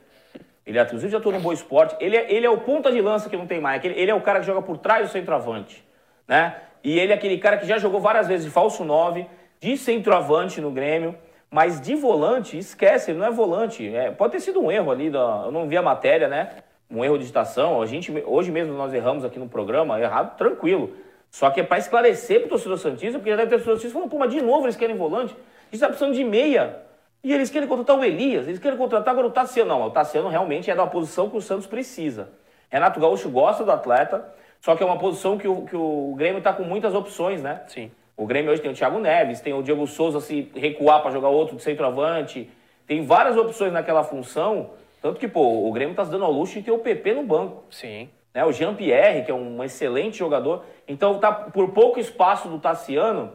Ele, 0.65 0.81
inclusive, 0.81 1.11
já 1.11 1.17
estou 1.17 1.31
no 1.31 1.39
Boa 1.39 1.53
Esporte. 1.53 1.95
Ele 1.99 2.15
é, 2.15 2.31
ele 2.31 2.45
é 2.45 2.49
o 2.49 2.57
ponta 2.57 2.91
de 2.91 3.01
lança 3.01 3.29
que 3.29 3.35
não 3.35 3.45
tem 3.45 3.59
mais. 3.59 3.83
Ele, 3.83 3.99
ele 3.99 4.11
é 4.11 4.15
o 4.15 4.21
cara 4.21 4.39
que 4.39 4.45
joga 4.45 4.61
por 4.61 4.77
trás 4.77 5.07
do 5.07 5.11
centroavante, 5.11 5.85
né? 6.27 6.55
E 6.83 6.99
ele 6.99 7.11
é 7.11 7.15
aquele 7.15 7.37
cara 7.37 7.57
que 7.57 7.65
já 7.65 7.77
jogou 7.77 7.99
várias 7.99 8.27
vezes 8.27 8.45
de 8.45 8.51
falso 8.51 8.83
9, 8.83 9.25
de 9.59 9.77
centroavante 9.77 10.59
no 10.59 10.71
Grêmio, 10.71 11.15
mas 11.49 11.79
de 11.79 11.95
volante, 11.95 12.57
esquece, 12.57 13.11
ele 13.11 13.19
não 13.19 13.27
é 13.27 13.31
volante. 13.31 13.87
É, 13.95 14.11
pode 14.11 14.33
ter 14.33 14.39
sido 14.39 14.59
um 14.59 14.71
erro 14.71 14.91
ali, 14.91 15.09
da, 15.09 15.43
eu 15.45 15.51
não 15.51 15.67
vi 15.67 15.77
a 15.77 15.81
matéria, 15.81 16.27
né? 16.27 16.49
Um 16.89 17.03
erro 17.03 17.15
de 17.15 17.21
digitação. 17.21 17.81
A 17.81 17.85
gente, 17.85 18.11
hoje 18.25 18.51
mesmo 18.51 18.73
nós 18.73 18.93
erramos 18.93 19.23
aqui 19.23 19.39
no 19.39 19.47
programa, 19.47 19.99
errado, 19.99 20.35
tranquilo. 20.37 20.95
Só 21.29 21.49
que 21.49 21.61
é 21.61 21.63
para 21.63 21.77
esclarecer 21.77 22.41
pro 22.41 22.49
torcedor 22.49 22.77
Santista, 22.77 23.17
porque 23.17 23.31
já 23.31 23.37
deve 23.37 23.49
ter 23.49 23.55
torcedor 23.55 23.75
Santista 23.75 23.93
falando, 23.93 24.09
pô, 24.09 24.17
mas 24.19 24.31
de 24.31 24.41
novo 24.41 24.65
eles 24.65 24.75
querem 24.75 24.95
volante? 24.95 25.33
A 25.33 25.75
gente 25.75 25.79
tá 25.79 25.87
precisando 25.87 26.13
de 26.13 26.23
meia. 26.23 26.81
E 27.23 27.31
eles 27.31 27.49
querem 27.49 27.67
contratar 27.67 27.97
o 27.97 28.03
Elias, 28.03 28.47
eles 28.47 28.59
querem 28.59 28.77
contratar 28.77 29.13
agora 29.13 29.27
o 29.27 29.31
Tassiano. 29.31 29.69
Não, 29.69 29.87
o 29.87 29.91
Tassiano 29.91 30.27
realmente 30.27 30.69
é 30.69 30.75
da 30.75 30.85
posição 30.85 31.29
que 31.29 31.37
o 31.37 31.41
Santos 31.41 31.65
precisa. 31.65 32.29
Renato 32.69 32.99
Gaúcho 32.99 33.29
gosta 33.29 33.63
do 33.63 33.71
atleta, 33.71 34.33
só 34.59 34.75
que 34.75 34.83
é 34.83 34.85
uma 34.85 34.97
posição 34.97 35.37
que 35.37 35.47
o, 35.47 35.61
que 35.61 35.75
o 35.75 36.13
Grêmio 36.17 36.41
tá 36.41 36.51
com 36.51 36.63
muitas 36.63 36.93
opções, 36.93 37.41
né? 37.41 37.61
Sim. 37.67 37.91
O 38.17 38.25
Grêmio 38.25 38.51
hoje 38.51 38.61
tem 38.61 38.71
o 38.71 38.73
Thiago 38.73 38.99
Neves, 38.99 39.39
tem 39.39 39.53
o 39.53 39.63
Diego 39.63 39.87
Souza 39.87 40.19
se 40.19 40.51
recuar 40.53 41.01
para 41.01 41.11
jogar 41.11 41.29
outro 41.29 41.55
de 41.55 41.63
centroavante. 41.63 42.49
Tem 42.85 43.05
várias 43.05 43.37
opções 43.37 43.71
naquela 43.71 44.03
função. 44.03 44.71
Tanto 45.01 45.19
que, 45.19 45.27
pô, 45.27 45.67
o 45.67 45.71
Grêmio 45.71 45.95
tá 45.95 46.03
se 46.03 46.11
dando 46.11 46.25
ao 46.25 46.31
luxo 46.31 46.53
de 46.55 46.63
ter 46.63 46.71
o 46.71 46.79
PP 46.79 47.13
no 47.13 47.23
banco. 47.23 47.63
Sim. 47.69 48.09
Né? 48.33 48.43
O 48.45 48.51
Jean-Pierre, 48.51 49.23
que 49.23 49.31
é 49.31 49.33
um 49.33 49.63
excelente 49.63 50.17
jogador. 50.17 50.65
Então, 50.87 51.19
tá 51.19 51.31
por 51.31 51.71
pouco 51.71 51.99
espaço 51.99 52.49
do 52.49 52.59
Tassiano. 52.59 53.31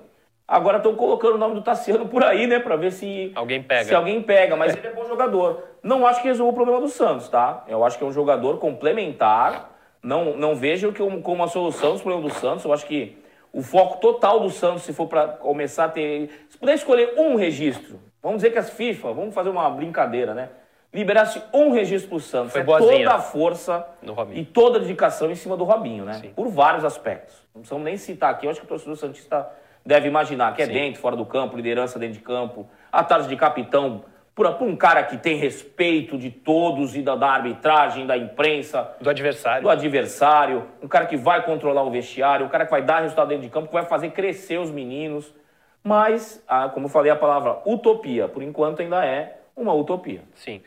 Agora 0.48 0.78
estão 0.78 0.94
colocando 0.94 1.34
o 1.34 1.38
nome 1.38 1.56
do 1.56 1.60
Tassiano 1.60 2.08
por 2.08 2.24
aí, 2.24 2.46
né? 2.46 2.58
Pra 2.58 2.74
ver 2.74 2.90
se 2.90 3.30
Alguém 3.34 3.62
pega. 3.62 3.84
Se 3.84 3.94
alguém 3.94 4.22
pega, 4.22 4.56
mas 4.56 4.74
ele 4.74 4.86
é 4.86 4.92
bom 4.92 5.04
jogador. 5.04 5.62
Não 5.82 6.06
acho 6.06 6.22
que 6.22 6.28
resolva 6.28 6.52
o 6.52 6.54
problema 6.54 6.80
do 6.80 6.88
Santos, 6.88 7.28
tá? 7.28 7.64
Eu 7.68 7.84
acho 7.84 7.98
que 7.98 8.02
é 8.02 8.06
um 8.06 8.12
jogador 8.12 8.56
complementar. 8.56 9.76
Não, 10.02 10.38
não 10.38 10.56
vejo 10.56 10.90
que 10.90 11.00
como 11.20 11.34
uma 11.34 11.48
solução 11.48 11.92
dos 11.92 12.00
problemas 12.00 12.32
do 12.32 12.38
Santos. 12.40 12.64
Eu 12.64 12.72
acho 12.72 12.86
que 12.86 13.18
o 13.52 13.60
foco 13.60 13.98
total 13.98 14.40
do 14.40 14.48
Santos, 14.48 14.84
se 14.84 14.94
for 14.94 15.06
para 15.06 15.28
começar 15.28 15.84
a 15.84 15.88
ter. 15.90 16.30
Se 16.48 16.56
puder 16.56 16.74
escolher 16.74 17.12
um 17.18 17.36
registro, 17.36 18.00
vamos 18.22 18.38
dizer 18.38 18.50
que 18.50 18.58
as 18.58 18.70
FIFA, 18.70 19.12
vamos 19.12 19.34
fazer 19.34 19.50
uma 19.50 19.68
brincadeira, 19.68 20.32
né? 20.32 20.48
Liberasse 20.94 21.42
um 21.52 21.72
registro 21.72 22.08
pro 22.08 22.20
Santos. 22.20 22.52
Foi 22.52 22.62
é 22.62 22.64
boazinha. 22.64 23.04
toda 23.04 23.14
a 23.14 23.18
força 23.18 23.86
e 24.32 24.46
toda 24.46 24.78
a 24.78 24.80
dedicação 24.80 25.30
em 25.30 25.34
cima 25.34 25.58
do 25.58 25.64
Robinho, 25.64 26.06
né? 26.06 26.14
Sim. 26.14 26.30
Por 26.30 26.48
vários 26.48 26.86
aspectos. 26.86 27.34
Não 27.54 27.60
precisamos 27.60 27.84
nem 27.84 27.98
citar 27.98 28.30
aqui. 28.30 28.46
Eu 28.46 28.50
acho 28.50 28.60
que 28.60 28.64
o 28.64 28.68
torcedor 28.68 28.96
Santista 28.96 29.46
deve 29.88 30.06
imaginar 30.06 30.54
que 30.54 30.60
é 30.60 30.66
Sim. 30.66 30.72
dentro, 30.74 31.00
fora 31.00 31.16
do 31.16 31.24
campo, 31.24 31.56
liderança 31.56 31.98
dentro 31.98 32.18
de 32.18 32.20
campo, 32.20 32.68
a 32.92 33.02
tarde 33.02 33.26
de 33.26 33.34
capitão, 33.36 34.04
por, 34.34 34.52
por 34.56 34.68
um 34.68 34.76
cara 34.76 35.02
que 35.02 35.16
tem 35.16 35.38
respeito 35.38 36.18
de 36.18 36.30
todos 36.30 36.94
e 36.94 37.00
da, 37.00 37.16
da 37.16 37.30
arbitragem, 37.30 38.06
da 38.06 38.14
imprensa, 38.14 38.94
Do 39.00 39.08
adversário. 39.08 39.62
do 39.62 39.70
adversário, 39.70 40.66
um 40.82 40.88
cara 40.88 41.06
que 41.06 41.16
vai 41.16 41.42
controlar 41.42 41.84
o 41.84 41.90
vestiário, 41.90 42.44
um 42.44 42.50
cara 42.50 42.66
que 42.66 42.70
vai 42.70 42.82
dar 42.82 43.00
resultado 43.00 43.28
dentro 43.28 43.44
de 43.44 43.48
campo, 43.48 43.68
que 43.68 43.72
vai 43.72 43.86
fazer 43.86 44.10
crescer 44.10 44.58
os 44.58 44.70
meninos. 44.70 45.34
Mas, 45.82 46.44
ah, 46.46 46.68
como 46.68 46.84
eu 46.84 46.90
falei 46.90 47.10
a 47.10 47.16
palavra 47.16 47.62
utopia, 47.64 48.28
por 48.28 48.42
enquanto 48.42 48.82
ainda 48.82 49.02
é 49.06 49.38
uma 49.56 49.72
utopia. 49.72 50.20
Sim. 50.34 50.60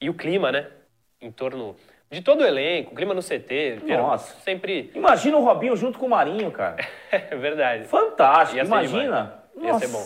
E 0.00 0.10
o 0.10 0.14
clima, 0.14 0.50
né? 0.50 0.66
Em 1.20 1.30
torno 1.30 1.76
de 2.14 2.22
todo 2.22 2.42
o 2.42 2.46
elenco, 2.46 2.92
o 2.92 2.94
clima 2.94 3.12
no 3.12 3.20
CT. 3.22 3.80
Nossa. 3.86 4.40
Sempre. 4.40 4.90
Imagina 4.94 5.36
o 5.36 5.44
Robinho 5.44 5.76
junto 5.76 5.98
com 5.98 6.06
o 6.06 6.10
Marinho, 6.10 6.50
cara. 6.50 6.76
É 7.10 7.36
verdade. 7.36 7.84
Fantástico, 7.84 8.56
Ia 8.56 8.64
imagina. 8.64 9.42
demais. 9.54 9.82
Ia 9.82 9.86
ser 9.88 9.92
bom. 9.92 10.04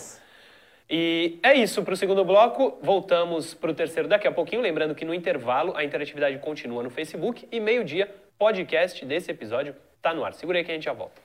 E 0.90 1.38
é 1.42 1.55
isso 1.55 1.83
para 1.83 1.94
o 1.94 1.97
segundo 1.97 2.25
bloco. 2.25 2.79
Voltamos 2.83 3.55
para 3.55 3.71
o 3.71 3.75
terceiro 3.75 4.09
daqui 4.09 4.27
a 4.27 4.33
pouquinho. 4.33 4.61
Lembrando 4.61 4.94
que 4.94 5.05
no 5.05 5.14
intervalo 5.14 5.75
a 5.77 5.85
interatividade 5.85 6.37
continua 6.38 6.83
no 6.83 6.90
Facebook 6.90 7.47
e 7.51 7.61
meio-dia, 7.61 8.14
podcast 8.38 9.05
desse 9.07 9.31
episódio 9.31 9.75
tá 10.03 10.12
no 10.14 10.25
ar. 10.25 10.33
Segura 10.35 10.59
aí 10.59 10.64
que 10.64 10.71
a 10.71 10.75
gente 10.75 10.85
já 10.85 10.92
volta. 10.92 11.21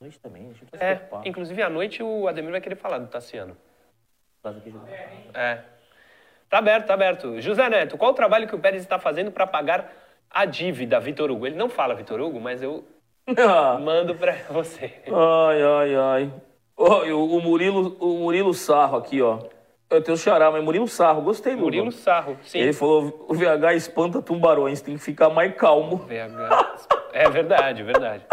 Noite 0.00 0.18
também, 0.20 0.42
a 0.42 0.46
gente 0.48 0.62
não 0.62 0.68
precisa 0.68 0.94
se 0.96 1.14
É, 1.26 1.28
inclusive 1.28 1.62
à 1.62 1.70
noite 1.70 2.02
o 2.02 2.28
Ademir 2.28 2.52
vai 2.52 2.60
querer 2.60 2.76
falar 2.76 2.98
do 2.98 3.06
Tassiano. 3.06 3.56
É. 5.34 5.60
Tá 6.48 6.58
aberto, 6.58 6.86
tá 6.86 6.94
aberto. 6.94 7.40
José 7.40 7.68
Neto, 7.68 7.96
qual 7.98 8.12
o 8.12 8.14
trabalho 8.14 8.46
que 8.46 8.54
o 8.54 8.58
Pérez 8.58 8.82
está 8.82 8.98
fazendo 8.98 9.30
para 9.30 9.46
pagar 9.46 9.92
a 10.30 10.44
dívida, 10.44 11.00
Vitor 11.00 11.30
Hugo? 11.30 11.46
Ele 11.46 11.56
não 11.56 11.68
fala 11.68 11.94
Vitor 11.94 12.20
Hugo, 12.20 12.40
mas 12.40 12.62
eu 12.62 12.84
Ah, 13.36 13.78
mando 13.80 14.14
para 14.14 14.32
você. 14.50 14.92
Ai, 15.06 15.62
ai, 15.62 15.94
ai. 15.96 16.32
E 17.06 17.12
o, 17.12 17.40
Murilo, 17.40 17.96
o 17.98 18.18
Murilo 18.20 18.52
Sarro 18.54 18.98
aqui, 18.98 19.20
ó. 19.22 19.38
Eu 19.88 20.02
tenho 20.02 20.14
o 20.16 20.18
xará, 20.18 20.50
mas 20.50 20.62
Murilo 20.62 20.86
Sarro, 20.88 21.22
gostei 21.22 21.54
do 21.54 21.62
Murilo. 21.62 21.90
Sarro, 21.92 22.36
sim. 22.42 22.58
Ele 22.58 22.72
falou, 22.72 23.24
o 23.28 23.34
VH 23.34 23.74
espanta 23.76 24.20
tubarões, 24.20 24.80
tem 24.80 24.94
que 24.96 25.00
ficar 25.00 25.30
mais 25.30 25.54
calmo. 25.54 25.96
VH. 25.98 26.76
É 27.12 27.30
verdade, 27.30 27.82
verdade. 27.82 28.24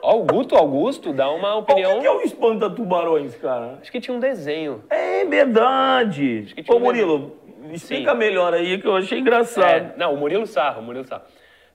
Ó, 0.00 0.16
o 0.16 0.24
Guto 0.24 0.56
Augusto 0.56 1.12
dá 1.12 1.28
uma 1.30 1.56
O 1.56 1.64
que, 1.64 1.72
opinião. 1.72 2.02
é 2.04 2.10
o 2.10 2.20
espanta 2.22 2.70
tubarões, 2.70 3.36
cara? 3.36 3.78
Acho 3.80 3.92
que 3.92 4.00
tinha 4.00 4.16
um 4.16 4.20
desenho. 4.20 4.82
É 4.90 5.24
verdade. 5.24 6.52
que 6.54 6.62
tinha 6.62 6.74
Ô, 6.74 6.78
um 6.80 6.82
Murilo, 6.82 7.36
explica 7.76 8.14
melhor 8.14 8.54
aí 8.54 8.78
que 8.78 8.86
eu 8.86 8.96
achei 8.96 9.18
engraçado. 9.18 9.64
É, 9.66 9.94
não, 9.96 10.14
o 10.14 10.16
Murilo 10.16 10.46
Sarro, 10.46 10.80
o 10.80 10.84
Murilo 10.84 11.04
Sarro. 11.04 11.22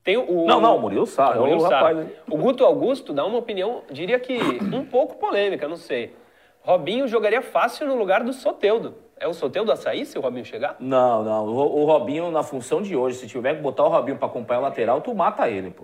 Tem 0.03 0.15
o, 0.17 0.45
Não, 0.45 0.61
não, 0.61 0.77
o 0.77 0.81
Murilo 0.81 1.05
Sarro, 1.05 1.33
é 1.33 1.37
o 1.37 1.41
Murilo 1.41 1.63
rapaz. 1.63 1.97
Sarro. 1.97 2.11
O 2.29 2.37
Guto 2.37 2.63
Augusto 2.63 3.11
dá 3.13 3.25
uma 3.25 3.37
opinião, 3.37 3.83
diria 3.91 4.17
que 4.19 4.37
um 4.73 4.85
pouco 4.85 5.17
polêmica, 5.17 5.67
não 5.67 5.75
sei. 5.75 6.15
Robinho 6.61 7.07
jogaria 7.07 7.41
fácil 7.41 7.87
no 7.87 7.95
lugar 7.95 8.23
do 8.23 8.33
Soteudo. 8.33 8.95
É 9.19 9.27
o 9.27 9.33
Soteudo 9.33 9.71
açaí 9.71 10.05
se 10.05 10.17
o 10.17 10.21
Robinho 10.21 10.45
chegar? 10.45 10.75
Não, 10.79 11.23
não. 11.23 11.45
O, 11.45 11.81
o 11.81 11.85
Robinho, 11.85 12.29
na 12.29 12.43
função 12.43 12.81
de 12.81 12.95
hoje, 12.95 13.17
se 13.17 13.27
tiver 13.27 13.55
que 13.55 13.61
botar 13.61 13.83
o 13.83 13.89
Robinho 13.89 14.17
pra 14.17 14.27
acompanhar 14.27 14.59
o 14.59 14.63
lateral, 14.63 15.01
tu 15.01 15.13
mata 15.15 15.49
ele, 15.49 15.71
pô. 15.71 15.83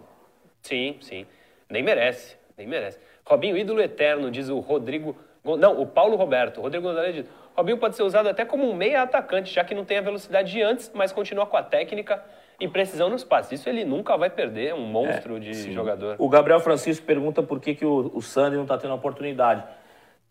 Sim, 0.62 0.98
sim. 1.02 1.26
Nem 1.70 1.82
merece, 1.82 2.38
nem 2.58 2.68
merece. 2.68 3.00
Robinho, 3.26 3.58
ídolo 3.58 3.82
eterno, 3.82 4.30
diz 4.30 4.50
o 4.50 4.60
Rodrigo. 4.60 5.16
Não, 5.44 5.82
o 5.82 5.88
Paulo 5.88 6.16
Roberto. 6.16 6.62
Rodrigo 6.62 6.88
Gonzalez 6.88 7.16
diz: 7.16 7.26
Robinho 7.56 7.78
pode 7.78 7.96
ser 7.96 8.04
usado 8.04 8.28
até 8.28 8.46
como 8.46 8.70
um 8.70 8.76
meia 8.76 9.04
atacante, 9.04 9.54
já 9.54 9.64
que 9.64 9.76
não 9.76 9.86
tem 9.86 9.98
a 9.98 10.02
velocidade 10.02 10.52
de 10.52 10.62
antes, 10.62 10.92
mas 10.94 11.12
continua 11.12 11.46
com 11.46 11.56
a 11.56 11.64
técnica 11.64 12.24
e 12.60 12.68
precisão 12.68 13.10
nos 13.10 13.24
passes. 13.24 13.60
Isso 13.60 13.70
ele 13.70 13.86
nunca 13.86 14.18
vai 14.18 14.30
perder, 14.30 14.70
é 14.70 14.74
um 14.74 14.86
monstro 14.86 15.40
de 15.40 15.72
jogador. 15.72 16.16
O 16.18 16.28
Gabriel 16.30 16.60
Francisco 16.60 17.06
pergunta 17.06 17.44
por 17.44 17.60
que, 17.60 17.76
que 17.76 17.86
o, 17.86 18.12
o 18.14 18.22
Sandy 18.22 18.58
não 18.58 18.66
tá 18.66 18.78
tendo 18.78 18.94
oportunidade. 18.94 19.64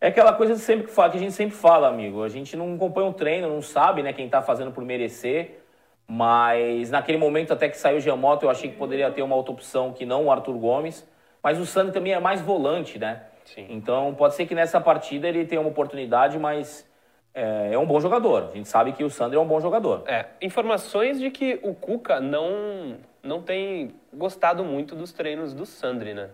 É 0.01 0.09
aquela 0.09 0.33
coisa 0.33 0.57
sempre 0.57 0.87
que, 0.87 0.93
fala, 0.93 1.11
que 1.11 1.17
a 1.17 1.21
gente 1.21 1.33
sempre 1.33 1.55
fala, 1.55 1.89
amigo. 1.89 2.25
A 2.25 2.29
gente 2.29 2.57
não 2.57 2.75
acompanha 2.75 3.09
o 3.09 3.13
treino, 3.13 3.49
não 3.49 3.63
sabe 3.63 4.03
né, 4.03 4.13
quem 4.13 4.29
tá 4.29 4.43
fazendo 4.43 4.73
por 4.73 4.85
merecer. 4.85 5.63
Mas 6.09 6.91
naquele 6.91 7.19
momento, 7.19 7.53
até 7.53 7.69
que 7.69 7.77
saiu 7.77 7.99
o 7.99 8.01
Giamotto, 8.01 8.45
eu 8.45 8.51
achei 8.51 8.69
que 8.69 8.77
poderia 8.77 9.11
ter 9.13 9.23
uma 9.23 9.37
outra 9.37 9.53
opção 9.53 9.93
que 9.93 10.05
não 10.05 10.27
o 10.27 10.33
Arthur 10.33 10.59
Gomes. 10.59 11.09
Mas 11.41 11.59
o 11.61 11.65
Sandy 11.65 11.93
também 11.93 12.13
é 12.13 12.19
mais 12.19 12.41
volante, 12.41 12.99
né? 12.99 13.23
Sim. 13.45 13.67
Então 13.71 14.13
pode 14.15 14.35
ser 14.35 14.47
que 14.47 14.55
nessa 14.55 14.81
partida 14.81 15.29
ele 15.29 15.45
tenha 15.45 15.61
uma 15.61 15.71
oportunidade, 15.71 16.39
mas 16.39 16.85
é, 17.35 17.71
é 17.73 17.79
um 17.79 17.87
bom 17.87 18.01
jogador. 18.01 18.51
A 18.53 18.57
gente 18.57 18.69
sabe 18.69 18.93
que 18.93 19.05
o 19.05 19.11
Sandro 19.11 19.39
é 19.39 19.41
um 19.43 19.47
bom 19.47 19.61
jogador. 19.61 20.03
É, 20.07 20.27
informações 20.41 21.21
de 21.21 21.31
que 21.31 21.59
o 21.63 21.75
Cuca 21.75 22.21
não, 22.21 22.97
não 23.23 23.43
tem 23.43 23.95
gostado 24.13 24.65
muito 24.65 24.95
dos 24.95 25.13
treinos 25.13 25.55
do 25.55 25.65
Sandri, 25.65 26.15
né? 26.15 26.31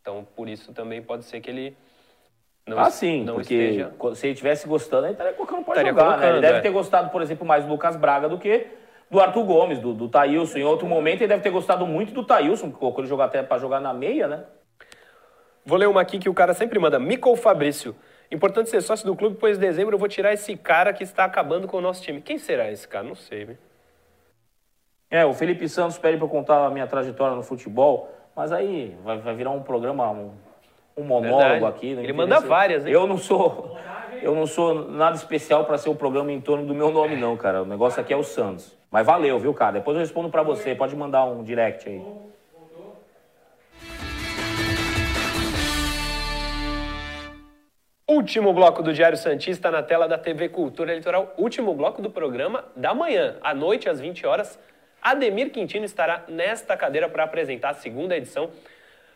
Então, 0.00 0.26
por 0.34 0.48
isso 0.48 0.72
também 0.72 1.02
pode 1.02 1.24
ser 1.24 1.40
que 1.40 1.50
ele 1.50 1.76
não, 2.66 2.78
ah, 2.78 2.90
sim, 2.90 3.24
não 3.24 3.34
porque 3.34 3.54
esteja... 3.54 4.14
se 4.14 4.26
ele 4.28 4.34
tivesse 4.36 4.68
gostando, 4.68 5.06
ele 5.06 5.12
estaria 5.12 5.32
colocando 5.32 5.64
pode 5.64 5.78
Estaria 5.78 5.92
jogar, 5.92 6.04
né? 6.04 6.10
colocando, 6.10 6.32
Ele 6.34 6.40
deve 6.40 6.58
é. 6.58 6.60
ter 6.60 6.70
gostado, 6.70 7.10
por 7.10 7.20
exemplo, 7.20 7.46
mais 7.46 7.64
do 7.64 7.70
Lucas 7.70 7.96
Braga 7.96 8.28
do 8.28 8.38
que 8.38 8.66
do 9.10 9.18
Arthur 9.18 9.42
Gomes, 9.42 9.80
do, 9.80 9.92
do 9.92 10.08
Thailson. 10.08 10.58
Em 10.58 10.64
outro 10.64 10.86
momento, 10.86 11.22
ele 11.22 11.28
deve 11.28 11.42
ter 11.42 11.50
gostado 11.50 11.84
muito 11.84 12.12
do 12.12 12.24
Thailson, 12.24 12.70
que 12.70 12.78
colocou 12.78 13.02
ele 13.02 13.08
jogar 13.08 13.24
até 13.24 13.42
para 13.42 13.58
jogar 13.58 13.80
na 13.80 13.92
meia, 13.92 14.28
né? 14.28 14.44
Vou 15.66 15.76
ler 15.76 15.88
uma 15.88 16.00
aqui 16.00 16.18
que 16.18 16.28
o 16.28 16.34
cara 16.34 16.54
sempre 16.54 16.78
manda. 16.78 16.98
Mico 16.98 17.34
Fabrício. 17.34 17.94
Importante 18.30 18.70
ser 18.70 18.80
sócio 18.80 19.04
do 19.04 19.16
clube, 19.16 19.36
pois 19.40 19.56
em 19.56 19.60
dezembro 19.60 19.94
eu 19.94 19.98
vou 19.98 20.08
tirar 20.08 20.32
esse 20.32 20.56
cara 20.56 20.92
que 20.92 21.02
está 21.02 21.24
acabando 21.24 21.66
com 21.66 21.78
o 21.78 21.80
nosso 21.80 22.02
time. 22.02 22.20
Quem 22.20 22.38
será 22.38 22.70
esse 22.70 22.86
cara? 22.86 23.04
Não 23.04 23.16
sei, 23.16 23.44
viu? 23.44 23.56
É, 25.10 25.24
o 25.24 25.34
Felipe 25.34 25.68
Santos 25.68 25.98
pede 25.98 26.16
para 26.16 26.26
eu 26.26 26.30
contar 26.30 26.64
a 26.64 26.70
minha 26.70 26.86
trajetória 26.86 27.34
no 27.34 27.42
futebol, 27.42 28.08
mas 28.36 28.52
aí 28.52 28.96
vai, 29.02 29.18
vai 29.18 29.34
virar 29.34 29.50
um 29.50 29.62
programa, 29.62 30.08
um, 30.12 30.30
um 30.96 31.02
monólogo 31.02 31.48
Verdade. 31.48 31.64
aqui. 31.64 31.94
não 31.94 32.02
Ele 32.04 32.12
manda 32.12 32.38
várias, 32.38 32.86
hein? 32.86 32.92
Eu 32.92 33.08
não 33.08 33.18
sou, 33.18 33.76
eu 34.22 34.32
não 34.32 34.46
sou 34.46 34.88
nada 34.88 35.16
especial 35.16 35.64
para 35.64 35.76
ser 35.76 35.90
um 35.90 35.96
programa 35.96 36.30
em 36.30 36.40
torno 36.40 36.64
do 36.64 36.74
meu 36.74 36.92
nome, 36.92 37.16
não, 37.16 37.36
cara. 37.36 37.64
O 37.64 37.66
negócio 37.66 38.00
aqui 38.00 38.12
é 38.12 38.16
o 38.16 38.22
Santos. 38.22 38.78
Mas 38.88 39.04
valeu, 39.04 39.36
viu, 39.40 39.52
cara? 39.52 39.72
Depois 39.72 39.96
eu 39.96 40.00
respondo 40.00 40.28
para 40.30 40.44
você. 40.44 40.74
Pode 40.74 40.94
mandar 40.94 41.24
um 41.24 41.42
direct 41.42 41.88
aí. 41.88 42.04
Último 48.10 48.52
bloco 48.52 48.82
do 48.82 48.92
Diário 48.92 49.16
Santista 49.16 49.70
na 49.70 49.84
tela 49.84 50.08
da 50.08 50.18
TV 50.18 50.48
Cultura 50.48 50.92
Litoral. 50.92 51.32
Último 51.38 51.72
bloco 51.72 52.02
do 52.02 52.10
programa 52.10 52.64
da 52.74 52.92
manhã. 52.92 53.36
À 53.40 53.54
noite, 53.54 53.88
às 53.88 54.00
20 54.00 54.26
horas, 54.26 54.58
Ademir 55.00 55.52
Quintino 55.52 55.84
estará 55.84 56.24
nesta 56.26 56.76
cadeira 56.76 57.08
para 57.08 57.22
apresentar 57.22 57.70
a 57.70 57.74
segunda 57.74 58.16
edição 58.16 58.50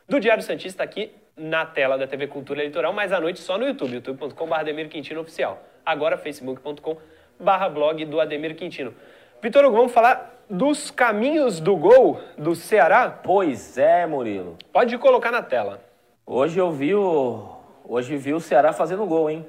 do 0.08 0.20
Diário 0.20 0.44
Santista 0.44 0.84
aqui 0.84 1.10
na 1.36 1.66
tela 1.66 1.98
da 1.98 2.06
TV 2.06 2.28
Cultura 2.28 2.62
Litoral, 2.62 2.92
mas 2.92 3.12
à 3.12 3.18
noite 3.18 3.40
só 3.40 3.58
no 3.58 3.66
YouTube, 3.66 3.94
youtube.com.br 3.94 4.54
Ademir 4.54 4.88
Quintino 4.88 5.22
Oficial. 5.22 5.60
Agora, 5.84 6.16
facebook.com.br 6.16 7.68
blog 7.74 8.04
do 8.04 8.20
Ademir 8.20 8.54
Quintino. 8.54 8.94
Vitor 9.42 9.64
Hugo, 9.64 9.76
vamos 9.76 9.92
falar 9.92 10.40
dos 10.48 10.92
caminhos 10.92 11.58
do 11.58 11.76
gol 11.76 12.20
do 12.38 12.54
Ceará? 12.54 13.10
Pois 13.10 13.76
é, 13.76 14.06
Murilo. 14.06 14.56
Pode 14.72 14.96
colocar 14.98 15.32
na 15.32 15.42
tela. 15.42 15.82
Hoje 16.24 16.60
eu 16.60 16.70
vi 16.70 16.94
o. 16.94 17.53
Hoje 17.84 18.16
vi 18.16 18.32
o 18.32 18.40
Ceará 18.40 18.72
fazendo 18.72 19.04
gol, 19.06 19.28
hein? 19.30 19.46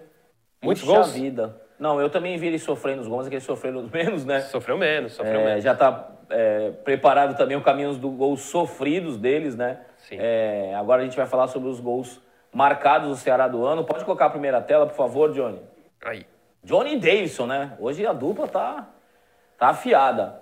Muitos 0.62 0.84
Puxa 0.84 0.96
gols? 0.98 1.14
vida. 1.14 1.62
Não, 1.80 2.00
eu 2.00 2.10
também 2.10 2.38
vi 2.38 2.48
ele 2.48 2.60
sofrendo 2.60 3.02
os 3.02 3.08
gols, 3.08 3.20
mas 3.20 3.28
é 3.28 3.30
que 3.30 3.36
ele 3.36 3.44
sofreu 3.44 3.76
os 3.78 3.90
menos, 3.92 4.26
né? 4.26 4.42
Sofreu 4.42 4.78
menos, 4.78 5.14
sofreu 5.14 5.40
É, 5.42 5.46
menos. 5.46 5.64
já 5.64 5.74
está 5.74 6.12
preparado 6.84 7.38
também 7.38 7.56
o 7.56 7.62
caminho 7.62 7.94
dos 7.94 8.16
gols 8.16 8.42
sofridos 8.42 9.18
deles, 9.18 9.56
né? 9.56 9.80
Sim. 9.98 10.18
É, 10.20 10.74
agora 10.76 11.02
a 11.02 11.06
gente 11.06 11.16
vai 11.18 11.26
falar 11.28 11.48
sobre 11.48 11.70
os 11.70 11.80
gols 11.80 12.22
marcados 12.52 13.10
do 13.10 13.16
Ceará 13.16 13.48
do 13.48 13.66
ano. 13.66 13.84
Pode 13.84 14.04
colocar 14.06 14.26
a 14.26 14.30
primeira 14.30 14.62
tela, 14.62 14.86
por 14.88 14.96
favor, 14.96 15.32
Johnny. 15.34 15.62
Aí. 16.04 16.26
Johnny 16.64 16.98
Davidson, 16.98 17.46
né? 17.46 17.74
Hoje 17.80 18.06
a 18.08 18.14
dupla 18.14 18.48
tá, 18.48 18.88
tá 19.58 19.68
afiada. 19.68 20.42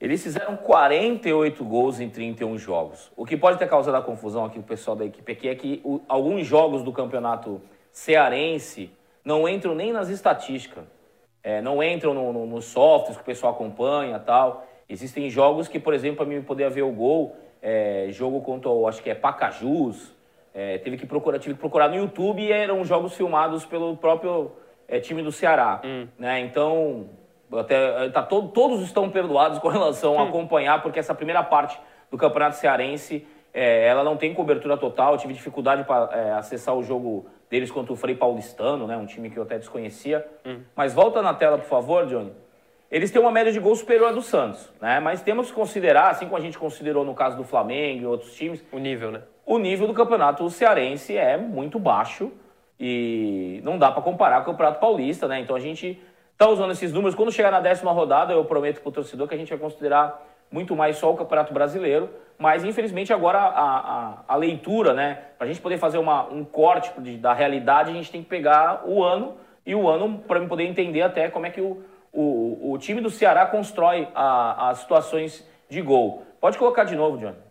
Eles 0.00 0.22
fizeram 0.22 0.56
48 0.56 1.64
gols 1.64 1.98
em 1.98 2.08
31 2.08 2.56
jogos. 2.56 3.10
O 3.16 3.26
que 3.26 3.36
pode 3.36 3.58
ter 3.58 3.68
causado 3.68 3.96
a 3.96 4.02
confusão 4.02 4.44
aqui, 4.44 4.58
o 4.58 4.62
pessoal 4.62 4.96
da 4.96 5.04
equipe 5.04 5.32
aqui, 5.32 5.48
é 5.48 5.54
que 5.54 5.80
o, 5.84 6.00
alguns 6.08 6.46
jogos 6.46 6.82
do 6.82 6.92
campeonato 6.92 7.60
cearense 7.90 8.92
não 9.24 9.48
entram 9.48 9.74
nem 9.74 9.92
nas 9.92 10.08
estatísticas. 10.08 10.84
É, 11.42 11.60
não 11.60 11.82
entram 11.82 12.14
nos 12.14 12.34
no, 12.34 12.46
no 12.46 12.62
softwares 12.62 13.16
que 13.16 13.22
o 13.22 13.26
pessoal 13.26 13.52
acompanha 13.52 14.18
tal. 14.18 14.66
Existem 14.88 15.28
jogos 15.28 15.66
que, 15.66 15.80
por 15.80 15.92
exemplo, 15.92 16.18
para 16.18 16.26
mim 16.26 16.42
poder 16.42 16.70
ver 16.70 16.82
o 16.82 16.92
gol, 16.92 17.36
é, 17.60 18.08
jogo 18.10 18.40
contra, 18.40 18.70
acho 18.88 19.02
que 19.02 19.10
é 19.10 19.14
Pacajus, 19.14 20.14
é, 20.54 20.78
teve 20.78 20.96
que 20.96 21.06
procurar, 21.06 21.38
tive 21.38 21.54
que 21.54 21.60
procurar 21.60 21.88
no 21.88 21.96
YouTube 21.96 22.42
e 22.42 22.50
eram 22.50 22.84
jogos 22.84 23.14
filmados 23.14 23.66
pelo 23.66 23.96
próprio 23.96 24.52
é, 24.86 24.98
time 25.00 25.22
do 25.22 25.30
Ceará. 25.30 25.82
Hum. 25.84 26.08
Né? 26.18 26.40
Então, 26.40 27.10
até, 27.52 28.08
tá, 28.10 28.22
to, 28.22 28.48
todos 28.48 28.82
estão 28.82 29.08
perdoados 29.10 29.58
com 29.58 29.68
relação 29.68 30.18
a 30.18 30.24
acompanhar, 30.24 30.82
porque 30.82 30.98
essa 30.98 31.14
primeira 31.14 31.42
parte 31.42 31.78
do 32.10 32.16
Campeonato 32.16 32.56
Cearense, 32.56 33.26
é, 33.52 33.86
ela 33.86 34.02
não 34.02 34.16
tem 34.16 34.34
cobertura 34.34 34.76
total. 34.76 35.12
Eu 35.12 35.18
tive 35.18 35.34
dificuldade 35.34 35.84
para 35.84 36.16
é, 36.16 36.32
acessar 36.32 36.74
o 36.74 36.82
jogo 36.82 37.26
deles 37.50 37.70
contra 37.70 37.92
o 37.92 37.96
Frei 37.96 38.14
Paulistano, 38.14 38.86
né, 38.86 38.96
um 38.96 39.06
time 39.06 39.30
que 39.30 39.38
eu 39.38 39.42
até 39.42 39.58
desconhecia. 39.58 40.26
Hum. 40.44 40.60
Mas 40.76 40.92
volta 40.92 41.22
na 41.22 41.34
tela, 41.34 41.58
por 41.58 41.66
favor, 41.66 42.06
Johnny. 42.06 42.32
Eles 42.90 43.10
têm 43.10 43.20
uma 43.20 43.30
média 43.30 43.52
de 43.52 43.60
gols 43.60 43.80
superior 43.80 44.08
à 44.08 44.12
do 44.12 44.22
Santos, 44.22 44.72
né? 44.80 44.98
Mas 44.98 45.20
temos 45.20 45.48
que 45.48 45.52
considerar, 45.52 46.08
assim 46.08 46.24
como 46.24 46.38
a 46.38 46.40
gente 46.40 46.58
considerou 46.58 47.04
no 47.04 47.14
caso 47.14 47.36
do 47.36 47.44
Flamengo 47.44 48.02
e 48.02 48.06
outros 48.06 48.34
times... 48.34 48.64
O 48.72 48.78
nível, 48.78 49.10
né? 49.10 49.22
O 49.44 49.58
nível 49.58 49.86
do 49.86 49.92
campeonato 49.92 50.48
cearense 50.48 51.14
é 51.14 51.36
muito 51.36 51.78
baixo 51.78 52.32
e 52.80 53.60
não 53.62 53.78
dá 53.78 53.90
para 53.90 54.02
comparar 54.02 54.42
com 54.42 54.50
o 54.50 54.54
Campeonato 54.54 54.80
Paulista, 54.80 55.28
né? 55.28 55.40
Então 55.40 55.54
a 55.54 55.60
gente 55.60 56.00
está 56.38 56.48
usando 56.48 56.70
esses 56.70 56.92
números. 56.92 57.16
Quando 57.16 57.32
chegar 57.32 57.50
na 57.50 57.58
décima 57.58 57.90
rodada, 57.90 58.32
eu 58.32 58.44
prometo 58.44 58.80
para 58.80 58.88
o 58.88 58.92
torcedor 58.92 59.26
que 59.26 59.34
a 59.34 59.38
gente 59.38 59.48
vai 59.48 59.58
considerar 59.58 60.24
muito 60.48 60.76
mais 60.76 60.96
só 60.96 61.12
o 61.12 61.16
Campeonato 61.16 61.52
Brasileiro. 61.52 62.08
Mas, 62.38 62.62
infelizmente, 62.62 63.12
agora 63.12 63.38
a, 63.40 63.48
a, 63.48 64.14
a 64.28 64.36
leitura, 64.36 64.94
né? 64.94 65.18
Para 65.36 65.46
a 65.46 65.48
gente 65.48 65.60
poder 65.60 65.78
fazer 65.78 65.98
uma, 65.98 66.28
um 66.28 66.44
corte 66.44 66.92
da 67.16 67.32
realidade, 67.32 67.90
a 67.90 67.94
gente 67.94 68.12
tem 68.12 68.22
que 68.22 68.28
pegar 68.28 68.84
o 68.86 69.02
ano 69.02 69.34
e 69.66 69.74
o 69.74 69.88
ano 69.88 70.20
para 70.28 70.40
poder 70.46 70.62
entender 70.62 71.02
até 71.02 71.28
como 71.28 71.44
é 71.44 71.50
que 71.50 71.60
o, 71.60 71.82
o, 72.12 72.72
o 72.72 72.78
time 72.78 73.00
do 73.00 73.10
Ceará 73.10 73.44
constrói 73.44 74.06
as 74.14 74.78
situações 74.78 75.44
de 75.68 75.82
gol. 75.82 76.22
Pode 76.40 76.56
colocar 76.56 76.84
de 76.84 76.94
novo, 76.94 77.18
Johnny. 77.18 77.47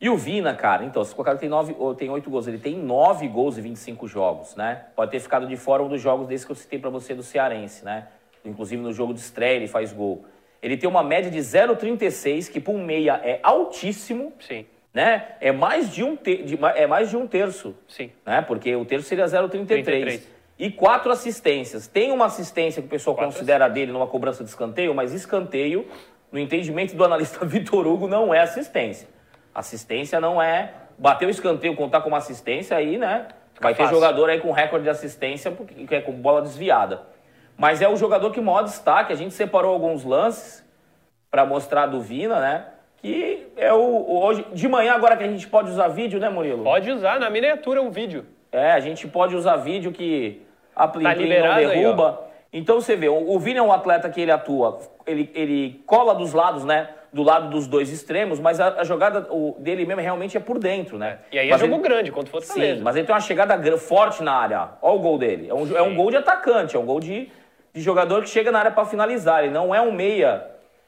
E 0.00 0.08
o 0.08 0.16
Vina, 0.16 0.54
cara, 0.54 0.82
então, 0.82 1.04
se 1.04 1.14
colocar 1.14 1.34
que 1.34 1.40
tem, 1.40 1.48
nove, 1.48 1.74
tem 1.96 2.08
oito 2.08 2.30
gols, 2.30 2.46
ele 2.46 2.56
tem 2.56 2.74
nove 2.74 3.28
gols 3.28 3.58
em 3.58 3.60
25 3.60 4.08
jogos, 4.08 4.56
né? 4.56 4.84
Pode 4.96 5.10
ter 5.10 5.20
ficado 5.20 5.46
de 5.46 5.56
fora 5.56 5.82
um 5.82 5.88
dos 5.88 6.00
jogos 6.00 6.26
desses 6.26 6.46
que 6.46 6.52
eu 6.52 6.56
citei 6.56 6.78
para 6.78 6.88
você 6.88 7.14
do 7.14 7.22
Cearense, 7.22 7.84
né? 7.84 8.06
Inclusive 8.42 8.80
no 8.80 8.94
jogo 8.94 9.12
de 9.12 9.20
estreia 9.20 9.56
ele 9.56 9.68
faz 9.68 9.92
gol. 9.92 10.24
Ele 10.62 10.78
tem 10.78 10.88
uma 10.88 11.02
média 11.02 11.30
de 11.30 11.38
0,36, 11.38 12.50
que 12.50 12.58
para 12.58 12.72
um 12.72 12.82
meia 12.82 13.20
é 13.22 13.40
altíssimo. 13.42 14.32
Sim. 14.40 14.64
Né? 14.92 15.36
É 15.38 15.52
mais 15.52 15.92
de 15.92 16.02
um, 16.02 16.16
te, 16.16 16.42
de, 16.44 16.58
é 16.74 16.86
mais 16.86 17.10
de 17.10 17.16
um 17.18 17.26
terço. 17.26 17.74
Sim. 17.86 18.10
Né? 18.24 18.40
Porque 18.40 18.74
o 18.74 18.86
terço 18.86 19.06
seria 19.06 19.26
0,33. 19.26 20.22
E 20.58 20.70
quatro 20.70 21.12
assistências. 21.12 21.86
Tem 21.86 22.10
uma 22.10 22.26
assistência 22.26 22.80
que 22.80 22.88
o 22.88 22.90
pessoal 22.90 23.16
quatro 23.16 23.32
considera 23.32 23.68
dele 23.68 23.92
numa 23.92 24.06
cobrança 24.06 24.42
de 24.42 24.48
escanteio, 24.48 24.94
mas 24.94 25.12
escanteio, 25.12 25.86
no 26.32 26.38
entendimento 26.38 26.96
do 26.96 27.04
analista 27.04 27.44
Vitor 27.46 27.86
Hugo, 27.86 28.08
não 28.08 28.32
é 28.32 28.40
assistência. 28.40 29.08
Assistência 29.54 30.20
não 30.20 30.40
é 30.40 30.72
bater 30.96 31.26
o 31.26 31.30
escanteio, 31.30 31.74
contar 31.74 32.00
como 32.02 32.14
assistência 32.16 32.76
aí, 32.76 32.98
né? 32.98 33.28
Vai 33.60 33.74
ter 33.74 33.88
jogador 33.88 34.30
aí 34.30 34.40
com 34.40 34.52
recorde 34.52 34.84
de 34.84 34.90
assistência, 34.90 35.52
que 35.52 35.94
é 35.94 36.00
com 36.00 36.12
bola 36.12 36.40
desviada. 36.40 37.02
Mas 37.56 37.82
é 37.82 37.88
o 37.88 37.96
jogador 37.96 38.30
que 38.30 38.40
maior 38.40 38.62
destaque. 38.62 39.12
A 39.12 39.16
gente 39.16 39.34
separou 39.34 39.74
alguns 39.74 40.02
lances 40.02 40.66
para 41.30 41.44
mostrar 41.44 41.86
do 41.86 42.00
Vina, 42.00 42.40
né? 42.40 42.66
Que 42.96 43.48
é 43.56 43.72
o, 43.72 43.78
o, 43.78 44.24
hoje 44.24 44.46
de 44.52 44.66
manhã 44.66 44.94
agora 44.94 45.16
que 45.16 45.24
a 45.24 45.28
gente 45.28 45.46
pode 45.46 45.70
usar 45.70 45.88
vídeo, 45.88 46.18
né, 46.18 46.30
Murilo? 46.30 46.64
Pode 46.64 46.90
usar 46.90 47.20
na 47.20 47.28
miniatura 47.28 47.82
um 47.82 47.90
vídeo. 47.90 48.26
É, 48.50 48.72
a 48.72 48.80
gente 48.80 49.06
pode 49.06 49.36
usar 49.36 49.56
vídeo 49.56 49.92
que 49.92 50.42
a 50.74 50.88
Plim, 50.88 51.04
tá 51.04 51.14
não 51.14 51.56
derruba. 51.56 52.20
Aí, 52.52 52.60
então 52.60 52.80
você 52.80 52.96
vê, 52.96 53.08
o, 53.08 53.30
o 53.30 53.38
Vina 53.38 53.60
é 53.60 53.62
um 53.62 53.72
atleta 53.72 54.08
que 54.08 54.20
ele 54.20 54.32
atua, 54.32 54.80
ele, 55.06 55.30
ele 55.34 55.82
cola 55.86 56.14
dos 56.14 56.32
lados, 56.32 56.64
né? 56.64 56.88
Do 57.12 57.22
lado 57.22 57.50
dos 57.50 57.66
dois 57.66 57.90
extremos, 57.90 58.38
mas 58.38 58.60
a, 58.60 58.80
a 58.80 58.84
jogada 58.84 59.26
o, 59.30 59.56
dele 59.58 59.84
mesmo 59.84 60.00
realmente 60.00 60.36
é 60.36 60.40
por 60.40 60.58
dentro, 60.58 60.96
né? 60.96 61.18
E 61.32 61.38
aí 61.38 61.48
é 61.48 61.50
mas 61.50 61.60
jogo 61.60 61.74
ele, 61.74 61.82
grande, 61.82 62.12
quanto 62.12 62.30
for 62.30 62.42
Sim, 62.42 62.80
mas 62.80 62.96
ele 62.96 63.06
tem 63.06 63.14
uma 63.14 63.20
chegada 63.20 63.76
forte 63.78 64.22
na 64.22 64.32
área. 64.32 64.68
Olha 64.80 64.94
o 64.94 64.98
gol 65.00 65.18
dele. 65.18 65.48
É 65.48 65.54
um, 65.54 65.76
é 65.76 65.82
um 65.82 65.94
gol 65.94 66.10
de 66.10 66.16
atacante, 66.16 66.76
é 66.76 66.78
um 66.78 66.86
gol 66.86 67.00
de, 67.00 67.28
de 67.72 67.80
jogador 67.80 68.22
que 68.22 68.28
chega 68.28 68.52
na 68.52 68.60
área 68.60 68.70
para 68.70 68.84
finalizar. 68.84 69.42
Ele 69.42 69.52
não 69.52 69.74
é 69.74 69.80
um 69.80 69.90
meia 69.90 70.46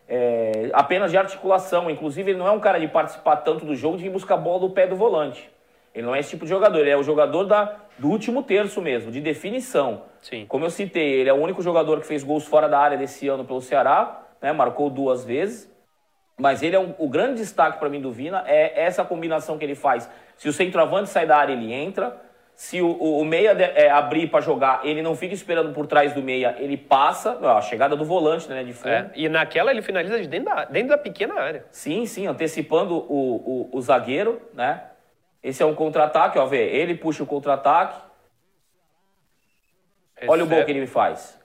é, 0.08 0.70
apenas 0.72 1.10
de 1.10 1.16
articulação. 1.16 1.90
Inclusive, 1.90 2.30
ele 2.30 2.38
não 2.38 2.46
é 2.46 2.50
um 2.50 2.60
cara 2.60 2.78
de 2.78 2.86
participar 2.86 3.36
tanto 3.36 3.64
do 3.64 3.74
jogo 3.74 3.96
de 3.96 4.08
buscar 4.08 4.34
a 4.34 4.38
bola 4.38 4.60
do 4.60 4.70
pé 4.70 4.86
do 4.86 4.94
volante. 4.94 5.50
Ele 5.94 6.06
não 6.06 6.14
é 6.14 6.20
esse 6.20 6.30
tipo 6.30 6.44
de 6.44 6.50
jogador, 6.50 6.78
ele 6.80 6.90
é 6.90 6.96
o 6.96 7.02
jogador 7.02 7.44
da, 7.44 7.76
do 7.98 8.08
último 8.08 8.42
terço 8.42 8.80
mesmo, 8.80 9.10
de 9.10 9.20
definição. 9.20 10.02
Sim. 10.22 10.46
Como 10.48 10.64
eu 10.64 10.70
citei, 10.70 11.20
ele 11.20 11.28
é 11.28 11.32
o 11.32 11.36
único 11.36 11.60
jogador 11.62 12.00
que 12.00 12.06
fez 12.06 12.22
gols 12.22 12.46
fora 12.46 12.68
da 12.68 12.78
área 12.78 12.96
desse 12.96 13.28
ano 13.28 13.44
pelo 13.44 13.60
Ceará, 13.60 14.22
né, 14.40 14.52
marcou 14.52 14.88
duas 14.88 15.24
vezes. 15.24 15.70
Mas 16.38 16.62
ele 16.62 16.74
é 16.74 16.78
um, 16.78 16.94
o 16.98 17.08
grande 17.08 17.40
destaque 17.40 17.78
para 17.78 17.88
mim 17.88 18.00
do 18.00 18.10
Vina 18.10 18.42
é 18.46 18.82
essa 18.82 19.04
combinação 19.04 19.58
que 19.58 19.64
ele 19.64 19.74
faz. 19.74 20.08
Se 20.36 20.48
o 20.48 20.52
centroavante 20.52 21.10
sai 21.10 21.26
da 21.26 21.36
área, 21.36 21.52
ele 21.52 21.72
entra. 21.72 22.16
Se 22.54 22.80
o, 22.82 22.86
o, 22.86 23.20
o 23.20 23.24
meia 23.24 23.54
de, 23.54 23.62
é, 23.62 23.90
abrir 23.90 24.28
para 24.28 24.40
jogar, 24.40 24.80
ele 24.84 25.02
não 25.02 25.16
fica 25.16 25.34
esperando 25.34 25.72
por 25.72 25.86
trás 25.86 26.12
do 26.12 26.22
meia, 26.22 26.54
ele 26.58 26.76
passa. 26.76 27.38
Ó, 27.40 27.56
a 27.56 27.62
chegada 27.62 27.96
do 27.96 28.04
volante, 28.04 28.48
né, 28.48 28.62
de 28.62 28.72
fundo. 28.72 28.92
É, 28.92 29.10
e 29.14 29.28
naquela 29.28 29.70
ele 29.70 29.82
finaliza 29.82 30.20
de 30.20 30.28
dentro 30.28 30.54
da, 30.54 30.64
dentro 30.64 30.90
da 30.90 30.98
pequena 30.98 31.40
área. 31.40 31.64
Sim, 31.70 32.06
sim, 32.06 32.26
antecipando 32.26 32.94
o, 32.94 33.68
o, 33.72 33.76
o 33.76 33.80
zagueiro, 33.80 34.40
né? 34.54 34.82
Esse 35.42 35.62
é 35.62 35.66
um 35.66 35.74
contra-ataque, 35.74 36.38
ó, 36.38 36.46
vê. 36.46 36.68
Ele 36.68 36.94
puxa 36.94 37.22
o 37.22 37.26
contra-ataque. 37.26 38.00
Olha 40.28 40.44
o 40.44 40.46
gol 40.46 40.64
que 40.64 40.70
ele 40.70 40.86
faz. 40.86 41.41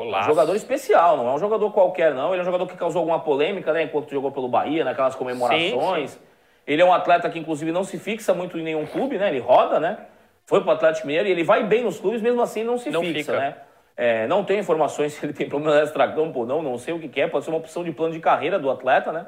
Golaço. 0.00 0.28
Jogador 0.30 0.56
especial, 0.56 1.18
não 1.18 1.28
é 1.28 1.34
um 1.34 1.38
jogador 1.38 1.70
qualquer, 1.72 2.14
não. 2.14 2.30
Ele 2.30 2.38
é 2.38 2.42
um 2.42 2.46
jogador 2.46 2.66
que 2.66 2.74
causou 2.74 3.00
alguma 3.00 3.20
polêmica, 3.20 3.70
né? 3.70 3.82
Enquanto 3.82 4.10
jogou 4.10 4.32
pelo 4.32 4.48
Bahia, 4.48 4.82
naquelas 4.82 5.14
comemorações. 5.14 6.12
Sim, 6.12 6.16
sim. 6.16 6.24
Ele 6.66 6.80
é 6.80 6.84
um 6.84 6.92
atleta 6.92 7.28
que, 7.28 7.38
inclusive, 7.38 7.70
não 7.70 7.84
se 7.84 7.98
fixa 7.98 8.32
muito 8.32 8.58
em 8.58 8.62
nenhum 8.62 8.86
clube, 8.86 9.18
né? 9.18 9.28
Ele 9.28 9.40
roda, 9.40 9.78
né? 9.78 9.98
Foi 10.46 10.62
pro 10.62 10.70
Atlético 10.70 11.06
Mineiro 11.06 11.28
e 11.28 11.32
ele 11.32 11.44
vai 11.44 11.64
bem 11.64 11.84
nos 11.84 12.00
clubes, 12.00 12.22
mesmo 12.22 12.40
assim 12.40 12.64
não 12.64 12.78
se 12.78 12.90
não 12.90 13.02
fixa, 13.02 13.32
fica. 13.32 13.38
né? 13.38 13.56
É, 13.94 14.26
não 14.26 14.42
tem 14.42 14.58
informações 14.58 15.12
se 15.20 15.26
ele 15.26 15.34
tem 15.34 15.46
problema 15.46 15.78
extra-campo 15.82 16.40
ou 16.40 16.46
não, 16.46 16.62
não 16.62 16.78
sei 16.78 16.94
o 16.94 16.98
que, 16.98 17.06
que 17.06 17.20
é. 17.20 17.28
Pode 17.28 17.44
ser 17.44 17.50
uma 17.50 17.58
opção 17.58 17.84
de 17.84 17.92
plano 17.92 18.14
de 18.14 18.20
carreira 18.20 18.58
do 18.58 18.70
atleta, 18.70 19.12
né? 19.12 19.26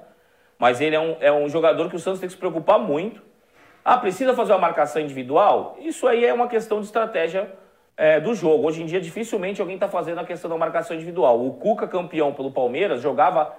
Mas 0.59 0.81
ele 0.81 0.97
é 0.97 1.01
um, 1.01 1.17
é 1.21 1.31
um 1.31 1.51
jogador 1.51 1.91
que 1.91 1.97
o 1.97 1.99
Santos 1.99 2.19
tem 2.19 2.29
que 2.29 2.33
se 2.33 2.39
preocupar 2.39 2.79
muito. 2.79 3.21
Ah, 3.85 3.99
precisa 3.99 4.33
fazer 4.33 4.53
uma 4.53 4.59
marcação 4.59 5.03
individual? 5.03 5.77
Isso 5.81 6.09
aí 6.09 6.25
é 6.25 6.33
uma 6.33 6.49
questão 6.49 6.81
de 6.81 6.87
estratégia 6.87 7.51
é, 7.97 8.21
do 8.21 8.35
jogo. 8.35 8.67
Hoje 8.67 8.83
em 8.83 8.87
dia, 8.87 9.01
dificilmente 9.01 9.61
alguém 9.61 9.77
está 9.77 9.89
fazendo 9.89 10.21
a 10.21 10.25
questão 10.25 10.51
da 10.51 10.57
marcação 10.57 10.97
individual. 10.97 11.45
O 11.45 11.55
Cuca, 11.55 11.87
campeão 11.87 12.33
pelo 12.33 12.51
Palmeiras, 12.51 13.01
jogava 13.01 13.55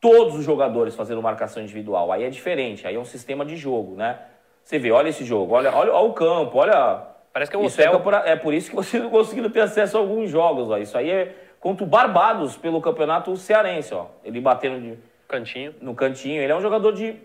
todos 0.00 0.34
os 0.34 0.44
jogadores 0.44 0.94
fazendo 0.94 1.22
marcação 1.22 1.62
individual. 1.62 2.12
Aí 2.12 2.24
é 2.24 2.30
diferente, 2.30 2.86
aí 2.86 2.94
é 2.94 2.98
um 2.98 3.04
sistema 3.04 3.44
de 3.44 3.56
jogo, 3.56 3.94
né? 3.96 4.18
Você 4.62 4.78
vê, 4.78 4.90
olha 4.90 5.08
esse 5.08 5.24
jogo, 5.24 5.54
olha, 5.54 5.72
olha, 5.74 5.92
olha 5.92 6.08
o 6.08 6.12
campo, 6.12 6.58
olha. 6.58 7.02
Parece 7.32 7.50
que 7.50 7.56
é 7.56 7.60
um 7.60 7.64
isso 7.64 7.80
é, 7.80 7.84
é, 8.24 8.36
por 8.36 8.54
isso 8.54 8.70
que 8.70 8.76
você 8.76 8.98
não 9.00 9.10
conseguiu 9.10 9.48
ter 9.50 9.60
acesso 9.60 9.96
a 9.96 10.00
alguns 10.00 10.30
jogos, 10.30 10.70
ó. 10.70 10.78
Isso 10.78 10.96
aí 10.96 11.10
é 11.10 11.34
contra 11.60 11.84
o 11.84 11.86
Barbados 11.86 12.56
pelo 12.56 12.80
campeonato 12.80 13.36
cearense, 13.36 13.94
ó. 13.94 14.06
Ele 14.24 14.40
batendo 14.40 14.80
de, 14.80 14.98
cantinho. 15.28 15.74
no 15.80 15.94
cantinho. 15.94 16.42
Ele 16.42 16.52
é 16.52 16.56
um 16.56 16.60
jogador 16.60 16.92
de, 16.92 17.16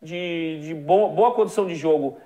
de, 0.00 0.60
de 0.60 0.74
boa, 0.74 1.08
boa 1.08 1.32
condição 1.32 1.66
de 1.66 1.74
jogo 1.74 2.18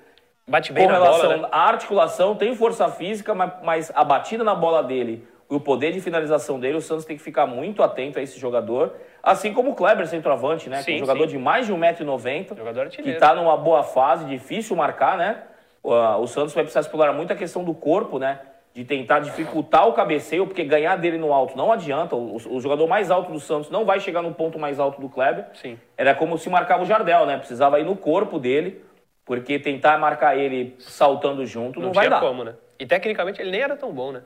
Bate 0.48 0.72
bem 0.72 0.86
com 0.86 0.92
na 0.92 0.98
relação 0.98 1.22
bola, 1.22 1.36
né? 1.38 1.48
à 1.50 1.66
articulação, 1.66 2.36
tem 2.36 2.54
força 2.54 2.88
física, 2.88 3.34
mas, 3.34 3.52
mas 3.64 3.92
a 3.92 4.04
batida 4.04 4.44
na 4.44 4.54
bola 4.54 4.80
dele 4.80 5.26
e 5.50 5.54
o 5.56 5.58
poder 5.58 5.90
de 5.90 6.00
finalização 6.00 6.60
dele, 6.60 6.76
o 6.76 6.80
Santos 6.80 7.04
tem 7.04 7.16
que 7.16 7.22
ficar 7.22 7.46
muito 7.46 7.82
atento 7.82 8.20
a 8.20 8.22
esse 8.22 8.38
jogador. 8.38 8.94
Assim 9.20 9.52
como 9.52 9.72
o 9.72 9.74
Kleber, 9.74 10.06
centroavante, 10.06 10.70
né? 10.70 10.78
Sim, 10.78 10.84
que 10.84 10.92
é 10.92 10.94
um 10.94 10.98
jogador 11.00 11.24
sim. 11.24 11.36
de 11.36 11.38
mais 11.38 11.66
de 11.66 11.72
1,90m. 11.72 13.02
Que 13.02 13.10
está 13.10 13.34
numa 13.34 13.56
boa 13.56 13.82
fase, 13.82 14.24
difícil 14.24 14.76
marcar, 14.76 15.18
né? 15.18 15.42
O 15.82 16.28
Santos 16.28 16.54
vai 16.54 16.62
precisar 16.62 16.80
explorar 16.80 17.12
muito 17.12 17.32
a 17.32 17.36
questão 17.36 17.64
do 17.64 17.74
corpo, 17.74 18.20
né? 18.20 18.38
De 18.72 18.84
tentar 18.84 19.18
dificultar 19.20 19.88
o 19.88 19.94
cabeceio, 19.94 20.46
porque 20.46 20.62
ganhar 20.62 20.94
dele 20.96 21.18
no 21.18 21.32
alto 21.32 21.56
não 21.56 21.72
adianta. 21.72 22.14
O, 22.14 22.36
o, 22.36 22.60
jogador 22.60 22.86
mais 22.86 23.10
alto 23.10 23.32
do 23.32 23.40
Santos 23.40 23.68
não 23.68 23.84
vai 23.84 23.98
chegar 23.98 24.22
no 24.22 24.32
ponto 24.32 24.60
mais 24.60 24.78
alto 24.78 25.00
do 25.00 25.08
Kleber. 25.08 25.46
Sim. 25.54 25.76
Era 25.96 26.14
como 26.14 26.38
se 26.38 26.48
marcava 26.48 26.84
o 26.84 26.86
Jardel, 26.86 27.26
né? 27.26 27.36
Precisava 27.36 27.80
ir 27.80 27.84
no 27.84 27.96
corpo 27.96 28.38
dele 28.38 28.84
porque 29.26 29.58
tentar 29.58 29.98
marcar 29.98 30.38
ele 30.38 30.76
saltando 30.78 31.44
junto 31.44 31.80
não, 31.80 31.88
não 31.88 31.92
vai 31.92 32.08
dar. 32.08 32.20
como, 32.20 32.44
né? 32.44 32.54
E 32.78 32.86
tecnicamente 32.86 33.42
ele 33.42 33.50
nem 33.50 33.60
era 33.60 33.76
tão 33.76 33.92
bom, 33.92 34.12
né? 34.12 34.22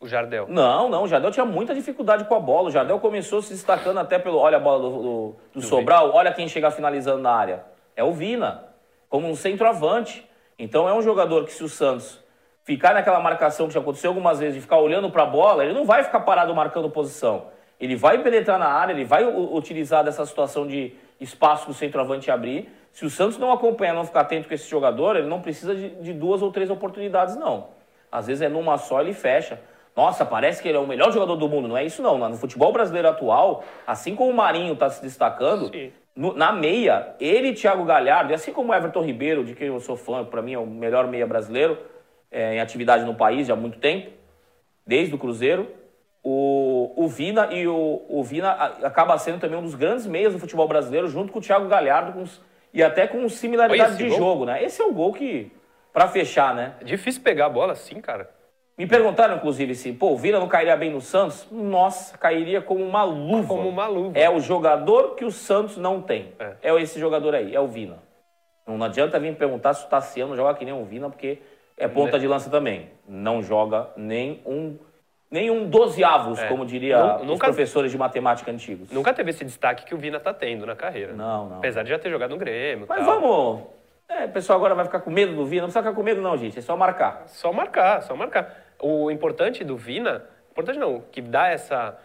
O 0.00 0.06
Jardel. 0.06 0.46
Não, 0.48 0.88
não, 0.88 1.02
o 1.02 1.08
Jardel 1.08 1.32
tinha 1.32 1.44
muita 1.44 1.74
dificuldade 1.74 2.24
com 2.24 2.34
a 2.36 2.38
bola. 2.38 2.68
O 2.68 2.70
Jardel 2.70 3.00
começou 3.00 3.42
se 3.42 3.52
destacando 3.52 3.98
até 3.98 4.16
pelo. 4.16 4.38
Olha 4.38 4.56
a 4.56 4.60
bola 4.60 4.78
do, 4.78 5.02
do, 5.02 5.36
do 5.54 5.62
Sobral, 5.62 6.14
olha 6.14 6.32
quem 6.32 6.48
chega 6.48 6.70
finalizando 6.70 7.20
na 7.20 7.32
área. 7.32 7.64
É 7.96 8.04
o 8.04 8.12
Vina, 8.12 8.64
como 9.08 9.28
um 9.28 9.34
centroavante. 9.34 10.24
Então 10.56 10.88
é 10.88 10.94
um 10.94 11.02
jogador 11.02 11.44
que, 11.44 11.52
se 11.52 11.64
o 11.64 11.68
Santos 11.68 12.22
ficar 12.62 12.94
naquela 12.94 13.18
marcação 13.18 13.66
que 13.66 13.74
já 13.74 13.80
aconteceu 13.80 14.10
algumas 14.10 14.38
vezes, 14.38 14.54
de 14.54 14.60
ficar 14.60 14.78
olhando 14.78 15.10
para 15.10 15.24
a 15.24 15.26
bola, 15.26 15.64
ele 15.64 15.72
não 15.72 15.84
vai 15.84 16.04
ficar 16.04 16.20
parado 16.20 16.54
marcando 16.54 16.88
posição. 16.88 17.46
Ele 17.80 17.96
vai 17.96 18.22
penetrar 18.22 18.58
na 18.58 18.68
área, 18.68 18.92
ele 18.92 19.04
vai 19.04 19.24
utilizar 19.24 20.04
dessa 20.04 20.24
situação 20.26 20.66
de 20.66 20.94
espaço 21.20 21.64
que 21.64 21.70
o 21.72 21.74
centroavante 21.74 22.30
abrir. 22.30 22.68
Se 22.98 23.04
o 23.04 23.10
Santos 23.10 23.38
não 23.38 23.52
acompanhar, 23.52 23.94
não 23.94 24.04
ficar 24.04 24.22
atento 24.22 24.48
com 24.48 24.54
esse 24.54 24.68
jogador, 24.68 25.14
ele 25.14 25.28
não 25.28 25.40
precisa 25.40 25.72
de, 25.72 25.90
de 25.90 26.12
duas 26.12 26.42
ou 26.42 26.50
três 26.50 26.68
oportunidades, 26.68 27.36
não. 27.36 27.68
Às 28.10 28.26
vezes 28.26 28.42
é 28.42 28.48
numa 28.48 28.76
só 28.76 29.00
ele 29.00 29.12
fecha. 29.12 29.60
Nossa, 29.94 30.26
parece 30.26 30.60
que 30.60 30.66
ele 30.66 30.78
é 30.78 30.80
o 30.80 30.86
melhor 30.86 31.12
jogador 31.12 31.36
do 31.36 31.48
mundo. 31.48 31.68
Não 31.68 31.76
é 31.76 31.84
isso, 31.84 32.02
não. 32.02 32.18
No 32.18 32.36
futebol 32.36 32.72
brasileiro 32.72 33.06
atual, 33.06 33.62
assim 33.86 34.16
como 34.16 34.32
o 34.32 34.34
Marinho 34.34 34.72
está 34.72 34.90
se 34.90 35.00
destacando, 35.00 35.70
no, 36.16 36.34
na 36.34 36.50
meia, 36.50 37.14
ele 37.20 37.50
e 37.50 37.54
Thiago 37.54 37.84
Galhardo, 37.84 38.32
e 38.32 38.34
assim 38.34 38.52
como 38.52 38.72
o 38.72 38.74
Everton 38.74 39.04
Ribeiro, 39.04 39.44
de 39.44 39.54
quem 39.54 39.68
eu 39.68 39.78
sou 39.78 39.96
fã, 39.96 40.24
para 40.24 40.42
mim 40.42 40.54
é 40.54 40.58
o 40.58 40.66
melhor 40.66 41.06
meia 41.06 41.24
brasileiro, 41.24 41.78
é, 42.32 42.56
em 42.56 42.60
atividade 42.60 43.04
no 43.04 43.14
país 43.14 43.46
já 43.46 43.52
há 43.52 43.56
muito 43.56 43.78
tempo, 43.78 44.10
desde 44.84 45.14
o 45.14 45.18
Cruzeiro, 45.18 45.70
o, 46.20 46.94
o 46.96 47.06
Vina 47.06 47.46
e 47.52 47.68
o, 47.68 48.02
o 48.08 48.24
Vina 48.24 48.50
acaba 48.50 49.16
sendo 49.18 49.38
também 49.38 49.56
um 49.56 49.62
dos 49.62 49.76
grandes 49.76 50.04
meias 50.04 50.32
do 50.32 50.40
futebol 50.40 50.66
brasileiro, 50.66 51.06
junto 51.06 51.32
com 51.32 51.38
o 51.38 51.42
Thiago 51.42 51.68
Galhardo, 51.68 52.12
com 52.12 52.22
os, 52.22 52.47
e 52.72 52.82
até 52.82 53.06
com 53.06 53.28
similaridade 53.28 53.96
de 53.96 54.08
gol. 54.08 54.18
jogo, 54.18 54.44
né? 54.44 54.62
Esse 54.62 54.80
é 54.80 54.84
o 54.84 54.92
gol 54.92 55.12
que, 55.12 55.50
para 55.92 56.08
fechar, 56.08 56.54
né? 56.54 56.74
É 56.80 56.84
difícil 56.84 57.22
pegar 57.22 57.46
a 57.46 57.50
bola 57.50 57.72
assim, 57.72 58.00
cara. 58.00 58.30
Me 58.76 58.86
perguntaram, 58.86 59.36
inclusive, 59.36 59.74
se 59.74 59.92
pô, 59.92 60.12
o 60.12 60.16
Vina 60.16 60.38
não 60.38 60.46
cairia 60.46 60.76
bem 60.76 60.90
no 60.90 61.00
Santos. 61.00 61.48
Nossa, 61.50 62.16
cairia 62.16 62.62
como 62.62 62.84
uma 62.84 63.02
luva. 63.02 63.48
Como 63.48 63.68
uma 63.68 63.88
luva. 63.88 64.16
É 64.16 64.30
o 64.30 64.38
jogador 64.38 65.16
que 65.16 65.24
o 65.24 65.32
Santos 65.32 65.76
não 65.76 66.00
tem. 66.00 66.32
É, 66.38 66.70
é 66.70 66.80
esse 66.80 67.00
jogador 67.00 67.34
aí, 67.34 67.54
é 67.54 67.60
o 67.60 67.66
Vina. 67.66 67.98
Não 68.64 68.80
adianta 68.84 69.18
vir 69.18 69.30
me 69.30 69.36
perguntar 69.36 69.74
se 69.74 69.84
o 69.84 69.88
Tassiano 69.88 70.36
joga 70.36 70.54
que 70.54 70.64
nem 70.64 70.74
o 70.74 70.84
Vina, 70.84 71.10
porque 71.10 71.38
é 71.76 71.88
ponta 71.88 72.12
né? 72.12 72.18
de 72.18 72.28
lança 72.28 72.50
também. 72.50 72.90
Não 73.08 73.42
joga 73.42 73.88
nem 73.96 74.40
um 74.46 74.76
nem 75.30 75.50
um 75.50 75.68
dozeavos, 75.68 76.38
é. 76.38 76.48
como 76.48 76.64
diria 76.64 77.18
nunca, 77.18 77.32
os 77.32 77.38
professores 77.38 77.92
de 77.92 77.98
matemática 77.98 78.50
antigos. 78.50 78.90
Nunca 78.90 79.12
teve 79.12 79.30
esse 79.30 79.44
destaque 79.44 79.84
que 79.84 79.94
o 79.94 79.98
Vina 79.98 80.18
tá 80.18 80.32
tendo 80.32 80.64
na 80.64 80.74
carreira. 80.74 81.12
Não, 81.12 81.48
não. 81.48 81.56
Apesar 81.58 81.82
de 81.82 81.90
já 81.90 81.98
ter 81.98 82.10
jogado 82.10 82.30
no 82.30 82.38
Grêmio. 82.38 82.86
Mas 82.88 83.04
tal. 83.04 83.20
vamos. 83.20 83.62
É, 84.08 84.24
o 84.24 84.30
pessoal 84.30 84.58
agora 84.58 84.74
vai 84.74 84.86
ficar 84.86 85.00
com 85.00 85.10
medo 85.10 85.34
do 85.34 85.44
Vina. 85.44 85.62
Não 85.62 85.66
precisa 85.68 85.82
ficar 85.82 85.94
com 85.94 86.02
medo, 86.02 86.22
não, 86.22 86.36
gente. 86.36 86.58
É 86.58 86.62
só 86.62 86.74
marcar. 86.76 87.24
Só 87.26 87.52
marcar, 87.52 88.02
só 88.02 88.16
marcar. 88.16 88.56
O 88.80 89.10
importante 89.10 89.62
do 89.62 89.76
Vina, 89.76 90.24
importante 90.50 90.78
não, 90.78 91.02
que 91.12 91.20
dá 91.20 91.48
essa, 91.48 91.98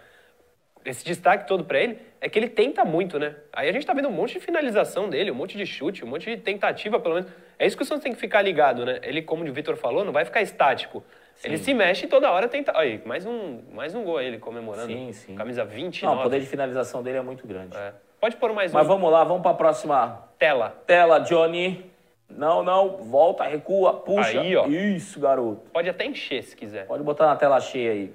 esse 0.84 1.06
destaque 1.06 1.48
todo 1.48 1.64
para 1.64 1.80
ele, 1.80 2.00
é 2.20 2.28
que 2.28 2.38
ele 2.38 2.50
tenta 2.50 2.84
muito, 2.84 3.18
né? 3.18 3.36
Aí 3.54 3.70
a 3.70 3.72
gente 3.72 3.86
tá 3.86 3.94
vendo 3.94 4.10
um 4.10 4.12
monte 4.12 4.34
de 4.34 4.42
finalização 4.42 5.10
dele, 5.10 5.32
um 5.32 5.36
monte 5.36 5.58
de 5.58 5.66
chute, 5.66 6.04
um 6.04 6.08
monte 6.08 6.30
de 6.30 6.42
tentativa, 6.42 7.00
pelo 7.00 7.16
menos. 7.16 7.32
É 7.58 7.66
isso 7.66 7.78
que 7.78 7.84
o 7.84 7.86
Santos 7.86 8.04
tem 8.04 8.12
que 8.12 8.20
ficar 8.20 8.42
ligado, 8.42 8.86
né? 8.86 9.00
Ele, 9.02 9.22
como 9.22 9.48
o 9.48 9.54
Vitor 9.54 9.78
falou, 9.78 10.04
não 10.04 10.12
vai 10.12 10.26
ficar 10.26 10.42
estático. 10.42 11.06
Sim. 11.36 11.48
Ele 11.48 11.58
se 11.58 11.74
mexe 11.74 12.06
e 12.06 12.08
toda 12.08 12.32
hora 12.32 12.48
tenta. 12.48 12.78
Aí, 12.78 13.02
mais 13.06 13.26
um, 13.26 13.62
mais 13.72 13.94
um 13.94 14.04
gol 14.04 14.18
aí, 14.18 14.28
ele 14.28 14.40
comemorando. 14.40 14.88
Sim, 14.92 15.12
sim. 15.12 15.36
Camisa 15.36 15.66
20. 15.66 16.04
Não, 16.04 16.20
o 16.20 16.24
poder 16.24 16.40
de 16.40 16.46
finalização 16.46 17.04
dele 17.04 17.18
é 17.18 17.22
muito 17.22 17.46
grande. 17.48 17.76
É. 17.76 17.94
Pode 18.20 18.38
pôr 18.38 18.54
mais 18.54 18.72
um. 18.72 18.78
Mas 18.78 18.88
vamos 18.88 19.12
lá, 19.12 19.24
vamos 19.24 19.42
para 19.42 19.52
a 19.52 19.56
próxima 19.56 20.30
tela. 20.38 20.70
Tela, 20.86 21.20
Johnny. 21.20 21.92
Não, 22.30 22.64
não, 22.64 22.98
volta, 22.98 23.44
recua, 23.44 23.94
puxa. 23.94 24.40
Aí, 24.40 24.56
ó. 24.56 24.66
Isso, 24.68 25.20
garoto. 25.20 25.70
Pode 25.72 25.90
até 25.90 26.06
encher 26.06 26.44
se 26.44 26.56
quiser. 26.56 26.88
Pode 26.88 27.04
botar 27.04 27.28
na 27.28 27.36
tela 27.36 27.60
cheia 27.60 27.92
aí. 27.92 28.14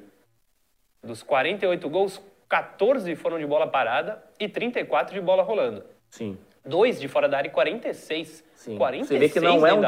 Dos 1.02 1.22
48 1.22 1.88
gols, 1.88 2.20
14 2.48 3.14
foram 3.14 3.38
de 3.38 3.46
bola 3.46 3.66
parada 3.66 4.22
e 4.40 4.48
34 4.48 5.14
de 5.14 5.20
bola 5.20 5.42
rolando. 5.42 5.84
Sim. 6.10 6.38
Dois 6.68 7.00
de 7.00 7.08
fora 7.08 7.28
da 7.28 7.38
área 7.38 7.48
e 7.48 7.50
46 7.50 8.44
Sim. 8.54 8.76
46 8.76 9.08
Você 9.08 9.18
vê 9.18 9.28
que 9.32 9.40
não 9.40 9.66
é 9.66 9.72
um, 9.72 9.82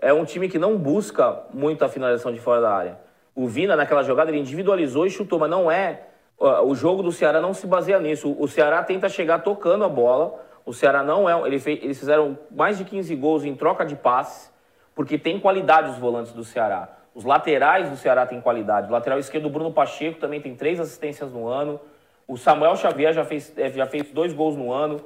é 0.00 0.12
um 0.14 0.24
time 0.24 0.48
que 0.48 0.58
não 0.58 0.78
busca 0.78 1.42
muito 1.52 1.84
a 1.84 1.88
finalização 1.88 2.32
de 2.32 2.40
fora 2.40 2.60
da 2.60 2.72
área. 2.72 2.98
O 3.34 3.46
Vina, 3.46 3.76
naquela 3.76 4.02
jogada, 4.02 4.30
ele 4.30 4.38
individualizou 4.38 5.06
e 5.06 5.10
chutou, 5.10 5.38
mas 5.38 5.50
não 5.50 5.70
é. 5.70 6.02
O 6.38 6.74
jogo 6.74 7.02
do 7.02 7.12
Ceará 7.12 7.40
não 7.40 7.52
se 7.52 7.66
baseia 7.66 8.00
nisso. 8.00 8.34
O 8.38 8.48
Ceará 8.48 8.82
tenta 8.82 9.08
chegar 9.08 9.40
tocando 9.40 9.84
a 9.84 9.88
bola. 9.88 10.42
O 10.64 10.72
Ceará 10.72 11.02
não 11.02 11.28
é. 11.28 11.46
Ele 11.46 11.58
fez, 11.58 11.82
eles 11.82 11.98
fizeram 11.98 12.38
mais 12.50 12.78
de 12.78 12.84
15 12.84 13.14
gols 13.16 13.44
em 13.44 13.54
troca 13.54 13.84
de 13.84 13.94
passes, 13.94 14.52
porque 14.94 15.18
tem 15.18 15.38
qualidade 15.38 15.90
os 15.90 15.98
volantes 15.98 16.32
do 16.32 16.44
Ceará. 16.44 16.88
Os 17.14 17.24
laterais 17.24 17.90
do 17.90 17.96
Ceará 17.96 18.24
têm 18.24 18.40
qualidade. 18.40 18.88
O 18.88 18.90
lateral 18.90 19.18
esquerdo, 19.18 19.50
Bruno 19.50 19.72
Pacheco, 19.72 20.18
também 20.18 20.40
tem 20.40 20.54
três 20.54 20.80
assistências 20.80 21.30
no 21.30 21.46
ano. 21.46 21.78
O 22.26 22.38
Samuel 22.38 22.76
Xavier 22.76 23.12
já 23.12 23.24
fez, 23.24 23.52
é, 23.58 23.70
já 23.70 23.86
fez 23.86 24.10
dois 24.10 24.32
gols 24.32 24.56
no 24.56 24.72
ano. 24.72 25.00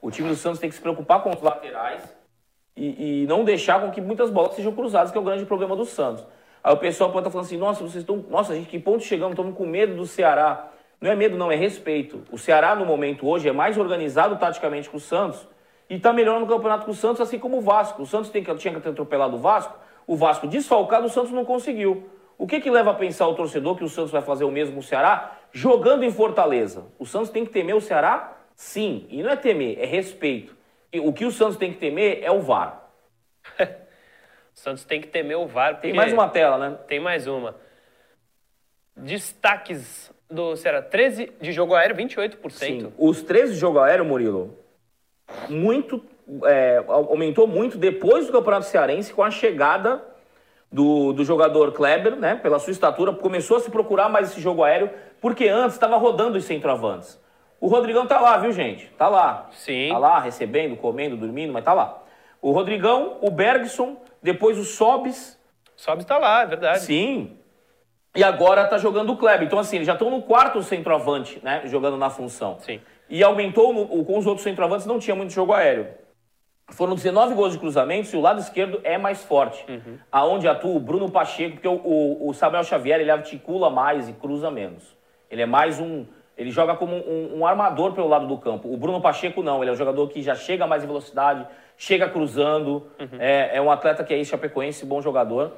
O 0.00 0.10
time 0.10 0.28
do 0.28 0.34
Santos 0.34 0.58
tem 0.58 0.68
que 0.68 0.74
se 0.74 0.80
preocupar 0.80 1.22
com 1.22 1.30
os 1.30 1.40
laterais 1.40 2.02
e, 2.76 3.22
e, 3.22 3.26
não 3.26 3.44
deixar 3.44 3.80
com 3.80 3.90
que 3.90 4.00
muitas 4.00 4.30
bolas 4.30 4.54
sejam 4.54 4.72
cruzadas, 4.72 5.10
que 5.10 5.18
é 5.18 5.20
o 5.20 5.24
grande 5.24 5.44
problema 5.44 5.76
do 5.76 5.84
Santos. 5.84 6.24
Aí 6.62 6.72
o 6.72 6.76
pessoal 6.76 7.10
pode 7.10 7.20
estar 7.20 7.30
falando 7.30 7.46
assim, 7.46 7.56
nossa, 7.56 7.82
vocês 7.82 7.96
estão. 7.96 8.24
Nossa, 8.28 8.54
gente, 8.54 8.68
que 8.68 8.78
ponto 8.78 9.02
chegamos? 9.02 9.32
Estamos 9.32 9.56
com 9.56 9.66
medo 9.66 9.96
do 9.96 10.06
Ceará. 10.06 10.70
Não 11.00 11.10
é 11.10 11.16
medo, 11.16 11.36
não, 11.36 11.50
é 11.50 11.56
respeito. 11.56 12.22
O 12.30 12.38
Ceará, 12.38 12.74
no 12.74 12.84
momento 12.84 13.26
hoje, 13.26 13.48
é 13.48 13.52
mais 13.52 13.78
organizado 13.78 14.36
taticamente 14.36 14.88
que 14.88 14.96
o 14.96 15.00
Santos 15.00 15.46
e 15.88 15.96
está 15.96 16.12
melhorando 16.12 16.44
o 16.44 16.48
campeonato 16.48 16.84
com 16.84 16.92
o 16.92 16.94
Santos, 16.94 17.20
assim 17.20 17.38
como 17.38 17.58
o 17.58 17.60
Vasco. 17.60 18.02
O 18.02 18.06
Santos 18.06 18.30
tem 18.30 18.44
que, 18.44 18.54
tinha 18.54 18.72
que 18.72 18.80
ter 18.80 18.90
atropelado 18.90 19.36
o 19.36 19.38
Vasco, 19.38 19.74
o 20.06 20.14
Vasco 20.14 20.46
desfalcado, 20.46 21.06
o 21.06 21.10
Santos 21.10 21.32
não 21.32 21.44
conseguiu. 21.44 22.08
O 22.38 22.46
que, 22.46 22.60
que 22.60 22.70
leva 22.70 22.92
a 22.92 22.94
pensar 22.94 23.26
o 23.26 23.34
torcedor 23.34 23.76
que 23.76 23.84
o 23.84 23.88
Santos 23.88 24.10
vai 24.10 24.22
fazer 24.22 24.44
o 24.44 24.50
mesmo 24.50 24.74
com 24.74 24.80
o 24.80 24.82
Ceará? 24.82 25.32
Jogando 25.52 26.04
em 26.04 26.10
Fortaleza. 26.10 26.84
O 26.98 27.04
Santos 27.04 27.30
tem 27.30 27.44
que 27.44 27.50
temer 27.50 27.74
o 27.74 27.80
Ceará? 27.80 28.39
Sim. 28.60 29.06
E 29.08 29.22
não 29.22 29.30
é 29.30 29.36
temer, 29.36 29.78
é 29.80 29.86
respeito. 29.86 30.54
O 30.96 31.14
que 31.14 31.24
o 31.24 31.30
Santos 31.32 31.56
tem 31.56 31.72
que 31.72 31.78
temer 31.78 32.22
é 32.22 32.30
o 32.30 32.42
VAR. 32.42 32.90
o 33.58 33.64
Santos 34.52 34.84
tem 34.84 35.00
que 35.00 35.08
temer 35.08 35.38
o 35.38 35.46
VAR. 35.46 35.80
Tem 35.80 35.94
mais 35.94 36.12
uma 36.12 36.28
tela, 36.28 36.58
né? 36.58 36.78
Tem 36.86 37.00
mais 37.00 37.26
uma. 37.26 37.56
Destaques 38.94 40.12
do 40.30 40.56
Ceará: 40.56 40.82
13 40.82 41.32
de 41.40 41.52
jogo 41.52 41.74
aéreo, 41.74 41.96
28%. 41.96 42.50
Sim. 42.50 42.92
Os 42.98 43.22
13 43.22 43.54
de 43.54 43.58
jogo 43.58 43.78
aéreo, 43.78 44.04
Murilo, 44.04 44.54
muito. 45.48 46.04
É, 46.44 46.84
aumentou 46.86 47.46
muito 47.46 47.78
depois 47.78 48.26
do 48.26 48.32
Campeonato 48.32 48.66
Cearense 48.66 49.12
com 49.12 49.22
a 49.22 49.30
chegada 49.30 50.04
do, 50.70 51.14
do 51.14 51.24
jogador 51.24 51.72
Kleber, 51.72 52.14
né? 52.14 52.36
Pela 52.36 52.58
sua 52.58 52.72
estatura, 52.72 53.14
começou 53.14 53.56
a 53.56 53.60
se 53.60 53.70
procurar 53.70 54.10
mais 54.10 54.30
esse 54.30 54.40
jogo 54.40 54.62
aéreo, 54.62 54.90
porque 55.18 55.48
antes 55.48 55.76
estava 55.76 55.96
rodando 55.96 56.36
os 56.36 56.44
centroavantes. 56.44 57.18
O 57.60 57.68
Rodrigão 57.68 58.06
tá 58.06 58.18
lá, 58.18 58.38
viu, 58.38 58.52
gente? 58.52 58.86
Tá 58.96 59.06
lá. 59.06 59.48
Sim. 59.52 59.90
Tá 59.90 59.98
lá, 59.98 60.18
recebendo, 60.18 60.76
comendo, 60.76 61.16
dormindo, 61.16 61.52
mas 61.52 61.62
tá 61.62 61.74
lá. 61.74 62.02
O 62.40 62.52
Rodrigão, 62.52 63.18
o 63.20 63.30
Bergson, 63.30 63.96
depois 64.22 64.58
o 64.58 64.64
Sobis. 64.64 65.38
Sobis 65.76 66.06
tá 66.06 66.16
lá, 66.16 66.42
é 66.42 66.46
verdade. 66.46 66.80
Sim. 66.80 67.36
E 68.16 68.24
agora 68.24 68.66
tá 68.66 68.78
jogando 68.78 69.12
o 69.12 69.16
Kleber. 69.16 69.46
Então, 69.46 69.58
assim, 69.58 69.76
eles 69.76 69.86
já 69.86 69.92
estão 69.92 70.10
no 70.10 70.22
quarto 70.22 70.62
centroavante, 70.62 71.38
né? 71.44 71.62
Jogando 71.66 71.98
na 71.98 72.08
função. 72.08 72.58
Sim. 72.60 72.80
E 73.10 73.22
aumentou, 73.22 73.72
no, 73.74 74.04
com 74.04 74.18
os 74.18 74.26
outros 74.26 74.42
centroavantes 74.42 74.86
não 74.86 74.98
tinha 74.98 75.14
muito 75.14 75.32
jogo 75.32 75.52
aéreo. 75.52 75.86
Foram 76.68 76.94
19 76.94 77.34
gols 77.34 77.52
de 77.52 77.58
cruzamentos 77.58 78.12
e 78.12 78.16
o 78.16 78.20
lado 78.20 78.40
esquerdo 78.40 78.80
é 78.84 78.96
mais 78.96 79.22
forte. 79.22 79.64
Uhum. 79.68 79.98
Aonde 80.10 80.48
atua 80.48 80.74
o 80.74 80.80
Bruno 80.80 81.10
Pacheco, 81.10 81.54
porque 81.54 81.68
o, 81.68 81.74
o, 81.74 82.28
o 82.28 82.32
Samuel 82.32 82.64
Xavier 82.64 83.00
ele 83.00 83.10
articula 83.10 83.68
mais 83.68 84.08
e 84.08 84.12
cruza 84.12 84.50
menos. 84.50 84.96
Ele 85.28 85.42
é 85.42 85.46
mais 85.46 85.78
um 85.78 86.06
ele 86.40 86.50
joga 86.50 86.74
como 86.74 86.96
um, 86.96 87.40
um, 87.40 87.46
armador 87.46 87.92
pelo 87.92 88.08
lado 88.08 88.26
do 88.26 88.38
campo. 88.38 88.72
O 88.72 88.76
Bruno 88.78 88.98
Pacheco 88.98 89.42
não, 89.42 89.62
ele 89.62 89.68
é 89.68 89.74
um 89.74 89.76
jogador 89.76 90.08
que 90.08 90.22
já 90.22 90.34
chega 90.34 90.66
mais 90.66 90.82
em 90.82 90.86
velocidade, 90.86 91.46
chega 91.76 92.08
cruzando. 92.08 92.86
Uhum. 92.98 93.18
É, 93.18 93.58
é, 93.58 93.60
um 93.60 93.70
atleta 93.70 94.02
que 94.02 94.14
é 94.14 94.24
chapecoense, 94.24 94.86
bom 94.86 95.02
jogador. 95.02 95.52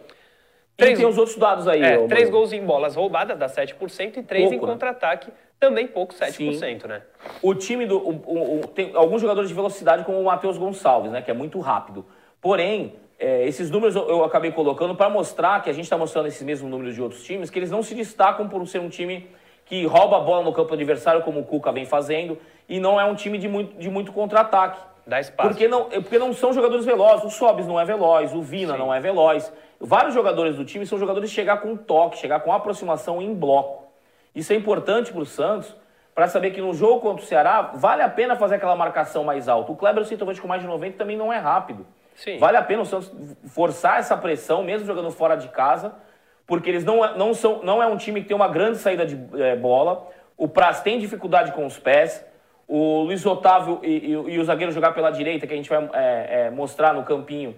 Três, 0.76 0.98
e 0.98 1.02
tem 1.02 1.08
os 1.08 1.16
outros 1.16 1.36
dados 1.36 1.68
aí. 1.68 1.80
É, 1.80 2.04
três 2.08 2.28
gols 2.28 2.52
em 2.52 2.66
bolas 2.66 2.96
roubadas, 2.96 3.38
dá 3.38 3.46
7%, 3.46 4.16
e 4.16 4.22
três 4.24 4.42
pouco, 4.42 4.56
em 4.56 4.66
né? 4.66 4.72
contra-ataque, 4.72 5.28
né? 5.28 5.34
também 5.60 5.86
pouco, 5.86 6.12
7%, 6.12 6.32
Sim. 6.32 6.88
né? 6.88 7.02
O 7.40 7.54
time 7.54 7.86
do. 7.86 7.98
O, 7.98 8.10
o, 8.26 8.60
o, 8.60 8.66
tem 8.66 8.90
alguns 8.96 9.20
jogadores 9.20 9.48
de 9.48 9.54
velocidade, 9.54 10.04
como 10.04 10.20
o 10.20 10.24
Matheus 10.24 10.58
Gonçalves, 10.58 11.12
né? 11.12 11.22
Que 11.22 11.30
é 11.30 11.34
muito 11.34 11.60
rápido. 11.60 12.04
Porém, 12.40 12.96
é, 13.20 13.46
esses 13.46 13.70
números 13.70 13.94
eu, 13.94 14.08
eu 14.08 14.24
acabei 14.24 14.50
colocando 14.50 14.96
para 14.96 15.08
mostrar 15.08 15.62
que 15.62 15.70
a 15.70 15.72
gente 15.72 15.84
está 15.84 15.96
mostrando 15.96 16.26
esses 16.26 16.42
mesmos 16.42 16.68
números 16.68 16.96
de 16.96 17.00
outros 17.00 17.22
times, 17.22 17.50
que 17.50 17.58
eles 17.60 17.70
não 17.70 17.84
se 17.84 17.94
destacam 17.94 18.48
por 18.48 18.66
ser 18.66 18.80
um 18.80 18.88
time 18.88 19.28
que 19.72 19.86
rouba 19.86 20.18
a 20.18 20.20
bola 20.20 20.44
no 20.44 20.52
campo 20.52 20.74
adversário, 20.74 21.22
como 21.22 21.40
o 21.40 21.44
Cuca 21.44 21.72
vem 21.72 21.86
fazendo, 21.86 22.38
e 22.68 22.78
não 22.78 23.00
é 23.00 23.06
um 23.06 23.14
time 23.14 23.38
de 23.38 23.48
muito, 23.48 23.74
de 23.78 23.88
muito 23.88 24.12
contra-ataque. 24.12 24.78
Dá 25.06 25.18
espaço. 25.18 25.48
Porque 25.48 25.66
não, 25.66 25.88
é, 25.90 25.98
porque 25.98 26.18
não 26.18 26.34
são 26.34 26.52
jogadores 26.52 26.84
velozes. 26.84 27.24
O 27.24 27.30
Sobis 27.30 27.66
não 27.66 27.80
é 27.80 27.84
veloz, 27.86 28.34
o 28.34 28.42
Vina 28.42 28.74
Sim. 28.74 28.78
não 28.78 28.92
é 28.92 29.00
veloz. 29.00 29.50
Vários 29.80 30.12
jogadores 30.12 30.56
do 30.56 30.64
time 30.66 30.84
são 30.84 30.98
jogadores 30.98 31.30
de 31.30 31.34
chegar 31.34 31.56
com 31.62 31.74
toque, 31.74 32.18
chegar 32.18 32.40
com 32.40 32.52
aproximação 32.52 33.22
em 33.22 33.32
bloco. 33.34 33.84
Isso 34.34 34.52
é 34.52 34.56
importante 34.56 35.10
para 35.10 35.22
o 35.22 35.24
Santos, 35.24 35.74
para 36.14 36.28
saber 36.28 36.50
que 36.50 36.60
no 36.60 36.74
jogo 36.74 37.00
contra 37.00 37.24
o 37.24 37.26
Ceará, 37.26 37.70
vale 37.72 38.02
a 38.02 38.10
pena 38.10 38.36
fazer 38.36 38.56
aquela 38.56 38.76
marcação 38.76 39.24
mais 39.24 39.48
alta. 39.48 39.72
O 39.72 39.76
Kleber, 39.76 40.04
centroavante 40.04 40.38
com 40.38 40.48
mais 40.48 40.60
de 40.60 40.68
90, 40.68 40.98
também 40.98 41.16
não 41.16 41.32
é 41.32 41.38
rápido. 41.38 41.86
Sim. 42.14 42.36
Vale 42.36 42.58
a 42.58 42.62
pena 42.62 42.82
o 42.82 42.84
Santos 42.84 43.10
forçar 43.46 44.00
essa 44.00 44.18
pressão, 44.18 44.62
mesmo 44.62 44.86
jogando 44.86 45.10
fora 45.10 45.34
de 45.34 45.48
casa, 45.48 45.94
porque 46.46 46.70
eles 46.70 46.84
não, 46.84 47.04
é, 47.04 47.16
não, 47.16 47.34
são, 47.34 47.62
não 47.62 47.82
é 47.82 47.86
um 47.86 47.96
time 47.96 48.20
que 48.22 48.28
tem 48.28 48.36
uma 48.36 48.48
grande 48.48 48.78
saída 48.78 49.06
de 49.06 49.18
é, 49.40 49.56
bola. 49.56 50.08
O 50.36 50.48
Praz 50.48 50.80
tem 50.80 50.98
dificuldade 50.98 51.52
com 51.52 51.64
os 51.66 51.78
pés. 51.78 52.24
O 52.66 53.02
Luiz 53.02 53.24
Otávio 53.24 53.80
e, 53.82 53.88
e, 53.88 54.10
e 54.12 54.38
o 54.38 54.44
zagueiro 54.44 54.72
jogar 54.72 54.92
pela 54.92 55.10
direita, 55.10 55.46
que 55.46 55.52
a 55.52 55.56
gente 55.56 55.68
vai 55.68 55.88
é, 55.92 56.46
é, 56.46 56.50
mostrar 56.50 56.94
no 56.94 57.02
campinho, 57.02 57.54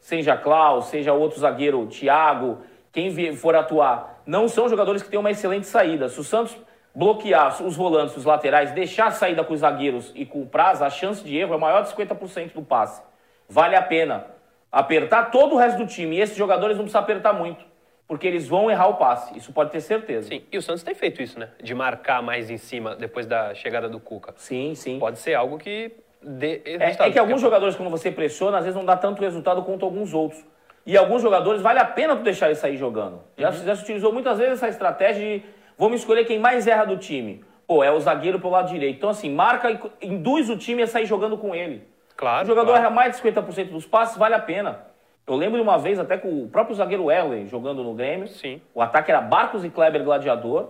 seja 0.00 0.36
Klaus, 0.36 0.86
seja 0.86 1.12
outro 1.12 1.38
zagueiro, 1.38 1.86
Thiago, 1.86 2.58
quem 2.92 3.34
for 3.36 3.54
atuar, 3.54 4.22
não 4.26 4.48
são 4.48 4.68
jogadores 4.68 5.02
que 5.02 5.10
têm 5.10 5.20
uma 5.20 5.30
excelente 5.30 5.66
saída. 5.66 6.08
Se 6.08 6.18
o 6.18 6.24
Santos 6.24 6.56
bloquear 6.94 7.62
os 7.62 7.76
volantes, 7.76 8.16
os 8.16 8.24
laterais, 8.24 8.72
deixar 8.72 9.08
a 9.08 9.10
saída 9.10 9.44
com 9.44 9.52
os 9.52 9.60
zagueiros 9.60 10.10
e 10.14 10.24
com 10.24 10.40
o 10.40 10.46
prazo, 10.46 10.82
a 10.82 10.88
chance 10.88 11.22
de 11.22 11.36
erro 11.36 11.54
é 11.54 11.58
maior 11.58 11.82
de 11.82 11.90
50% 11.90 12.54
do 12.54 12.62
passe. 12.62 13.02
Vale 13.48 13.76
a 13.76 13.82
pena 13.82 14.26
apertar 14.72 15.30
todo 15.30 15.54
o 15.54 15.58
resto 15.58 15.78
do 15.78 15.86
time. 15.86 16.16
E 16.16 16.20
esses 16.20 16.36
jogadores 16.36 16.76
não 16.76 16.84
precisam 16.84 17.02
apertar 17.02 17.32
muito, 17.34 17.64
porque 18.06 18.26
eles 18.26 18.46
vão 18.48 18.70
errar 18.70 18.88
o 18.88 18.94
passe. 18.94 19.36
Isso 19.36 19.52
pode 19.52 19.70
ter 19.70 19.80
certeza. 19.80 20.28
Sim, 20.28 20.42
e 20.50 20.58
o 20.58 20.62
Santos 20.62 20.82
tem 20.82 20.94
feito 20.94 21.22
isso, 21.22 21.38
né? 21.38 21.48
De 21.62 21.74
marcar 21.74 22.22
mais 22.22 22.50
em 22.50 22.56
cima 22.56 22.94
depois 22.94 23.26
da 23.26 23.54
chegada 23.54 23.88
do 23.88 23.98
Cuca. 23.98 24.34
Sim, 24.36 24.74
sim. 24.74 24.98
Pode 24.98 25.18
ser 25.18 25.34
algo 25.34 25.58
que 25.58 25.92
dê 26.22 26.62
é, 26.64 26.90
é 26.90 27.10
que 27.10 27.18
alguns 27.18 27.40
jogadores, 27.40 27.76
quando 27.76 27.90
você 27.90 28.10
pressiona, 28.10 28.58
às 28.58 28.64
vezes 28.64 28.76
não 28.76 28.84
dá 28.84 28.96
tanto 28.96 29.22
resultado 29.22 29.62
quanto 29.62 29.84
alguns 29.84 30.14
outros. 30.14 30.44
E 30.84 30.96
alguns 30.96 31.20
jogadores, 31.20 31.60
vale 31.60 31.80
a 31.80 31.84
pena 31.84 32.14
tu 32.14 32.22
deixar 32.22 32.46
eles 32.46 32.58
sair 32.58 32.76
jogando. 32.76 33.20
Já, 33.36 33.50
uhum. 33.50 33.64
já 33.64 33.74
se 33.74 33.82
utilizou 33.82 34.12
muitas 34.12 34.38
vezes 34.38 34.54
essa 34.54 34.68
estratégia 34.68 35.40
de 35.40 35.44
Vamos 35.78 36.00
escolher 36.00 36.24
quem 36.24 36.38
mais 36.38 36.66
erra 36.66 36.84
do 36.84 36.96
time. 36.96 37.44
Pô, 37.66 37.84
é 37.84 37.90
o 37.90 38.00
zagueiro 38.00 38.40
pelo 38.40 38.52
lado 38.52 38.68
direito. 38.68 38.96
Então, 38.96 39.10
assim, 39.10 39.30
marca 39.30 39.70
e 39.70 40.06
induz 40.06 40.48
o 40.48 40.56
time 40.56 40.82
a 40.82 40.86
sair 40.86 41.04
jogando 41.04 41.36
com 41.36 41.54
ele. 41.54 41.86
Claro. 42.16 42.44
O 42.44 42.46
jogador 42.46 42.70
claro. 42.70 42.84
erra 42.86 42.94
mais 42.94 43.16
de 43.16 43.22
50% 43.22 43.70
dos 43.70 43.84
passes, 43.84 44.16
vale 44.16 44.34
a 44.34 44.38
pena. 44.38 44.86
Eu 45.26 45.34
lembro 45.34 45.56
de 45.56 45.62
uma 45.62 45.76
vez 45.76 45.98
até 45.98 46.16
com 46.16 46.44
o 46.44 46.48
próprio 46.48 46.76
zagueiro 46.76 47.06
Wesley 47.06 47.46
jogando 47.46 47.82
no 47.82 47.94
Grêmio. 47.94 48.28
Sim. 48.28 48.60
O 48.72 48.80
ataque 48.80 49.10
era 49.10 49.20
Barcos 49.20 49.64
e 49.64 49.70
Kleber 49.70 50.04
Gladiador. 50.04 50.68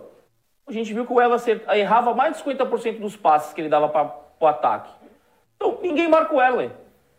A 0.66 0.72
gente 0.72 0.92
viu 0.94 1.04
que 1.04 1.12
o 1.12 1.16
Wesley 1.16 1.60
errava 1.74 2.14
mais 2.14 2.36
de 2.36 2.42
50% 2.42 2.98
dos 2.98 3.16
passes 3.16 3.52
que 3.52 3.60
ele 3.60 3.68
dava 3.68 3.88
para 3.88 4.14
o 4.40 4.46
ataque. 4.46 4.90
Então, 5.56 5.78
ninguém 5.82 6.08
marca 6.08 6.34
o 6.34 6.38
Wesley. 6.38 6.70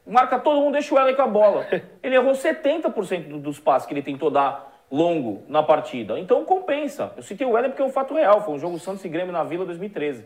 Marca 0.05 0.39
todo 0.39 0.61
mundo, 0.61 0.73
deixa 0.73 0.93
o 0.93 0.97
Wesley 0.97 1.15
com 1.15 1.21
a 1.21 1.27
bola. 1.27 1.67
Ele 2.01 2.15
errou 2.15 2.31
70% 2.31 3.41
dos 3.41 3.59
passes 3.59 3.85
que 3.85 3.93
ele 3.93 4.01
tentou 4.01 4.31
dar 4.31 4.71
longo 4.89 5.43
na 5.49 5.61
partida. 5.61 6.17
Então 6.17 6.45
compensa. 6.45 7.11
Eu 7.17 7.23
citei 7.23 7.45
o 7.45 7.51
Weller 7.51 7.71
porque 7.71 7.81
é 7.81 7.85
um 7.85 7.91
fato 7.91 8.13
real. 8.13 8.41
Foi 8.41 8.53
um 8.53 8.59
jogo 8.59 8.79
Santos 8.79 9.03
e 9.03 9.09
Grêmio 9.09 9.33
na 9.33 9.43
Vila 9.43 9.65
2013. 9.65 10.25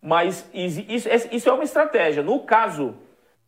Mas 0.00 0.48
isso, 0.54 1.08
isso 1.30 1.48
é 1.48 1.52
uma 1.52 1.62
estratégia. 1.62 2.22
No 2.22 2.40
caso 2.40 2.94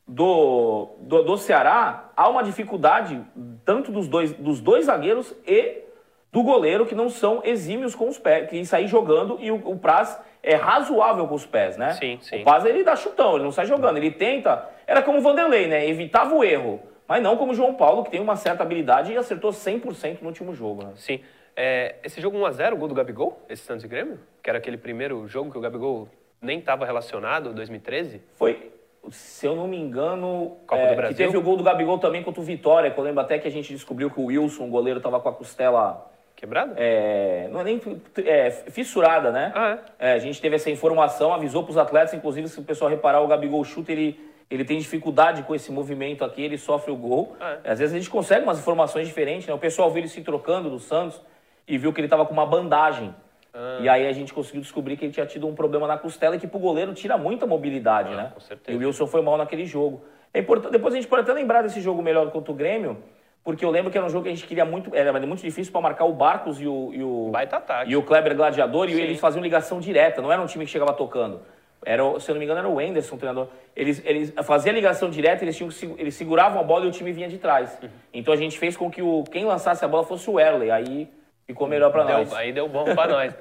do, 0.07 0.97
do, 1.01 1.23
do, 1.23 1.37
Ceará, 1.37 2.11
há 2.17 2.29
uma 2.29 2.43
dificuldade 2.43 3.21
tanto 3.65 3.91
dos 3.91 4.07
dois, 4.07 4.33
dos 4.33 4.61
dois 4.61 4.87
zagueiros 4.87 5.35
e 5.47 5.83
do 6.31 6.43
goleiro, 6.43 6.85
que 6.85 6.95
não 6.95 7.09
são 7.09 7.41
exímios 7.45 7.95
com 7.95 8.09
os 8.09 8.19
pés, 8.19 8.51
que 8.51 8.65
sair 8.67 8.89
jogando 8.89 9.39
e 9.41 9.51
o, 9.51 9.57
o 9.69 9.79
Praz 9.79 10.21
é 10.43 10.57
razoável 10.57 11.27
com 11.27 11.35
os 11.35 11.47
pés, 11.47 11.77
né? 11.77 11.93
Sim, 11.93 12.19
sim. 12.21 12.41
O 12.41 12.45
Praz 12.45 12.65
ele 12.65 12.83
dá 12.83 12.97
chutão, 12.97 13.37
ele 13.37 13.45
não 13.45 13.53
sai 13.53 13.67
jogando, 13.67 13.97
ele 13.97 14.11
tenta. 14.11 14.69
Era 14.87 15.03
como 15.03 15.19
o 15.19 15.21
Vanderlei, 15.21 15.69
né? 15.69 15.89
Evitava 15.89 16.35
o 16.35 16.45
erro. 16.45 16.81
Mas 17.07 17.23
não 17.23 17.37
como 17.37 17.53
o 17.53 17.55
João 17.55 17.75
Paulo, 17.75 18.03
que 18.03 18.11
tem 18.11 18.21
uma 18.21 18.37
certa 18.37 18.63
habilidade 18.63 19.13
e 19.13 19.17
acertou 19.17 19.51
100% 19.51 20.21
no 20.21 20.29
último 20.29 20.55
jogo. 20.55 20.85
Né? 20.85 20.93
Sim. 20.97 21.21
É, 21.57 21.97
esse 22.03 22.21
jogo 22.21 22.37
1x0, 22.39 22.73
o 22.73 22.77
gol 22.77 22.89
do 22.89 22.95
Gabigol, 22.95 23.41
esse 23.49 23.63
Santos 23.63 23.85
e 23.85 23.89
Grêmio, 23.89 24.19
que 24.43 24.51
era 24.51 24.59
aquele 24.59 24.77
primeiro 24.77 25.27
jogo 25.29 25.51
que 25.53 25.59
o 25.59 25.61
Gabigol 25.61 26.09
nem 26.41 26.59
estava 26.59 26.85
relacionado, 26.85 27.53
2013? 27.55 28.21
Foi, 28.35 28.73
se 29.11 29.47
eu 29.47 29.55
não 29.55 29.67
me 29.67 29.79
engano, 29.79 30.57
é, 30.71 31.09
que 31.09 31.15
teve 31.15 31.37
o 31.37 31.43
gol 31.43 31.57
do 31.57 31.63
Gabigol 31.63 31.99
também 31.99 32.23
contra 32.23 32.41
o 32.41 32.45
Vitória, 32.45 32.91
que 32.91 32.99
eu 32.99 33.05
lembro 33.05 33.21
até 33.21 33.39
que 33.39 33.49
a 33.49 33.51
gente 33.51 33.73
descobriu 33.73 34.11
que 34.11 34.21
o 34.21 34.27
Wilson, 34.27 34.65
o 34.65 34.71
goleiro, 34.71 34.99
estava 34.99 35.21
com 35.21 35.29
a 35.29 35.33
costela... 35.33 36.11
Quebrada? 36.37 36.75
É, 36.77 37.49
não 37.53 37.61
é 37.61 37.65
nem 37.65 37.81
é, 38.25 38.51
fissurada, 38.51 39.31
né? 39.31 39.53
Ah, 39.55 39.79
é? 39.99 40.13
a 40.15 40.19
gente 40.19 40.41
teve 40.41 40.57
essa 40.57 40.69
informação, 40.69 41.33
avisou 41.33 41.63
para 41.63 41.71
os 41.71 41.79
atletas, 41.79 42.13
inclusive 42.13 42.49
se 42.49 42.59
o 42.59 42.65
pessoal 42.65 42.91
reparar, 42.91 43.21
o 43.21 43.29
Gabigol 43.29 43.63
chuta, 43.63 43.93
ele 43.93 44.19
ele 44.51 44.65
tem 44.65 44.79
dificuldade 44.79 45.43
com 45.43 45.55
esse 45.55 45.73
movimento 45.73 46.25
aqui, 46.25 46.43
ele 46.43 46.59
sofre 46.59 46.93
o 46.93 46.97
gol. 46.97 47.37
É. 47.41 47.73
Às 47.73 47.79
vezes 47.79 47.95
a 47.95 47.99
gente 47.99 48.11
consegue 48.11 48.45
umas 48.45 48.59
informações 48.59 49.07
diferentes, 49.07 49.47
né? 49.47 49.55
O 49.55 49.59
pessoal 49.59 49.91
viu 49.91 50.01
ele 50.01 50.09
se 50.09 50.21
trocando 50.23 50.71
do 50.71 50.79
Santos 50.79 51.21
e 51.67 51.79
viu 51.79 51.93
que 51.93 52.01
ele 52.01 52.07
estava 52.07 52.27
com 52.27 52.33
uma 52.33 52.47
bandagem. 52.47 53.15
Ah. 53.55 53.79
E 53.81 53.89
aí 53.89 54.07
a 54.07 54.13
gente 54.13 54.35
conseguiu 54.35 54.61
descobrir 54.61 54.97
que 54.97 55.05
ele 55.05 55.13
tinha 55.13 55.25
tido 55.25 55.47
um 55.47 55.55
problema 55.55 55.87
na 55.87 55.97
costela 55.97 56.35
e 56.35 56.41
que 56.41 56.47
pro 56.47 56.59
goleiro 56.59 56.93
tira 56.93 57.17
muita 57.17 57.47
mobilidade, 57.47 58.13
ah, 58.13 58.17
né? 58.17 58.31
Com 58.35 58.41
certeza. 58.41 58.77
E 58.77 58.83
o 58.83 58.85
Wilson 58.85 59.07
foi 59.07 59.23
mal 59.23 59.39
naquele 59.39 59.65
jogo. 59.65 60.03
É 60.33 60.41
importante, 60.41 60.73
depois 60.73 60.93
a 60.93 60.97
gente 60.97 61.07
pode 61.07 61.23
até 61.23 61.33
lembrar 61.33 61.63
desse 61.63 61.81
jogo 61.81 62.03
melhor 62.03 62.31
contra 62.33 62.51
o 62.51 62.55
Grêmio, 62.55 62.99
porque 63.45 63.65
eu 63.65 63.71
lembro 63.71 63.93
que 63.93 63.97
era 63.97 64.07
um 64.07 64.11
jogo 64.11 64.25
que 64.25 64.31
a 64.31 64.35
gente 64.35 64.47
queria 64.47 64.65
muito, 64.65 64.95
era 64.95 65.13
muito 65.13 65.43
difícil 65.43 65.73
para 65.73 65.81
marcar 65.81 66.07
o 66.07 66.13
Barcos 66.13 66.61
e 66.61 66.67
o, 66.67 66.91
e 66.93 67.03
o, 67.03 67.29
Baita 67.31 67.59
ataque. 67.59 67.91
e 67.93 67.97
o 67.97 68.03
Kleber 68.03 68.35
Gladiador, 68.35 68.89
Sim. 68.89 68.97
e 68.97 69.01
eles 69.01 69.21
faziam 69.21 69.43
ligação 69.43 69.79
direta, 69.79 70.21
não 70.21 70.33
era 70.33 70.43
um 70.43 70.47
time 70.47 70.65
que 70.65 70.71
chegava 70.71 70.93
tocando. 70.93 71.41
Era, 71.85 72.19
se 72.19 72.31
eu 72.31 72.35
não 72.35 72.41
me 72.41 72.47
engano, 72.47 72.61
era 72.61 72.69
o 72.69 72.75
Wenderson, 72.77 73.15
o 73.15 73.19
treinador. 73.19 73.49
Eles, 73.77 74.03
eles 74.05 74.33
faziam 74.43 74.73
a 74.73 74.75
ligação 74.75 75.11
direta, 75.11 75.45
eles, 75.45 75.57
tinham, 75.57 75.71
eles 75.99 76.15
seguravam 76.15 76.59
a 76.59 76.65
bola 76.65 76.87
e 76.87 76.89
o 76.89 76.91
time 76.91 77.13
vinha 77.13 77.29
de 77.29 77.37
trás. 77.37 77.79
Uhum. 77.83 77.89
Então 78.13 78.33
a 78.33 78.37
gente 78.37 78.59
fez 78.59 78.77
com 78.77 78.91
que 78.91 79.03
o, 79.03 79.23
quem 79.25 79.45
lançasse 79.45 79.85
a 79.85 79.89
bola 79.89 80.03
fosse 80.03 80.29
o 80.31 80.41
Erley. 80.41 80.71
Aí 80.71 81.09
ficou 81.47 81.67
melhor 81.67 81.91
para 81.91 82.05
nós. 82.05 82.33
Aí 82.35 82.53
deu 82.53 82.69
bom 82.69 82.85
para 82.85 83.07
nós. 83.13 83.37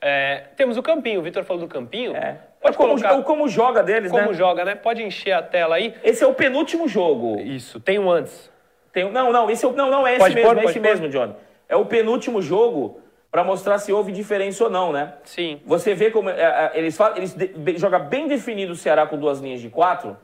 É, 0.00 0.46
temos 0.56 0.76
o 0.76 0.82
campinho, 0.82 1.20
o 1.20 1.22
Vitor 1.22 1.44
falou 1.44 1.62
do 1.62 1.68
campinho. 1.68 2.16
É. 2.16 2.38
Pode 2.60 2.76
como, 2.76 3.00
colocar... 3.00 3.22
como 3.22 3.48
joga 3.48 3.82
deles, 3.82 4.10
como 4.10 4.20
né? 4.20 4.26
Como 4.26 4.36
joga, 4.36 4.64
né? 4.64 4.74
Pode 4.74 5.02
encher 5.02 5.32
a 5.32 5.42
tela 5.42 5.76
aí. 5.76 5.94
Esse 6.02 6.22
é 6.22 6.26
o 6.26 6.34
penúltimo 6.34 6.88
jogo. 6.88 7.40
Isso, 7.40 7.80
tem 7.80 7.98
um 7.98 8.10
antes. 8.10 8.50
Tem, 8.92 9.10
não, 9.10 9.32
não, 9.32 9.50
esse 9.50 9.64
é, 9.64 9.72
não, 9.72 9.90
não 9.90 10.06
é 10.06 10.12
esse 10.12 10.20
pode 10.20 10.34
mesmo, 10.34 10.50
pôr, 10.50 10.58
é 10.58 10.64
esse 10.64 10.74
pôr. 10.74 10.82
mesmo, 10.82 11.08
Johnny. 11.08 11.34
É 11.68 11.76
o 11.76 11.86
penúltimo 11.86 12.42
jogo 12.42 13.00
para 13.30 13.42
mostrar 13.42 13.78
se 13.78 13.90
houve 13.92 14.12
diferença 14.12 14.64
ou 14.64 14.68
não, 14.70 14.92
né? 14.92 15.14
Sim. 15.24 15.60
Você 15.64 15.94
vê 15.94 16.10
como 16.10 16.28
é, 16.28 16.34
é, 16.34 16.72
eles, 16.74 16.94
falam, 16.94 17.16
eles 17.16 17.32
de, 17.32 17.78
joga 17.78 17.98
bem 17.98 18.28
definido 18.28 18.72
o 18.72 18.76
Ceará 18.76 19.06
com 19.06 19.16
duas 19.16 19.40
linhas 19.40 19.60
de 19.60 19.70
quatro. 19.70 20.16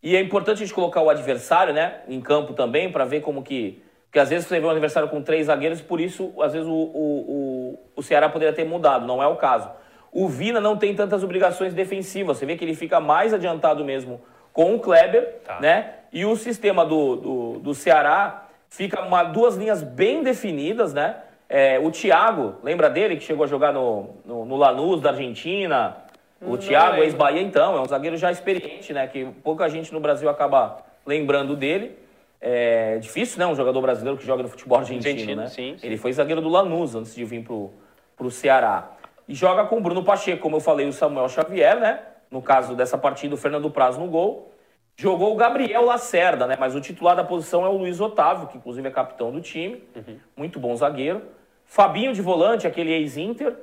E 0.00 0.16
é 0.16 0.20
importante 0.20 0.58
a 0.58 0.60
gente 0.60 0.72
colocar 0.72 1.02
o 1.02 1.10
adversário, 1.10 1.74
né, 1.74 2.00
em 2.08 2.20
campo 2.20 2.54
também, 2.54 2.90
para 2.90 3.04
ver 3.04 3.20
como 3.20 3.42
que. 3.42 3.82
Porque 4.10 4.18
às 4.18 4.28
vezes 4.28 4.48
você 4.48 4.58
vê 4.58 4.66
um 4.66 4.70
adversário 4.70 5.08
com 5.08 5.22
três 5.22 5.46
zagueiros, 5.46 5.80
por 5.80 6.00
isso, 6.00 6.32
às 6.42 6.52
vezes, 6.52 6.66
o, 6.66 6.72
o, 6.72 6.74
o, 6.74 7.78
o 7.94 8.02
Ceará 8.02 8.28
poderia 8.28 8.52
ter 8.52 8.64
mudado, 8.64 9.06
não 9.06 9.22
é 9.22 9.26
o 9.28 9.36
caso. 9.36 9.70
O 10.10 10.26
Vina 10.26 10.60
não 10.60 10.76
tem 10.76 10.96
tantas 10.96 11.22
obrigações 11.22 11.72
defensivas, 11.72 12.36
você 12.36 12.44
vê 12.44 12.56
que 12.56 12.64
ele 12.64 12.74
fica 12.74 12.98
mais 12.98 13.32
adiantado 13.32 13.84
mesmo 13.84 14.20
com 14.52 14.74
o 14.74 14.80
Kleber, 14.80 15.36
tá. 15.44 15.60
né? 15.60 15.92
E 16.12 16.24
o 16.24 16.34
sistema 16.34 16.84
do, 16.84 17.14
do, 17.14 17.58
do 17.60 17.72
Ceará 17.72 18.48
fica 18.68 19.00
uma, 19.00 19.22
duas 19.22 19.54
linhas 19.54 19.80
bem 19.80 20.24
definidas, 20.24 20.92
né? 20.92 21.14
É, 21.48 21.78
o 21.78 21.92
Thiago, 21.92 22.56
lembra 22.64 22.90
dele 22.90 23.14
que 23.16 23.22
chegou 23.22 23.44
a 23.44 23.46
jogar 23.46 23.72
no, 23.72 24.16
no, 24.24 24.44
no 24.44 24.56
Lanús 24.56 25.00
da 25.00 25.10
Argentina? 25.10 25.96
O 26.42 26.50
Não 26.50 26.56
Thiago, 26.56 27.00
ex-Bahia, 27.02 27.42
então, 27.42 27.76
é 27.76 27.80
um 27.80 27.86
zagueiro 27.86 28.16
já 28.16 28.32
experiente, 28.32 28.92
né? 28.92 29.06
Que 29.06 29.24
pouca 29.44 29.68
gente 29.68 29.92
no 29.92 30.00
Brasil 30.00 30.28
acaba 30.28 30.78
lembrando 31.06 31.54
dele. 31.54 31.96
É 32.40 32.98
difícil, 32.98 33.38
né? 33.38 33.46
Um 33.46 33.54
jogador 33.54 33.80
brasileiro 33.82 34.16
que 34.16 34.24
joga 34.24 34.42
no 34.42 34.48
futebol 34.48 34.78
argentino, 34.78 35.12
argentino 35.12 35.42
né? 35.42 35.48
Sim, 35.48 35.76
sim. 35.76 35.86
Ele 35.86 35.98
foi 35.98 36.12
zagueiro 36.12 36.40
do 36.40 36.48
Lanús 36.48 36.94
antes 36.94 37.14
de 37.14 37.24
vir 37.24 37.44
pro, 37.44 37.70
pro 38.16 38.30
Ceará. 38.30 38.92
E 39.28 39.34
joga 39.34 39.64
com 39.66 39.76
o 39.76 39.80
Bruno 39.80 40.02
Pacheco, 40.02 40.40
como 40.40 40.56
eu 40.56 40.60
falei, 40.60 40.88
o 40.88 40.92
Samuel 40.92 41.28
Xavier, 41.28 41.78
né? 41.78 42.00
No 42.30 42.40
caso 42.40 42.74
dessa 42.74 42.96
partida, 42.96 43.34
o 43.34 43.38
Fernando 43.38 43.70
Praz 43.70 43.98
no 43.98 44.06
gol. 44.06 44.52
Jogou 44.96 45.32
o 45.32 45.36
Gabriel 45.36 45.84
Lacerda, 45.84 46.46
né? 46.46 46.56
Mas 46.58 46.74
o 46.74 46.80
titular 46.80 47.14
da 47.14 47.24
posição 47.24 47.64
é 47.64 47.68
o 47.68 47.76
Luiz 47.76 48.00
Otávio, 48.00 48.48
que 48.48 48.56
inclusive 48.56 48.86
é 48.88 48.90
capitão 48.90 49.30
do 49.30 49.40
time. 49.40 49.82
Uhum. 49.94 50.18
Muito 50.36 50.58
bom 50.58 50.74
zagueiro. 50.74 51.22
Fabinho 51.64 52.12
de 52.12 52.20
volante, 52.20 52.66
aquele 52.66 52.92
ex-Inter. 52.92 53.56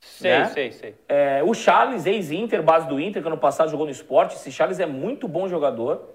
Sei, 0.00 0.30
né? 0.30 0.44
sei, 0.46 0.72
sei. 0.72 0.94
É, 1.08 1.42
o 1.44 1.54
Charles, 1.54 2.06
ex-Inter, 2.06 2.62
base 2.62 2.86
do 2.88 3.00
Inter, 3.00 3.22
que 3.22 3.28
ano 3.28 3.38
passado 3.38 3.70
jogou 3.70 3.86
no 3.86 3.92
esporte. 3.92 4.36
Esse 4.36 4.50
Charles 4.50 4.80
é 4.80 4.86
muito 4.86 5.26
bom 5.28 5.48
jogador. 5.48 6.13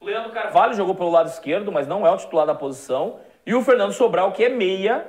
Leandro 0.00 0.32
Carvalho 0.32 0.74
jogou 0.74 0.94
pelo 0.94 1.10
lado 1.10 1.28
esquerdo, 1.28 1.72
mas 1.72 1.86
não 1.86 2.06
é 2.06 2.10
o 2.10 2.16
titular 2.16 2.46
da 2.46 2.54
posição. 2.54 3.18
E 3.44 3.54
o 3.54 3.62
Fernando 3.62 3.92
Sobral, 3.92 4.32
que 4.32 4.44
é 4.44 4.48
meia, 4.48 5.06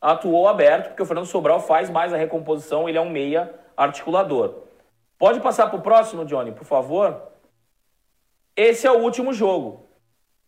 atuou 0.00 0.48
aberto, 0.48 0.88
porque 0.88 1.02
o 1.02 1.06
Fernando 1.06 1.26
Sobral 1.26 1.60
faz 1.60 1.90
mais 1.90 2.12
a 2.12 2.16
recomposição, 2.16 2.88
ele 2.88 2.98
é 2.98 3.00
um 3.00 3.10
meia 3.10 3.52
articulador. 3.76 4.64
Pode 5.18 5.40
passar 5.40 5.68
para 5.68 5.78
o 5.78 5.82
próximo, 5.82 6.24
Johnny, 6.24 6.52
por 6.52 6.64
favor? 6.64 7.30
Esse 8.56 8.86
é 8.86 8.90
o 8.90 8.98
último 8.98 9.32
jogo. 9.32 9.88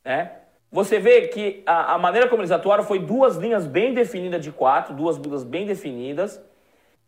Né? 0.05 0.33
Você 0.71 0.99
vê 0.99 1.29
que 1.29 1.63
a, 1.67 1.95
a, 1.95 1.99
maneira 1.99 2.29
como 2.29 2.41
eles 2.41 2.51
atuaram 2.51 2.85
foi 2.85 2.99
duas 2.99 3.37
linhas 3.37 3.67
bem 3.67 3.93
definidas 3.93 4.43
de 4.43 4.51
quatro, 4.51 4.95
duas 4.95 5.17
linhas 5.17 5.45
bem 5.45 5.67
definidas. 5.67 6.43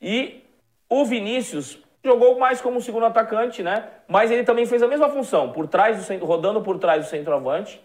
E 0.00 0.44
o 0.88 1.04
Vinícius 1.04 1.83
jogou 2.04 2.38
mais 2.38 2.60
como 2.60 2.80
segundo 2.80 3.06
atacante, 3.06 3.62
né? 3.62 3.88
Mas 4.06 4.30
ele 4.30 4.44
também 4.44 4.66
fez 4.66 4.82
a 4.82 4.88
mesma 4.88 5.08
função, 5.08 5.50
por 5.50 5.66
trás 5.66 5.96
do 5.96 6.02
centro, 6.02 6.26
rodando 6.26 6.60
por 6.60 6.78
trás 6.78 7.04
do 7.04 7.08
centroavante. 7.08 7.82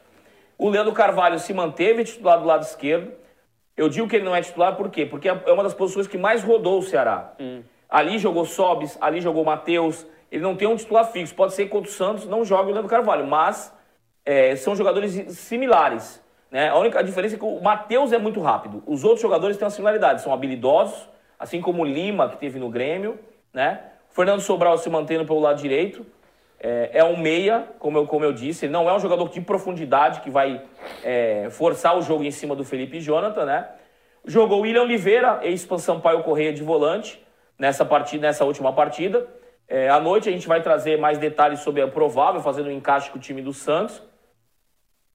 O 0.58 0.70
Leandro 0.70 0.92
Carvalho 0.92 1.40
se 1.40 1.54
manteve 1.54 2.04
titular 2.04 2.40
do 2.40 2.46
lado 2.46 2.64
esquerdo. 2.64 3.14
Eu 3.78 3.88
digo 3.88 4.10
que 4.10 4.18
ele 4.18 4.26
não 4.26 4.36
é 4.36 4.42
titular 4.42 4.76
por 4.76 4.90
quê? 4.90 5.06
Porque 5.06 5.30
é 5.30 5.52
uma 5.52 5.64
das 5.64 5.74
posições 5.74 6.06
que 6.06 6.18
mais 6.18 6.44
rodou 6.44 6.80
o 6.80 6.82
Ceará. 6.84 7.34
Hum. 7.40 7.64
Ali 7.90 8.20
jogou 8.20 8.44
Sobis, 8.44 8.98
ali 9.00 9.22
jogou 9.22 9.46
Matheus. 9.46 10.06
Ele 10.30 10.44
não 10.44 10.56
tem 10.56 10.68
um 10.68 10.76
titular 10.76 11.10
fixo. 11.12 11.34
Pode 11.34 11.54
ser 11.54 11.64
que 11.64 11.70
contra 11.70 11.90
o 11.90 11.94
Santos 11.94 12.28
não 12.28 12.44
jogue 12.44 12.70
o 12.70 12.74
Leandro 12.74 12.90
Carvalho, 12.90 13.26
mas 13.26 13.74
é, 14.26 14.56
são 14.58 14.76
jogadores 14.76 15.14
similares. 15.34 16.22
Né? 16.52 16.68
A 16.68 16.78
única 16.78 17.02
diferença 17.02 17.36
é 17.36 17.38
que 17.38 17.46
o 17.46 17.62
Matheus 17.62 18.12
é 18.12 18.18
muito 18.18 18.42
rápido. 18.42 18.84
Os 18.86 19.04
outros 19.04 19.22
jogadores 19.22 19.56
têm 19.56 19.64
uma 19.66 19.72
similaridade, 19.72 20.22
são 20.22 20.34
habilidosos, 20.34 21.08
assim 21.40 21.62
como 21.62 21.84
o 21.84 21.86
Lima, 21.86 22.30
que 22.30 22.38
teve 22.38 22.60
no 22.60 22.70
Grêmio. 22.70 23.18
Né? 23.54 23.80
Fernando 24.12 24.42
Sobral 24.42 24.78
se 24.78 24.90
mantendo 24.90 25.26
pelo 25.26 25.40
lado 25.40 25.62
direito. 25.62 26.06
É, 26.60 26.90
é 26.94 27.04
um 27.04 27.18
meia, 27.18 27.68
como 27.80 27.98
eu, 27.98 28.06
como 28.06 28.26
eu 28.26 28.34
disse. 28.34 28.66
Ele 28.66 28.74
não 28.74 28.90
é 28.90 28.94
um 28.94 29.00
jogador 29.00 29.30
de 29.30 29.40
profundidade 29.40 30.20
que 30.22 30.30
vai 30.30 30.62
é, 31.04 31.48
forçar 31.50 31.98
o 31.98 32.02
jogo 32.02 32.24
em 32.24 32.32
cima 32.32 32.56
do 32.56 32.66
Felipe 32.66 32.98
e 32.98 33.02
Jonathan. 33.02 33.46
Né? 33.46 33.68
Jogou 34.26 34.62
William 34.62 34.82
Oliveira, 34.82 35.40
ex-Expansão 35.44 36.02
Paio 36.02 36.24
Correia 36.24 36.52
de 36.52 36.62
volante, 36.62 37.24
nessa, 37.58 37.86
partida, 37.86 38.28
nessa 38.28 38.44
última 38.44 38.74
partida. 38.74 39.28
É, 39.68 39.88
à 39.90 40.00
noite 40.00 40.28
a 40.28 40.32
gente 40.32 40.48
vai 40.48 40.62
trazer 40.62 40.98
mais 40.98 41.18
detalhes 41.18 41.60
sobre 41.60 41.82
a 41.82 41.88
provável, 41.88 42.42
fazendo 42.42 42.70
um 42.70 42.72
encaixe 42.72 43.10
com 43.10 43.18
o 43.18 43.22
time 43.22 43.42
do 43.42 43.54
Santos. 43.54 44.02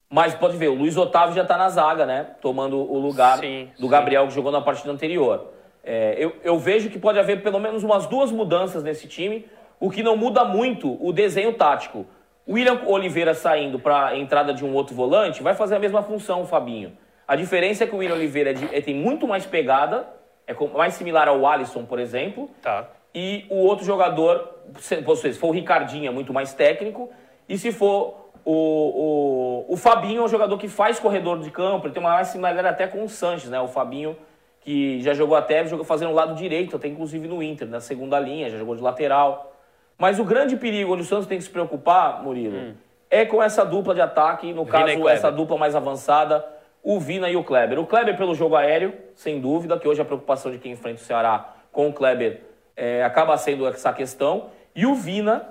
Mas 0.08 0.34
pode 0.34 0.56
ver, 0.56 0.68
o 0.68 0.74
Luiz 0.74 0.96
Otávio 0.96 1.34
já 1.34 1.42
está 1.42 1.58
na 1.58 1.68
zaga, 1.68 2.06
né? 2.06 2.36
Tomando 2.40 2.78
o 2.78 2.98
lugar 2.98 3.38
sim, 3.38 3.70
do 3.78 3.88
Gabriel, 3.88 4.28
que 4.28 4.34
jogou 4.34 4.52
na 4.52 4.60
partida 4.60 4.92
anterior. 4.92 5.52
É, 5.84 6.16
eu, 6.18 6.34
eu 6.42 6.58
vejo 6.58 6.88
que 6.88 6.98
pode 6.98 7.18
haver 7.18 7.42
pelo 7.42 7.60
menos 7.60 7.82
umas 7.84 8.06
duas 8.06 8.32
mudanças 8.32 8.82
nesse 8.82 9.06
time, 9.06 9.46
o 9.78 9.90
que 9.90 10.02
não 10.02 10.16
muda 10.16 10.44
muito 10.44 10.96
o 11.04 11.12
desenho 11.12 11.52
tático. 11.52 12.06
O 12.46 12.54
William 12.54 12.80
Oliveira 12.86 13.34
saindo 13.34 13.78
para 13.78 14.06
a 14.08 14.18
entrada 14.18 14.52
de 14.52 14.64
um 14.64 14.74
outro 14.74 14.94
volante 14.94 15.42
vai 15.42 15.54
fazer 15.54 15.76
a 15.76 15.78
mesma 15.78 16.02
função, 16.02 16.42
o 16.42 16.46
Fabinho. 16.46 16.96
A 17.26 17.36
diferença 17.36 17.84
é 17.84 17.86
que 17.86 17.94
o 17.94 17.98
William 17.98 18.14
Oliveira 18.14 18.50
é 18.50 18.52
de, 18.52 18.74
é, 18.74 18.80
tem 18.80 18.94
muito 18.94 19.26
mais 19.26 19.46
pegada, 19.46 20.06
é 20.46 20.54
mais 20.74 20.94
similar 20.94 21.28
ao 21.28 21.46
Alisson, 21.46 21.84
por 21.84 21.98
exemplo. 21.98 22.50
Tá. 22.60 22.88
E 23.14 23.46
o 23.48 23.56
outro 23.56 23.84
jogador, 23.84 24.58
se 24.78 25.32
for 25.34 25.48
o 25.48 25.50
Ricardinho, 25.52 26.08
é 26.08 26.10
muito 26.10 26.32
mais 26.32 26.52
técnico. 26.52 27.10
E 27.48 27.56
se 27.56 27.72
for 27.72 28.30
o, 28.44 29.64
o, 29.68 29.72
o 29.72 29.76
Fabinho, 29.76 30.22
é 30.22 30.24
um 30.24 30.28
jogador 30.28 30.58
que 30.58 30.68
faz 30.68 31.00
corredor 31.00 31.38
de 31.40 31.50
campo, 31.50 31.86
ele 31.86 31.94
tem 31.94 32.02
uma 32.02 32.10
mais 32.10 32.28
similaridade 32.28 32.68
até 32.68 32.86
com 32.86 33.04
o 33.04 33.08
Sanches, 33.08 33.48
né? 33.48 33.60
O 33.60 33.68
Fabinho, 33.68 34.16
que 34.64 35.00
já 35.02 35.12
jogou 35.12 35.36
até, 35.36 35.64
jogou 35.66 35.84
fazendo 35.84 36.10
o 36.10 36.14
lado 36.14 36.34
direito, 36.34 36.76
até 36.76 36.88
inclusive 36.88 37.28
no 37.28 37.42
Inter, 37.42 37.68
na 37.68 37.80
segunda 37.80 38.18
linha, 38.18 38.48
já 38.48 38.56
jogou 38.56 38.74
de 38.74 38.82
lateral. 38.82 39.52
Mas 39.98 40.18
o 40.18 40.24
grande 40.24 40.56
perigo 40.56 40.94
onde 40.94 41.02
o 41.02 41.04
Santos 41.04 41.26
tem 41.26 41.36
que 41.36 41.44
se 41.44 41.50
preocupar, 41.50 42.22
Murilo, 42.22 42.56
hum. 42.56 42.74
é 43.10 43.26
com 43.26 43.42
essa 43.42 43.64
dupla 43.64 43.94
de 43.94 44.00
ataque, 44.00 44.52
no 44.52 44.64
caso, 44.64 45.08
essa 45.08 45.30
dupla 45.30 45.58
mais 45.58 45.76
avançada, 45.76 46.44
o 46.82 46.98
Vina 46.98 47.28
e 47.28 47.36
o 47.36 47.44
Kleber. 47.44 47.78
O 47.78 47.86
Kleber 47.86 48.16
pelo 48.16 48.34
jogo 48.34 48.56
aéreo, 48.56 48.94
sem 49.14 49.38
dúvida, 49.38 49.78
que 49.78 49.86
hoje 49.86 50.00
a 50.00 50.04
preocupação 50.04 50.50
de 50.50 50.58
quem 50.58 50.72
enfrenta 50.72 51.00
o 51.00 51.04
Ceará 51.04 51.54
com 51.70 51.88
o 51.88 51.92
Kleber 51.92 52.40
é, 52.74 53.04
acaba 53.04 53.36
sendo 53.36 53.66
essa 53.68 53.92
questão. 53.92 54.50
E 54.74 54.86
o 54.86 54.94
Vina, 54.94 55.46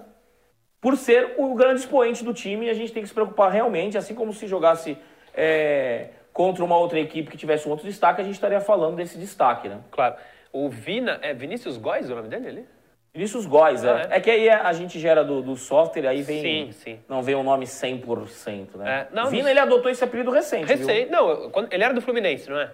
por 0.82 0.98
ser 0.98 1.36
o 1.38 1.54
grande 1.54 1.82
expoente 1.82 2.24
do 2.24 2.34
time, 2.34 2.70
a 2.70 2.74
gente 2.74 2.92
tem 2.92 3.04
que 3.04 3.08
se 3.08 3.14
preocupar 3.14 3.52
realmente, 3.52 3.98
assim 3.98 4.16
como 4.16 4.34
se 4.34 4.48
jogasse 4.48 4.98
é, 5.36 6.10
contra 6.34 6.66
uma 6.66 6.78
outra 6.78 7.00
equipe 7.00 7.30
que 7.30 7.38
tivesse 7.38 7.68
um 7.68 7.72
outro 7.72 7.86
destaque, 7.86 8.20
a 8.20 8.24
gente 8.24 8.34
estaria 8.34 8.60
falando 8.60 8.96
desse 8.96 9.18
destaque, 9.18 9.70
né? 9.70 9.80
Claro. 9.92 10.16
O 10.52 10.70
Vina, 10.70 11.20
é 11.22 11.34
Vinícius 11.34 11.78
Góes 11.78 12.10
o 12.10 12.16
nome 12.16 12.28
dele 12.28 12.48
ali? 12.48 12.66
Vinícius 13.14 13.46
Góes, 13.46 13.86
ah, 13.86 14.08
é. 14.10 14.16
é. 14.16 14.18
é. 14.18 14.20
que 14.20 14.32
aí 14.32 14.50
a 14.50 14.74
gente 14.74 15.00
gera 15.00 15.24
do, 15.24 15.42
do 15.42 15.56
software, 15.56 16.08
aí 16.08 16.24
vem. 16.24 16.42
Sim, 16.42 16.72
sim. 16.72 17.00
Não 17.08 17.22
vem 17.22 17.36
o 17.36 17.44
nome 17.44 17.66
100%, 17.66 18.76
né? 18.78 19.08
É, 19.12 19.16
não, 19.16 19.30
Vina, 19.30 19.52
ele 19.52 19.60
adotou 19.60 19.92
esse 19.92 20.04
apelido 20.04 20.32
recente. 20.32 20.66
Recente. 20.66 21.12
Não, 21.12 21.52
quando, 21.52 21.72
ele 21.72 21.84
era 21.84 21.94
do 21.94 22.02
Fluminense, 22.02 22.50
não 22.50 22.60
é? 22.60 22.72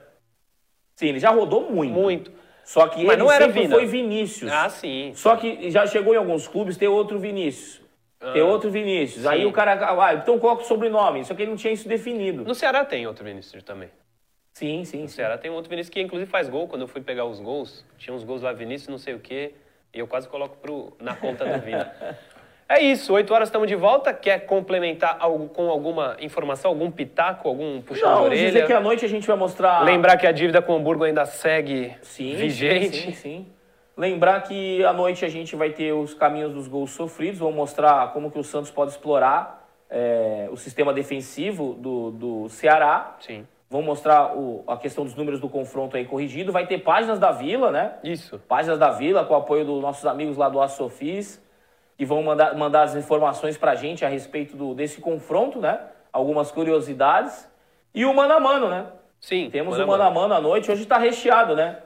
Sim, 0.95 1.07
ele 1.07 1.20
já 1.20 1.30
rodou 1.30 1.70
muito. 1.70 1.93
Muito. 1.93 2.32
Só 2.64 2.88
que 2.88 3.03
Mas 3.03 3.14
ele 3.14 3.24
não 3.24 3.32
era 3.32 3.47
Vina. 3.47 3.76
foi 3.76 3.86
Vinícius. 3.86 4.51
Ah, 4.51 4.70
sim. 4.70 5.12
Só 5.16 5.36
que 5.36 5.70
já 5.72 5.86
chegou 5.88 6.14
em 6.14 6.18
alguns 6.18 6.47
clubes, 6.47 6.78
tem 6.78 6.88
outro 6.88 7.20
Vinícius. 7.20 7.82
Ah, 8.20 8.34
tem 8.34 8.41
outro 8.41 8.70
Vinícius. 8.70 9.24
Sim. 9.24 9.30
Aí 9.30 9.45
o 9.45 9.51
cara. 9.51 9.74
Ah, 9.74 10.13
então 10.13 10.39
é 10.41 10.53
o 10.53 10.59
sobrenome? 10.61 11.24
Só 11.24 11.34
que 11.34 11.41
ele 11.41 11.51
não 11.51 11.57
tinha 11.57 11.72
isso 11.72 11.88
definido. 11.88 12.43
No 12.43 12.53
Ceará 12.53 12.84
tem 12.84 13.07
outro 13.07 13.24
Vinícius 13.24 13.63
também. 13.63 13.89
Sim, 14.53 14.84
sim. 14.84 15.03
No 15.03 15.07
sim. 15.07 15.15
Ceará 15.15 15.38
tem 15.38 15.49
outro 15.49 15.70
Vinícius 15.70 15.93
que 15.93 16.01
inclusive 16.01 16.30
faz 16.30 16.49
gol. 16.49 16.67
Quando 16.67 16.82
eu 16.82 16.88
fui 16.88 17.01
pegar 17.01 17.26
os 17.26 17.39
gols, 17.39 17.86
tinha 17.97 18.13
uns 18.13 18.24
gols 18.24 18.41
lá, 18.41 18.51
Vinícius, 18.51 18.89
não 18.89 18.97
sei 18.97 19.13
o 19.13 19.20
quê. 19.20 19.53
E 19.93 19.99
eu 19.99 20.07
quase 20.07 20.28
coloco 20.28 20.57
pro, 20.57 20.95
na 20.99 21.15
conta 21.15 21.45
do 21.45 21.59
Vina. 21.63 21.91
É 22.72 22.80
isso, 22.84 23.11
8 23.11 23.34
horas 23.34 23.47
estamos 23.47 23.67
de 23.67 23.76
volta. 23.76 24.13
Quer 24.13 24.45
complementar 24.45 25.17
algo, 25.20 25.49
com 25.49 25.72
alguma 25.72 26.15
informação, 26.20 26.70
algum 26.70 26.91
pitaco, 26.91 27.47
algum 27.47 27.82
puxão 27.82 28.07
Não, 28.11 28.20
de 28.20 28.26
orelha? 28.26 28.45
dizer 28.45 28.67
que 28.67 28.74
à 28.74 28.80
noite 28.80 29.03
a 29.03 29.07
gente 29.07 29.26
vai 29.26 29.36
mostrar... 29.36 29.84
Lembrar 29.84 30.17
que 30.17 30.28
a 30.28 30.32
dívida 30.32 30.61
com 30.61 30.74
o 30.74 30.76
Hamburgo 30.76 31.03
ainda 31.03 31.26
segue 31.26 31.95
sim, 32.03 32.36
vigente. 32.36 32.95
Sim, 32.95 33.05
sim, 33.05 33.13
sim. 33.13 33.47
Lembrar 34.00 34.41
que 34.43 34.82
à 34.86 34.93
noite 34.93 35.26
a 35.26 35.28
gente 35.28 35.58
vai 35.58 35.72
ter 35.72 35.91
os 35.91 36.14
caminhos 36.14 36.54
dos 36.54 36.70
gols 36.70 36.91
sofridos, 36.91 37.38
vamos 37.38 37.56
mostrar 37.56 38.14
como 38.14 38.32
que 38.32 38.39
o 38.39 38.43
Santos 38.45 38.72
pode 38.72 38.91
explorar 38.91 39.68
é, 39.89 40.47
o 40.50 40.56
sistema 40.56 40.93
defensivo 40.93 41.74
do, 41.74 42.10
do 42.12 42.47
Ceará. 42.47 43.18
Sim. 43.20 43.45
Vamos 43.70 43.86
mostrar 43.86 44.38
o, 44.38 44.64
a 44.66 44.78
questão 44.78 45.04
dos 45.04 45.16
números 45.16 45.41
do 45.41 45.50
confronto 45.50 45.97
aí 45.97 46.06
corrigido. 46.06 46.50
Vai 46.50 46.66
ter 46.66 46.78
páginas 46.78 47.20
da 47.20 47.32
Vila, 47.32 47.72
né? 47.72 47.95
Isso. 48.02 48.39
Páginas 48.47 48.80
da 48.80 48.89
Vila, 48.89 49.26
com 49.26 49.34
o 49.34 49.38
apoio 49.38 49.66
dos 49.66 49.82
nossos 49.82 50.06
amigos 50.06 50.38
lá 50.38 50.47
do 50.47 50.62
Assofis, 50.62 51.45
que 51.97 52.06
vão 52.06 52.24
mandar, 52.24 52.56
mandar 52.56 52.84
as 52.84 52.95
informações 52.95 53.58
pra 53.58 53.76
gente 53.76 54.06
a 54.06 54.08
respeito 54.08 54.56
do, 54.56 54.74
desse 54.74 55.02
confronto, 55.02 55.60
né? 55.60 55.78
Algumas 56.14 56.54
curiosidades. 56.54 57.52
E 57.93 58.06
o 58.06 58.14
mano 58.14 58.34
a 58.34 58.39
mano, 58.39 58.70
né? 58.70 58.86
Sim. 59.20 59.50
Temos 59.52 59.78
o 59.78 59.86
mano 59.86 60.04
a 60.04 60.10
mano 60.10 60.34
à 60.34 60.39
noite. 60.39 60.72
Hoje 60.72 60.86
tá 60.86 60.97
recheado, 60.97 61.54
né? 61.54 61.80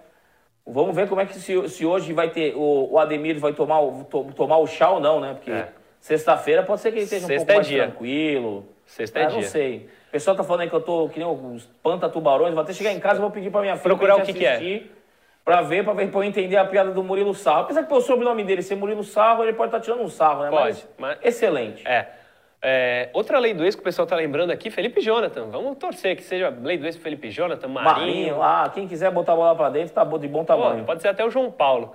Vamos 0.66 0.96
ver 0.96 1.10
como 1.10 1.22
é 1.22 1.26
que 1.26 1.36
se, 1.36 1.70
se 1.70 1.86
hoje 1.86 2.14
vai 2.14 2.30
ter. 2.30 2.56
O, 2.56 2.94
o 2.94 3.00
Ademir 3.00 3.40
vai 3.40 3.54
tomar, 3.54 3.82
o, 3.82 4.04
to, 4.06 4.32
tomar 4.36 4.58
o 4.58 4.68
chá 4.68 4.90
ou 4.90 5.00
não, 5.00 5.20
né? 5.20 5.34
Porque 5.34 5.52
é. 5.52 5.70
sexta-feira 6.00 6.64
pode 6.64 6.82
ser 6.82 6.92
que 6.92 7.00
ele 7.00 7.04
esteja 7.04 7.28
Sexta 7.28 7.34
um 7.34 7.46
pouco 7.46 7.52
é 7.52 7.56
mais 7.56 7.68
dia. 7.68 7.84
tranquilo. 7.84 8.66
Sexta 8.86 9.20
é 9.20 9.24
ah, 9.24 9.28
dia. 9.28 9.42
Não 9.42 9.48
sei 9.48 9.90
pessoal 10.14 10.38
tá 10.38 10.44
falando 10.44 10.62
aí 10.62 10.70
que 10.70 10.76
eu 10.76 10.82
tô 10.82 11.10
que 11.10 11.20
nem 11.20 11.28
os 11.28 11.66
panta 11.82 12.08
tubarões. 12.08 12.54
Vou 12.54 12.62
até 12.62 12.72
chegar 12.72 12.92
em 12.92 13.00
casa 13.00 13.18
e 13.18 13.22
vou 13.22 13.32
pedir 13.32 13.50
pra 13.50 13.62
minha 13.62 13.76
filha 13.76 13.84
procurar 13.84 14.18
o 14.18 14.22
que, 14.22 14.32
que 14.32 14.46
é. 14.46 14.84
Pra 15.44 15.62
ver, 15.62 15.84
pra 15.84 15.92
ver, 15.92 16.10
pra 16.10 16.20
eu 16.20 16.24
entender 16.24 16.56
a 16.56 16.64
piada 16.64 16.92
do 16.92 17.04
Murilo 17.04 17.34
Sarro. 17.34 17.64
Apesar 17.64 17.84
que 17.84 17.94
o 17.94 18.00
sobrenome 18.00 18.46
dele 18.46 18.62
ser 18.62 18.76
Murilo 18.76 19.04
Sarro, 19.04 19.44
ele 19.44 19.54
pode 19.54 19.70
estar 19.70 19.80
tá 19.80 19.84
tirando 19.84 20.02
um 20.02 20.08
sarro, 20.08 20.44
né? 20.44 20.50
Pode. 20.50 20.64
Mas, 20.64 20.88
mas... 20.98 21.18
Excelente. 21.22 21.86
É. 21.86 22.08
é. 22.64 23.10
Outra 23.12 23.38
lei 23.40 23.54
do 23.54 23.66
ex 23.66 23.76
que 23.76 23.82
o 23.82 23.84
pessoal 23.84 24.08
tá 24.08 24.16
lembrando 24.16 24.52
aqui, 24.52 24.72
Felipe 24.72 25.02
Jonathan. 25.02 25.50
Vamos 25.50 25.78
torcer 25.78 26.16
que 26.16 26.24
seja 26.24 26.50
lei 26.50 26.78
do 26.78 26.86
ex 26.86 26.96
Felipe 26.96 27.30
Jonathan, 27.30 27.68
Marinho. 27.68 28.08
Marinho 28.08 28.38
lá, 28.40 28.70
quem 28.70 28.88
quiser 28.88 29.12
botar 29.12 29.34
a 29.34 29.36
bola 29.36 29.56
pra 29.56 29.70
dentro, 29.70 29.94
tá 29.94 30.04
de 30.04 30.28
bom 30.30 30.46
tamanho. 30.46 30.80
Pô, 30.80 30.86
pode 30.86 31.02
ser 31.02 31.10
até 31.10 31.26
o 31.26 31.30
João 31.30 31.52
Paulo. 31.52 31.92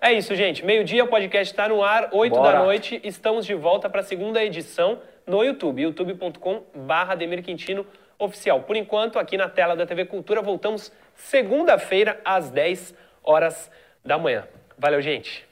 É 0.00 0.12
isso, 0.12 0.34
gente. 0.34 0.64
Meio-dia, 0.64 1.04
o 1.04 1.08
podcast 1.08 1.52
está 1.52 1.68
no 1.68 1.82
ar, 1.82 2.08
8 2.12 2.34
Bora. 2.34 2.58
da 2.58 2.64
noite. 2.64 3.00
Estamos 3.04 3.44
de 3.44 3.54
volta 3.54 3.90
para 3.90 4.00
a 4.00 4.04
segunda 4.04 4.42
edição 4.42 4.98
no 5.26 5.44
YouTube, 5.44 5.82
youtube.com/barra 5.82 7.16
Quintino 7.44 7.86
oficial. 8.18 8.62
Por 8.62 8.76
enquanto, 8.76 9.18
aqui 9.18 9.36
na 9.36 9.48
tela 9.48 9.76
da 9.76 9.86
TV 9.86 10.04
Cultura, 10.06 10.40
voltamos 10.42 10.92
segunda-feira 11.14 12.20
às 12.24 12.50
10 12.50 12.94
horas 13.22 13.70
da 14.04 14.18
manhã. 14.18 14.44
Valeu, 14.78 15.00
gente! 15.00 15.47